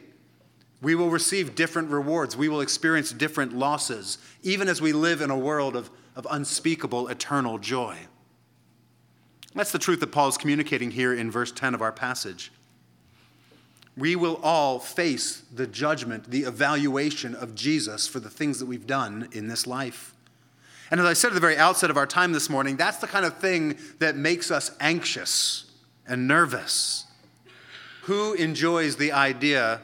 We 0.82 0.96
will 0.96 1.10
receive 1.10 1.56
different 1.56 1.90
rewards. 1.90 2.36
We 2.36 2.50
will 2.50 2.60
experience 2.60 3.12
different 3.14 3.54
losses, 3.54 4.18
even 4.42 4.68
as 4.68 4.82
we 4.82 4.92
live 4.92 5.22
in 5.22 5.32
a 5.32 5.38
world 5.38 5.78
of, 5.78 5.90
of 6.18 6.28
unspeakable 6.30 7.08
eternal 7.08 7.58
joy. 7.58 7.98
That's 9.56 9.72
the 9.72 9.80
truth 9.80 10.02
that 10.02 10.12
Paul 10.12 10.28
is 10.28 10.38
communicating 10.38 10.92
here 10.92 11.14
in 11.14 11.32
verse 11.32 11.52
10 11.52 11.74
of 11.74 11.82
our 11.82 11.92
passage. 11.92 12.52
We 13.96 14.16
will 14.16 14.40
all 14.42 14.80
face 14.80 15.44
the 15.54 15.68
judgment, 15.68 16.30
the 16.32 16.44
evaluation 16.44 17.36
of 17.36 17.54
Jesus 17.54 18.08
for 18.08 18.20
the 18.20 18.30
things 18.30 18.60
that 18.60 18.66
we've 18.66 18.88
done 18.88 19.30
in 19.32 19.48
this 19.48 19.68
life. 19.68 20.14
And 20.90 21.00
as 21.00 21.06
I 21.06 21.14
said 21.14 21.30
at 21.30 21.34
the 21.36 21.40
very 21.40 21.58
outset 21.58 21.90
of 21.90 21.98
our 21.98 22.08
time 22.08 22.34
this 22.34 22.50
morning, 22.50 22.76
that's 22.76 22.98
the 22.98 23.08
kind 23.08 23.26
of 23.26 23.38
thing 23.38 23.78
that 24.00 24.16
makes 24.16 24.52
us 24.52 24.72
anxious 24.80 25.72
and 26.08 26.28
nervous. 26.28 27.06
Who 28.04 28.34
enjoys 28.34 28.96
the 28.96 29.12
idea 29.12 29.82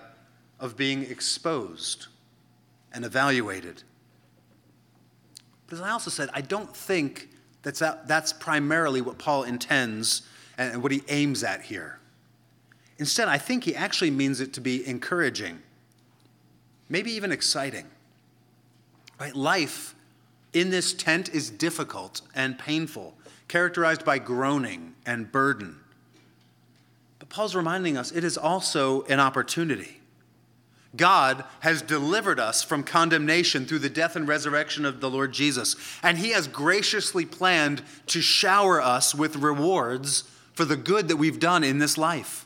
of 0.60 0.76
being 0.76 1.04
exposed 1.04 2.08
and 2.92 3.06
evaluated? 3.06 3.84
But 5.68 5.76
as 5.76 5.82
I 5.82 5.92
also 5.92 6.10
said, 6.10 6.30
I 6.34 6.42
don't 6.42 6.76
think 6.76 7.30
that's, 7.62 7.80
that's 7.80 8.34
primarily 8.34 9.02
what 9.02 9.20
Paul 9.20 9.44
intends 9.44 10.24
and 10.58 10.82
what 10.82 10.92
he 10.92 11.04
aims 11.08 11.44
at 11.44 11.62
here. 11.62 11.99
Instead, 13.00 13.30
I 13.30 13.38
think 13.38 13.64
he 13.64 13.74
actually 13.74 14.12
means 14.12 14.42
it 14.42 14.54
to 14.54 14.62
be 14.62 14.86
encouraging, 14.86 15.62
maybe 16.90 17.12
even 17.12 17.32
exciting. 17.32 17.86
Right? 19.20 19.34
Life 19.34 19.96
in 20.54 20.70
this 20.70 20.94
tent 20.94 21.30
is 21.30 21.50
difficult 21.50 22.22
and 22.36 22.60
painful, 22.60 23.16
characterized 23.48 24.04
by 24.04 24.20
groaning 24.20 24.96
and 25.06 25.32
burden. 25.32 25.80
But 27.20 27.30
Paul's 27.30 27.56
reminding 27.56 27.98
us 27.98 28.12
it 28.12 28.26
is 28.26 28.38
also 28.38 29.04
an 29.04 29.22
opportunity. 29.22 30.02
God 30.96 31.46
has 31.60 31.82
delivered 31.82 32.40
us 32.40 32.64
from 32.64 32.84
condemnation 32.84 33.66
through 33.66 33.80
the 33.80 33.90
death 33.90 34.16
and 34.16 34.28
resurrection 34.28 34.86
of 34.86 35.00
the 35.00 35.10
Lord 35.10 35.32
Jesus, 35.32 35.76
and 36.04 36.18
He 36.18 36.32
has 36.32 36.48
graciously 36.48 37.26
planned 37.26 37.82
to 38.08 38.22
shower 38.22 38.82
us 38.82 39.16
with 39.16 39.38
rewards 39.38 40.24
for 40.54 40.66
the 40.66 40.76
good 40.76 41.08
that 41.08 41.18
we've 41.18 41.40
done 41.40 41.64
in 41.64 41.78
this 41.78 41.98
life. 41.98 42.46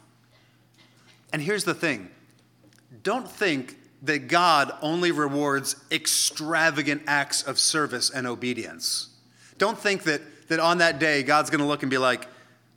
And 1.33 1.41
here's 1.41 1.65
the 1.65 1.73
thing 1.73 2.09
don't 3.01 3.29
think 3.29 3.77
that 4.03 4.27
God 4.27 4.71
only 4.81 5.11
rewards 5.11 5.75
extravagant 5.91 7.03
acts 7.07 7.41
of 7.43 7.57
service 7.57 8.09
and 8.09 8.27
obedience. 8.27 9.09
Don't 9.57 9.77
think 9.77 10.03
that, 10.03 10.21
that 10.49 10.59
on 10.59 10.79
that 10.79 10.99
day, 10.99 11.23
God's 11.23 11.49
going 11.49 11.61
to 11.61 11.65
look 11.65 11.83
and 11.83 11.89
be 11.89 11.97
like, 11.97 12.27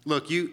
look, 0.04 0.30
you, 0.30 0.52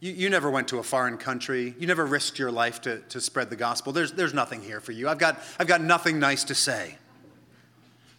you, 0.00 0.12
you 0.12 0.30
never 0.30 0.50
went 0.50 0.68
to 0.68 0.78
a 0.78 0.82
foreign 0.82 1.18
country. 1.18 1.74
You 1.78 1.86
never 1.86 2.06
risked 2.06 2.38
your 2.38 2.52
life 2.52 2.80
to, 2.82 3.00
to 3.00 3.20
spread 3.20 3.50
the 3.50 3.56
gospel. 3.56 3.92
There's, 3.92 4.12
there's 4.12 4.34
nothing 4.34 4.62
here 4.62 4.80
for 4.80 4.92
you. 4.92 5.08
I've 5.08 5.18
got, 5.18 5.40
I've 5.58 5.66
got 5.66 5.80
nothing 5.80 6.18
nice 6.20 6.44
to 6.44 6.54
say. 6.54 6.96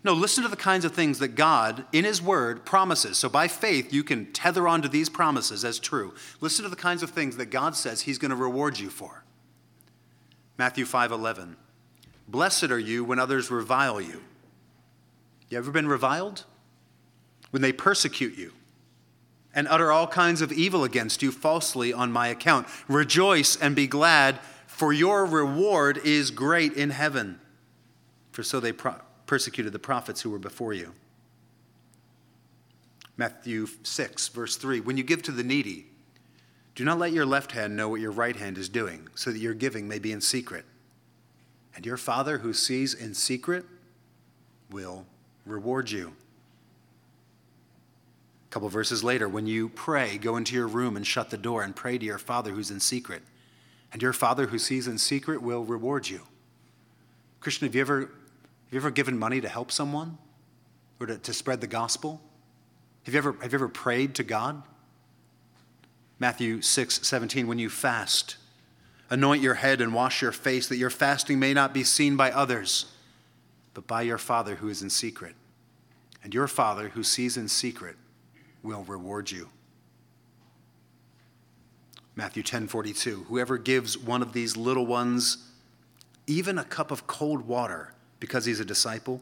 No, 0.06 0.14
listen 0.14 0.44
to 0.44 0.50
the 0.50 0.56
kinds 0.56 0.86
of 0.86 0.94
things 0.94 1.18
that 1.18 1.30
God, 1.30 1.84
in 1.92 2.06
His 2.06 2.22
Word, 2.22 2.64
promises. 2.64 3.18
So 3.18 3.28
by 3.28 3.48
faith, 3.48 3.92
you 3.92 4.04
can 4.04 4.32
tether 4.34 4.68
onto 4.68 4.88
these 4.88 5.10
promises 5.10 5.66
as 5.66 5.80
true. 5.80 6.14
Listen 6.42 6.62
to 6.62 6.70
the 6.70 6.76
kinds 6.76 7.02
of 7.02 7.10
things 7.10 7.38
that 7.38 7.48
God 7.48 7.76
says 7.76 8.02
He's 8.02 8.20
going 8.20 8.30
to 8.30 8.36
reward 8.36 8.78
you 8.78 8.92
for. 8.92 9.24
Matthew 10.60 10.86
5 10.86 11.12
11. 11.12 11.58
Blessed 12.28 12.66
are 12.66 12.78
you 12.78 13.04
when 13.04 13.18
others 13.18 13.50
revile 13.50 14.00
you. 14.00 14.22
You 15.50 15.58
ever 15.58 15.72
been 15.72 15.88
reviled? 15.88 16.46
When 17.50 17.64
they 17.64 17.74
persecute 17.74 18.38
you 18.38 18.52
and 19.56 19.68
utter 19.68 19.92
all 19.92 20.06
kinds 20.06 20.42
of 20.42 20.52
evil 20.52 20.84
against 20.84 21.24
you 21.24 21.32
falsely 21.32 21.92
on 21.92 22.12
my 22.12 22.28
account. 22.28 22.68
Rejoice 22.88 23.56
and 23.56 23.76
be 23.76 23.88
glad, 23.88 24.40
for 24.68 24.94
your 24.94 25.26
reward 25.26 25.98
is 25.98 26.30
great 26.30 26.74
in 26.74 26.92
heaven. 26.92 27.40
For 28.32 28.44
so 28.44 28.60
they 28.60 28.72
pro- 28.72 28.98
persecuted 29.26 29.74
the 29.74 29.80
prophets 29.80 30.22
who 30.22 30.30
were 30.30 30.40
before 30.40 30.74
you. 30.74 30.94
Matthew 33.18 33.68
6, 33.84 34.28
verse 34.30 34.58
3 34.58 34.82
When 34.82 34.98
you 34.98 35.04
give 35.04 35.24
to 35.24 35.32
the 35.32 35.44
needy, 35.44 35.88
do 36.76 36.84
not 36.84 37.00
let 37.00 37.14
your 37.14 37.26
left 37.26 37.54
hand 37.54 37.76
know 37.76 37.88
what 37.88 38.02
your 38.02 38.12
right 38.12 38.36
hand 38.36 38.58
is 38.58 38.68
doing, 38.68 39.08
so 39.16 39.32
that 39.32 39.40
your 39.40 39.54
giving 39.54 39.88
may 39.88 40.00
be 40.00 40.12
in 40.12 40.22
secret. 40.22 40.66
And 41.76 41.86
your 41.86 41.98
Father 41.98 42.40
who 42.40 42.54
sees 42.54 42.94
in 42.94 43.14
secret 43.14 43.66
will 44.70 45.06
reward 45.46 45.92
you 45.92 46.14
A 48.48 48.52
couple 48.52 48.70
verses 48.70 49.04
later, 49.04 49.30
when 49.30 49.48
you 49.48 49.70
pray, 49.70 50.18
go 50.18 50.38
into 50.38 50.56
your 50.56 50.68
room 50.68 50.96
and 50.98 51.06
shut 51.06 51.30
the 51.30 51.38
door 51.38 51.64
and 51.64 51.76
pray 51.76 51.98
to 51.98 52.06
your 52.06 52.18
Father 52.18 52.52
who's 52.52 52.72
in 52.72 52.80
secret. 52.80 53.22
And 53.94 54.02
your 54.02 54.14
Father 54.14 54.48
who 54.48 54.60
sees 54.60 54.88
in 54.88 54.98
secret 54.98 55.42
will 55.42 55.64
reward 55.64 56.10
you. 56.10 56.22
Christian, 57.40 57.68
have 57.68 57.76
you 57.76 57.82
ever, 57.82 58.12
you 58.76 58.82
ever 58.82 58.92
given 58.92 59.18
money 59.18 59.40
to 59.40 59.48
help 59.48 59.72
someone 59.72 60.18
or 61.00 61.08
to, 61.08 61.18
to 61.18 61.34
spread 61.34 61.62
the 61.62 61.68
gospel? 61.68 62.22
Have 63.06 63.14
you, 63.14 63.18
ever, 63.18 63.38
have 63.42 63.54
you 63.54 63.58
ever 63.58 63.70
prayed 63.70 64.16
to 64.16 64.24
God? 64.24 64.62
Matthew 66.20 66.62
6 66.62 67.08
17, 67.08 67.48
when 67.48 67.58
you 67.58 67.70
fast, 67.70 68.36
anoint 69.10 69.42
your 69.42 69.54
head 69.54 69.80
and 69.80 69.94
wash 69.94 70.22
your 70.22 70.34
face, 70.34 70.68
that 70.68 70.76
your 70.76 70.90
fasting 70.90 71.40
may 71.40 71.54
not 71.54 71.74
be 71.74 71.86
seen 71.86 72.18
by 72.18 72.32
others, 72.32 72.88
but 73.74 73.88
by 73.88 74.02
your 74.02 74.18
Father 74.18 74.56
who 74.56 74.68
is 74.68 74.82
in 74.82 74.90
secret. 74.90 75.36
And 76.22 76.34
your 76.34 76.48
Father 76.48 76.90
who 76.90 77.04
sees 77.04 77.38
in 77.38 77.48
secret 77.48 77.96
will 78.62 78.84
reward 78.84 79.32
you. 79.32 79.52
Matthew 82.14 82.44
10:42 82.44 83.28
Whoever 83.28 83.58
gives 83.58 83.98
one 83.98 84.22
of 84.22 84.34
these 84.34 84.58
little 84.58 84.86
ones 84.86 85.50
even 86.28 86.58
a 86.58 86.66
cup 86.66 86.92
of 86.92 87.08
cold 87.08 87.48
water 87.48 87.95
because 88.26 88.46
he's 88.46 88.60
a 88.60 88.66
disciple 88.66 89.22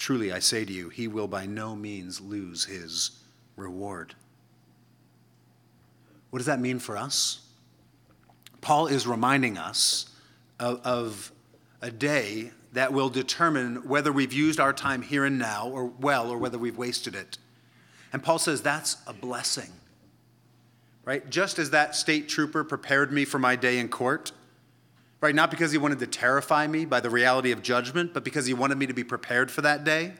truly 0.00 0.32
I 0.32 0.40
say 0.40 0.64
to 0.64 0.72
you 0.72 0.88
he 0.88 1.06
will 1.06 1.28
by 1.28 1.46
no 1.46 1.76
means 1.76 2.20
lose 2.20 2.64
his 2.64 3.12
reward. 3.54 4.14
What 6.30 6.38
does 6.38 6.46
that 6.46 6.58
mean 6.58 6.80
for 6.80 6.96
us? 6.96 7.46
Paul 8.60 8.88
is 8.88 9.06
reminding 9.06 9.58
us 9.58 10.10
of, 10.58 10.80
of 10.84 11.32
a 11.80 11.90
day 11.90 12.50
that 12.72 12.92
will 12.92 13.10
determine 13.10 13.88
whether 13.88 14.12
we've 14.12 14.32
used 14.32 14.58
our 14.58 14.72
time 14.72 15.02
here 15.02 15.24
and 15.24 15.38
now 15.38 15.68
or 15.68 15.84
well 15.84 16.30
or 16.30 16.38
whether 16.38 16.58
we've 16.58 16.78
wasted 16.78 17.14
it. 17.14 17.38
And 18.12 18.22
Paul 18.22 18.38
says 18.38 18.62
that's 18.62 18.96
a 19.06 19.12
blessing. 19.12 19.70
Right? 21.04 21.28
Just 21.28 21.58
as 21.58 21.70
that 21.70 21.96
state 21.96 22.28
trooper 22.28 22.62
prepared 22.64 23.12
me 23.12 23.24
for 23.24 23.38
my 23.38 23.56
day 23.56 23.78
in 23.78 23.88
court, 23.88 24.32
right? 25.20 25.34
Not 25.34 25.50
because 25.50 25.72
he 25.72 25.78
wanted 25.78 25.98
to 25.98 26.06
terrify 26.06 26.66
me 26.66 26.84
by 26.84 27.00
the 27.00 27.10
reality 27.10 27.52
of 27.52 27.62
judgment, 27.62 28.14
but 28.14 28.24
because 28.24 28.46
he 28.46 28.54
wanted 28.54 28.78
me 28.78 28.86
to 28.86 28.94
be 28.94 29.04
prepared 29.04 29.50
for 29.50 29.60
that 29.62 29.84
day. 29.84 30.12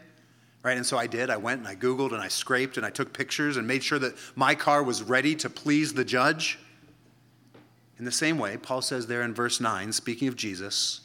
Right? 0.63 0.77
And 0.77 0.85
so 0.85 0.99
I 0.99 1.07
did. 1.07 1.31
I 1.31 1.39
went 1.39 1.61
and 1.61 1.69
I 1.69 1.75
Googled 1.75 2.13
and 2.13 2.21
I 2.21 2.29
scraped 2.29 2.77
and 2.77 2.85
I 2.85 2.91
took 2.91 3.15
pictures 3.15 3.57
and 3.57 3.67
made 3.67 3.83
sure 3.83 3.99
that 3.99 4.15
my 4.37 4.55
car 4.55 4.83
was 4.83 5.03
ready 5.03 5.35
to 5.37 5.49
please 5.49 5.95
the 5.95 6.05
judge. 6.05 6.59
In 7.99 8.05
the 8.05 8.13
same 8.13 8.39
way, 8.39 8.59
Paul 8.59 8.83
says 8.83 9.07
there 9.07 9.23
in 9.23 9.33
verse 9.33 9.59
9, 9.59 9.93
speaking 9.93 10.29
of 10.29 10.37
Jesus, 10.37 11.01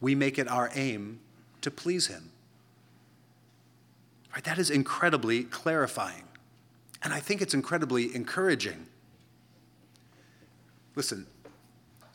we 0.00 0.14
make 0.14 0.38
it 0.38 0.48
our 0.48 0.70
aim 0.74 1.20
to 1.60 1.70
please 1.70 2.06
him. 2.06 2.30
Right? 4.34 4.44
That 4.44 4.58
is 4.58 4.70
incredibly 4.70 5.44
clarifying. 5.44 6.24
And 7.02 7.12
I 7.12 7.20
think 7.20 7.42
it's 7.42 7.54
incredibly 7.54 8.14
encouraging. 8.14 8.86
Listen, 10.94 11.26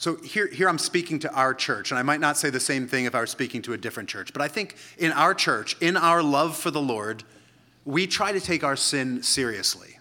so 0.01 0.15
here, 0.15 0.47
here 0.47 0.67
I'm 0.67 0.79
speaking 0.79 1.19
to 1.19 1.31
our 1.31 1.53
church, 1.53 1.91
and 1.91 1.99
I 1.99 2.01
might 2.01 2.19
not 2.19 2.35
say 2.35 2.49
the 2.49 2.59
same 2.59 2.87
thing 2.87 3.05
if 3.05 3.13
I 3.13 3.19
were 3.19 3.27
speaking 3.27 3.61
to 3.61 3.73
a 3.73 3.77
different 3.77 4.09
church, 4.09 4.33
but 4.33 4.41
I 4.41 4.47
think 4.47 4.75
in 4.97 5.11
our 5.11 5.35
church, 5.35 5.77
in 5.79 5.95
our 5.95 6.23
love 6.23 6.57
for 6.57 6.71
the 6.71 6.81
Lord, 6.81 7.23
we 7.85 8.07
try 8.07 8.31
to 8.31 8.39
take 8.39 8.63
our 8.63 8.75
sin 8.75 9.21
seriously. 9.21 9.99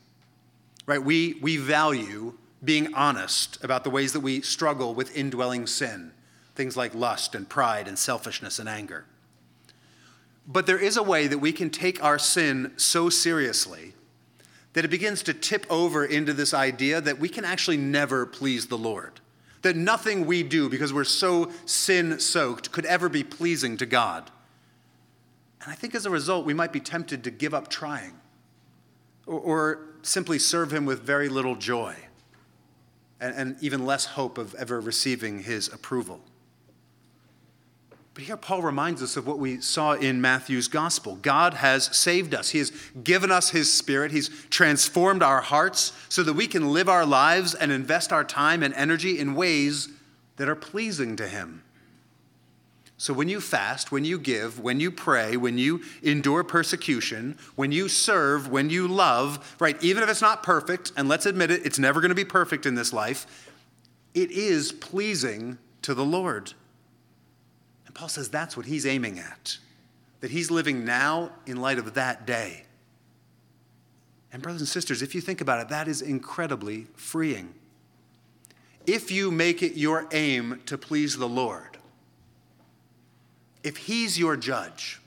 Right? 0.86 1.04
We, 1.04 1.34
we 1.42 1.58
value 1.58 2.32
being 2.64 2.94
honest 2.94 3.62
about 3.62 3.84
the 3.84 3.90
ways 3.90 4.14
that 4.14 4.20
we 4.20 4.40
struggle 4.40 4.94
with 4.94 5.14
indwelling 5.14 5.66
sin, 5.66 6.12
things 6.54 6.78
like 6.78 6.94
lust 6.94 7.34
and 7.34 7.46
pride 7.46 7.86
and 7.86 7.98
selfishness 7.98 8.58
and 8.58 8.70
anger. 8.70 9.04
But 10.46 10.64
there 10.64 10.78
is 10.78 10.96
a 10.96 11.02
way 11.02 11.26
that 11.26 11.40
we 11.40 11.52
can 11.52 11.68
take 11.68 12.02
our 12.02 12.18
sin 12.18 12.72
so 12.78 13.10
seriously 13.10 13.92
that 14.72 14.86
it 14.86 14.90
begins 14.90 15.22
to 15.24 15.34
tip 15.34 15.66
over 15.68 16.06
into 16.06 16.32
this 16.32 16.54
idea 16.54 17.02
that 17.02 17.18
we 17.18 17.28
can 17.28 17.44
actually 17.44 17.76
never 17.76 18.24
please 18.24 18.68
the 18.68 18.78
Lord. 18.78 19.20
That 19.62 19.76
nothing 19.76 20.26
we 20.26 20.42
do, 20.42 20.68
because 20.68 20.92
we're 20.92 21.04
so 21.04 21.50
sin 21.66 22.18
soaked, 22.18 22.72
could 22.72 22.86
ever 22.86 23.08
be 23.08 23.22
pleasing 23.22 23.76
to 23.78 23.86
God. 23.86 24.30
And 25.62 25.70
I 25.70 25.74
think 25.74 25.94
as 25.94 26.06
a 26.06 26.10
result, 26.10 26.46
we 26.46 26.54
might 26.54 26.72
be 26.72 26.80
tempted 26.80 27.24
to 27.24 27.30
give 27.30 27.52
up 27.52 27.68
trying 27.68 28.14
or, 29.26 29.38
or 29.38 29.80
simply 30.02 30.38
serve 30.38 30.72
Him 30.72 30.86
with 30.86 31.02
very 31.02 31.28
little 31.28 31.56
joy 31.56 31.94
and, 33.20 33.34
and 33.34 33.56
even 33.62 33.84
less 33.84 34.06
hope 34.06 34.38
of 34.38 34.54
ever 34.54 34.80
receiving 34.80 35.42
His 35.42 35.68
approval. 35.68 36.20
But 38.20 38.26
here 38.26 38.36
Paul 38.36 38.60
reminds 38.60 39.02
us 39.02 39.16
of 39.16 39.26
what 39.26 39.38
we 39.38 39.62
saw 39.62 39.94
in 39.94 40.20
Matthew's 40.20 40.68
gospel. 40.68 41.16
God 41.22 41.54
has 41.54 41.84
saved 41.96 42.34
us. 42.34 42.50
He 42.50 42.58
has 42.58 42.70
given 43.02 43.30
us 43.30 43.48
his 43.48 43.72
spirit. 43.72 44.10
He's 44.10 44.28
transformed 44.50 45.22
our 45.22 45.40
hearts 45.40 45.94
so 46.10 46.22
that 46.24 46.34
we 46.34 46.46
can 46.46 46.70
live 46.70 46.86
our 46.86 47.06
lives 47.06 47.54
and 47.54 47.72
invest 47.72 48.12
our 48.12 48.22
time 48.22 48.62
and 48.62 48.74
energy 48.74 49.18
in 49.18 49.34
ways 49.34 49.88
that 50.36 50.50
are 50.50 50.54
pleasing 50.54 51.16
to 51.16 51.26
him. 51.26 51.62
So 52.98 53.14
when 53.14 53.30
you 53.30 53.40
fast, 53.40 53.90
when 53.90 54.04
you 54.04 54.18
give, 54.18 54.60
when 54.60 54.80
you 54.80 54.90
pray, 54.90 55.38
when 55.38 55.56
you 55.56 55.80
endure 56.02 56.44
persecution, 56.44 57.38
when 57.56 57.72
you 57.72 57.88
serve, 57.88 58.50
when 58.50 58.68
you 58.68 58.86
love, 58.86 59.56
right, 59.58 59.82
even 59.82 60.02
if 60.02 60.10
it's 60.10 60.20
not 60.20 60.42
perfect, 60.42 60.92
and 60.94 61.08
let's 61.08 61.24
admit 61.24 61.50
it, 61.50 61.64
it's 61.64 61.78
never 61.78 62.02
going 62.02 62.10
to 62.10 62.14
be 62.14 62.26
perfect 62.26 62.66
in 62.66 62.74
this 62.74 62.92
life, 62.92 63.48
it 64.12 64.30
is 64.30 64.72
pleasing 64.72 65.56
to 65.80 65.94
the 65.94 66.04
Lord. 66.04 66.52
And 67.90 67.94
Paul 67.96 68.08
says 68.08 68.28
that's 68.28 68.56
what 68.56 68.66
he's 68.66 68.86
aiming 68.86 69.18
at, 69.18 69.58
that 70.20 70.30
he's 70.30 70.48
living 70.48 70.84
now 70.84 71.32
in 71.44 71.60
light 71.60 71.76
of 71.76 71.94
that 71.94 72.24
day. 72.24 72.62
And, 74.32 74.40
brothers 74.40 74.60
and 74.60 74.68
sisters, 74.68 75.02
if 75.02 75.12
you 75.12 75.20
think 75.20 75.40
about 75.40 75.60
it, 75.60 75.70
that 75.70 75.88
is 75.88 76.00
incredibly 76.00 76.86
freeing. 76.94 77.52
If 78.86 79.10
you 79.10 79.32
make 79.32 79.60
it 79.64 79.74
your 79.74 80.06
aim 80.12 80.60
to 80.66 80.78
please 80.78 81.16
the 81.16 81.28
Lord, 81.28 81.78
if 83.64 83.76
he's 83.76 84.16
your 84.16 84.36
judge, 84.36 85.00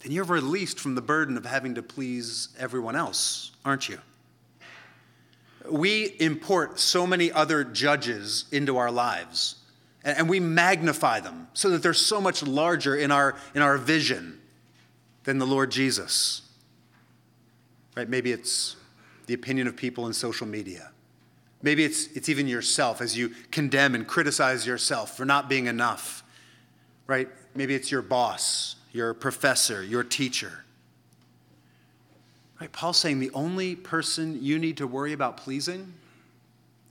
then 0.00 0.12
you're 0.12 0.24
released 0.24 0.80
from 0.80 0.94
the 0.94 1.02
burden 1.02 1.36
of 1.36 1.44
having 1.44 1.74
to 1.74 1.82
please 1.82 2.48
everyone 2.58 2.96
else, 2.96 3.50
aren't 3.66 3.86
you? 3.86 3.98
We 5.70 6.16
import 6.20 6.80
so 6.80 7.06
many 7.06 7.30
other 7.30 7.64
judges 7.64 8.46
into 8.50 8.78
our 8.78 8.90
lives 8.90 9.56
and 10.04 10.28
we 10.28 10.40
magnify 10.40 11.20
them 11.20 11.48
so 11.54 11.70
that 11.70 11.82
they're 11.82 11.92
so 11.94 12.20
much 12.20 12.42
larger 12.42 12.96
in 12.96 13.10
our, 13.10 13.36
in 13.54 13.62
our 13.62 13.76
vision 13.76 14.40
than 15.24 15.38
the 15.38 15.46
Lord 15.46 15.70
Jesus. 15.70 16.42
Right? 17.96 18.08
Maybe 18.08 18.32
it's 18.32 18.76
the 19.26 19.34
opinion 19.34 19.66
of 19.66 19.76
people 19.76 20.06
in 20.06 20.12
social 20.12 20.46
media. 20.46 20.90
Maybe 21.62 21.84
it's, 21.84 22.06
it's 22.08 22.28
even 22.28 22.46
yourself 22.46 23.00
as 23.00 23.18
you 23.18 23.30
condemn 23.50 23.94
and 23.94 24.06
criticize 24.06 24.66
yourself 24.66 25.16
for 25.16 25.24
not 25.24 25.48
being 25.48 25.66
enough. 25.66 26.22
Right? 27.06 27.28
Maybe 27.54 27.74
it's 27.74 27.90
your 27.90 28.02
boss, 28.02 28.76
your 28.92 29.14
professor, 29.14 29.82
your 29.82 30.04
teacher. 30.04 30.64
Right? 32.60 32.70
Paul's 32.70 32.98
saying 32.98 33.18
the 33.18 33.30
only 33.34 33.74
person 33.74 34.42
you 34.42 34.58
need 34.58 34.76
to 34.76 34.86
worry 34.86 35.12
about 35.12 35.36
pleasing 35.36 35.94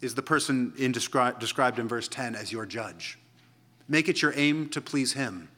is 0.01 0.15
the 0.15 0.21
person 0.21 0.73
in 0.77 0.93
descri- 0.93 1.37
described 1.39 1.79
in 1.79 1.87
verse 1.87 2.07
10 2.07 2.35
as 2.35 2.51
your 2.51 2.65
judge. 2.65 3.17
Make 3.87 4.09
it 4.09 4.21
your 4.21 4.33
aim 4.35 4.69
to 4.69 4.81
please 4.81 5.13
him. 5.13 5.49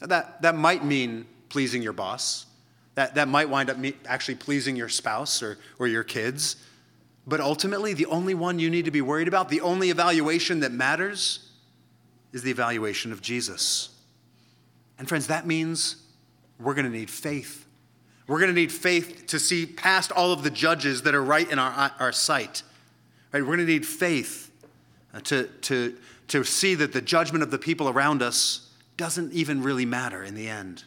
That, 0.00 0.42
that 0.42 0.54
might 0.54 0.84
mean 0.84 1.26
pleasing 1.48 1.82
your 1.82 1.92
boss. 1.92 2.46
That, 2.94 3.14
that 3.14 3.28
might 3.28 3.48
wind 3.48 3.70
up 3.70 3.78
me- 3.78 3.94
actually 4.06 4.34
pleasing 4.36 4.76
your 4.76 4.88
spouse 4.88 5.42
or, 5.42 5.58
or 5.78 5.86
your 5.86 6.04
kids. 6.04 6.56
But 7.26 7.40
ultimately, 7.40 7.94
the 7.94 8.06
only 8.06 8.34
one 8.34 8.58
you 8.58 8.68
need 8.68 8.84
to 8.84 8.90
be 8.90 9.00
worried 9.00 9.28
about, 9.28 9.48
the 9.48 9.60
only 9.60 9.90
evaluation 9.90 10.60
that 10.60 10.72
matters, 10.72 11.50
is 12.32 12.42
the 12.42 12.50
evaluation 12.50 13.12
of 13.12 13.22
Jesus. 13.22 13.90
And 14.98 15.08
friends, 15.08 15.28
that 15.28 15.46
means 15.46 15.96
we're 16.58 16.74
going 16.74 16.90
to 16.90 16.96
need 16.96 17.10
faith. 17.10 17.66
We're 18.26 18.38
going 18.38 18.50
to 18.50 18.54
need 18.54 18.72
faith 18.72 19.26
to 19.28 19.38
see 19.38 19.66
past 19.66 20.12
all 20.12 20.32
of 20.32 20.42
the 20.42 20.50
judges 20.50 21.02
that 21.02 21.14
are 21.14 21.22
right 21.22 21.50
in 21.50 21.58
our, 21.58 21.92
our 21.98 22.12
sight 22.12 22.62
Right? 23.32 23.40
We're 23.40 23.56
going 23.56 23.60
to 23.60 23.64
need 23.64 23.86
faith 23.86 24.50
uh, 25.14 25.20
to, 25.20 25.44
to, 25.62 25.96
to 26.28 26.44
see 26.44 26.74
that 26.74 26.92
the 26.92 27.00
judgment 27.00 27.42
of 27.42 27.50
the 27.50 27.58
people 27.58 27.88
around 27.88 28.22
us 28.22 28.70
doesn't 28.96 29.32
even 29.32 29.62
really 29.62 29.86
matter 29.86 30.22
in 30.22 30.34
the 30.34 30.48
end. 30.48 30.84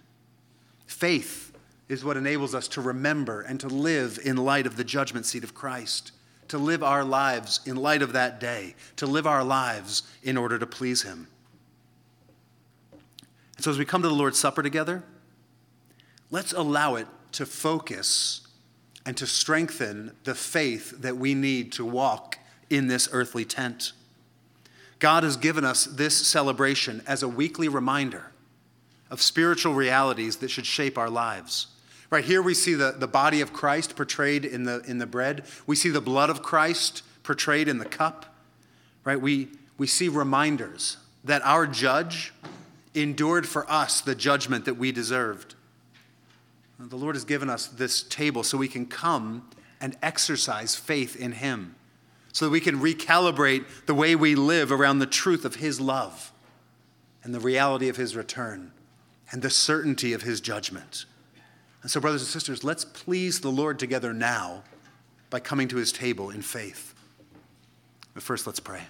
Faith 0.85 1.51
is 1.89 2.03
what 2.03 2.17
enables 2.17 2.55
us 2.55 2.67
to 2.69 2.81
remember 2.81 3.41
and 3.41 3.59
to 3.59 3.67
live 3.67 4.19
in 4.23 4.37
light 4.37 4.65
of 4.65 4.77
the 4.77 4.83
judgment 4.83 5.25
seat 5.25 5.43
of 5.43 5.53
Christ, 5.53 6.11
to 6.47 6.57
live 6.57 6.83
our 6.83 7.03
lives 7.03 7.59
in 7.65 7.75
light 7.75 8.01
of 8.01 8.13
that 8.13 8.39
day, 8.39 8.75
to 8.97 9.05
live 9.05 9.27
our 9.27 9.43
lives 9.43 10.03
in 10.23 10.37
order 10.37 10.57
to 10.57 10.65
please 10.65 11.01
Him. 11.01 11.27
And 13.55 13.63
so, 13.63 13.71
as 13.71 13.77
we 13.77 13.85
come 13.85 14.01
to 14.01 14.07
the 14.07 14.13
Lord's 14.13 14.39
Supper 14.39 14.63
together, 14.63 15.03
let's 16.31 16.53
allow 16.53 16.95
it 16.95 17.07
to 17.33 17.45
focus 17.45 18.44
and 19.05 19.15
to 19.17 19.27
strengthen 19.27 20.11
the 20.23 20.35
faith 20.35 21.01
that 21.01 21.17
we 21.17 21.33
need 21.33 21.71
to 21.73 21.85
walk 21.85 22.39
in 22.69 22.87
this 22.87 23.07
earthly 23.11 23.45
tent. 23.45 23.93
God 24.99 25.23
has 25.23 25.37
given 25.37 25.63
us 25.63 25.85
this 25.85 26.15
celebration 26.15 27.03
as 27.05 27.21
a 27.21 27.27
weekly 27.27 27.67
reminder 27.67 28.31
of 29.11 29.21
spiritual 29.21 29.73
realities 29.73 30.37
that 30.37 30.49
should 30.49 30.65
shape 30.65 30.97
our 30.97 31.09
lives. 31.09 31.67
Right 32.09 32.25
here, 32.25 32.41
we 32.41 32.53
see 32.53 32.73
the, 32.73 32.91
the 32.97 33.07
body 33.07 33.41
of 33.41 33.53
Christ 33.53 33.95
portrayed 33.95 34.45
in 34.45 34.63
the, 34.63 34.81
in 34.87 34.99
the 34.99 35.05
bread. 35.05 35.43
We 35.67 35.75
see 35.75 35.89
the 35.89 36.01
blood 36.01 36.29
of 36.29 36.41
Christ 36.41 37.03
portrayed 37.23 37.67
in 37.67 37.77
the 37.77 37.85
cup. 37.85 38.35
Right? 39.03 39.19
We, 39.19 39.49
we 39.77 39.87
see 39.87 40.09
reminders 40.09 40.97
that 41.23 41.41
our 41.43 41.67
judge 41.67 42.33
endured 42.93 43.47
for 43.47 43.69
us 43.69 44.01
the 44.01 44.15
judgment 44.15 44.65
that 44.65 44.75
we 44.75 44.91
deserved. 44.91 45.54
The 46.79 46.95
Lord 46.95 47.15
has 47.15 47.23
given 47.23 47.49
us 47.49 47.67
this 47.67 48.03
table 48.03 48.43
so 48.43 48.57
we 48.57 48.67
can 48.67 48.85
come 48.85 49.49
and 49.79 49.97
exercise 50.01 50.75
faith 50.75 51.15
in 51.15 51.33
Him, 51.33 51.75
so 52.33 52.45
that 52.45 52.51
we 52.51 52.59
can 52.59 52.79
recalibrate 52.79 53.65
the 53.85 53.93
way 53.93 54.15
we 54.15 54.35
live 54.35 54.71
around 54.71 54.99
the 54.99 55.05
truth 55.05 55.45
of 55.45 55.55
His 55.55 55.79
love 55.79 56.31
and 57.23 57.33
the 57.33 57.39
reality 57.39 57.87
of 57.87 57.97
His 57.97 58.15
return 58.15 58.71
and 59.31 59.41
the 59.41 59.49
certainty 59.49 60.13
of 60.13 60.23
His 60.23 60.41
judgment. 60.41 61.05
And 61.81 61.91
so, 61.91 61.99
brothers 61.99 62.21
and 62.21 62.29
sisters, 62.29 62.63
let's 62.63 62.83
please 62.83 63.39
the 63.39 63.51
Lord 63.51 63.79
together 63.79 64.13
now 64.13 64.63
by 65.29 65.39
coming 65.39 65.67
to 65.69 65.77
His 65.77 65.91
table 65.91 66.29
in 66.29 66.41
faith. 66.41 66.93
But 68.13 68.23
first, 68.23 68.47
let's 68.47 68.59
pray. 68.59 68.81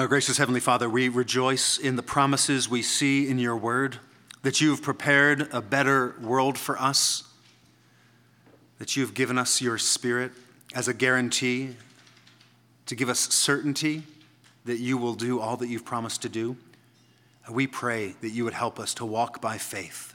Our 0.00 0.08
gracious 0.08 0.38
Heavenly 0.38 0.60
Father, 0.60 0.88
we 0.88 1.10
rejoice 1.10 1.76
in 1.76 1.96
the 1.96 2.02
promises 2.02 2.70
we 2.70 2.80
see 2.80 3.28
in 3.28 3.38
your 3.38 3.54
word 3.54 3.98
that 4.40 4.58
you 4.58 4.70
have 4.70 4.80
prepared 4.80 5.50
a 5.52 5.60
better 5.60 6.14
world 6.22 6.56
for 6.56 6.80
us, 6.80 7.24
that 8.78 8.96
you 8.96 9.04
have 9.04 9.12
given 9.12 9.36
us 9.36 9.60
your 9.60 9.76
spirit 9.76 10.32
as 10.74 10.88
a 10.88 10.94
guarantee 10.94 11.76
to 12.86 12.94
give 12.94 13.10
us 13.10 13.20
certainty 13.34 14.04
that 14.64 14.78
you 14.78 14.96
will 14.96 15.12
do 15.12 15.38
all 15.38 15.58
that 15.58 15.68
you've 15.68 15.84
promised 15.84 16.22
to 16.22 16.30
do. 16.30 16.56
We 17.50 17.66
pray 17.66 18.14
that 18.22 18.30
you 18.30 18.44
would 18.44 18.54
help 18.54 18.80
us 18.80 18.94
to 18.94 19.04
walk 19.04 19.42
by 19.42 19.58
faith. 19.58 20.14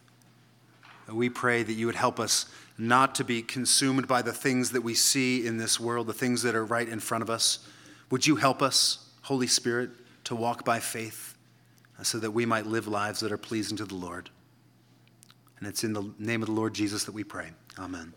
We 1.07 1.29
pray 1.29 1.61
that 1.61 1.73
you 1.73 1.85
would 1.85 1.93
help 1.93 2.19
us 2.19 2.47
not 2.79 3.13
to 3.13 3.23
be 3.23 3.43
consumed 3.43 4.07
by 4.07 4.23
the 4.23 4.33
things 4.33 4.71
that 4.71 4.81
we 4.81 4.95
see 4.95 5.45
in 5.45 5.57
this 5.57 5.79
world, 5.79 6.07
the 6.07 6.13
things 6.13 6.41
that 6.41 6.55
are 6.55 6.65
right 6.65 6.89
in 6.89 6.99
front 6.99 7.21
of 7.21 7.29
us. 7.29 7.59
Would 8.09 8.25
you 8.25 8.37
help 8.37 8.63
us? 8.63 9.04
Holy 9.25 9.47
Spirit, 9.47 9.89
to 10.25 10.35
walk 10.35 10.63
by 10.63 10.79
faith 10.79 11.35
so 12.03 12.19
that 12.19 12.29
we 12.29 12.45
might 12.45 12.67
live 12.67 12.87
lives 12.87 13.21
that 13.21 13.31
are 13.31 13.39
pleasing 13.39 13.75
to 13.77 13.85
the 13.85 13.95
Lord. 13.95 14.29
And 15.57 15.67
it's 15.67 15.83
in 15.83 15.93
the 15.93 16.13
name 16.19 16.43
of 16.43 16.45
the 16.45 16.53
Lord 16.53 16.75
Jesus 16.75 17.05
that 17.05 17.11
we 17.11 17.23
pray. 17.23 17.49
Amen. 17.79 18.13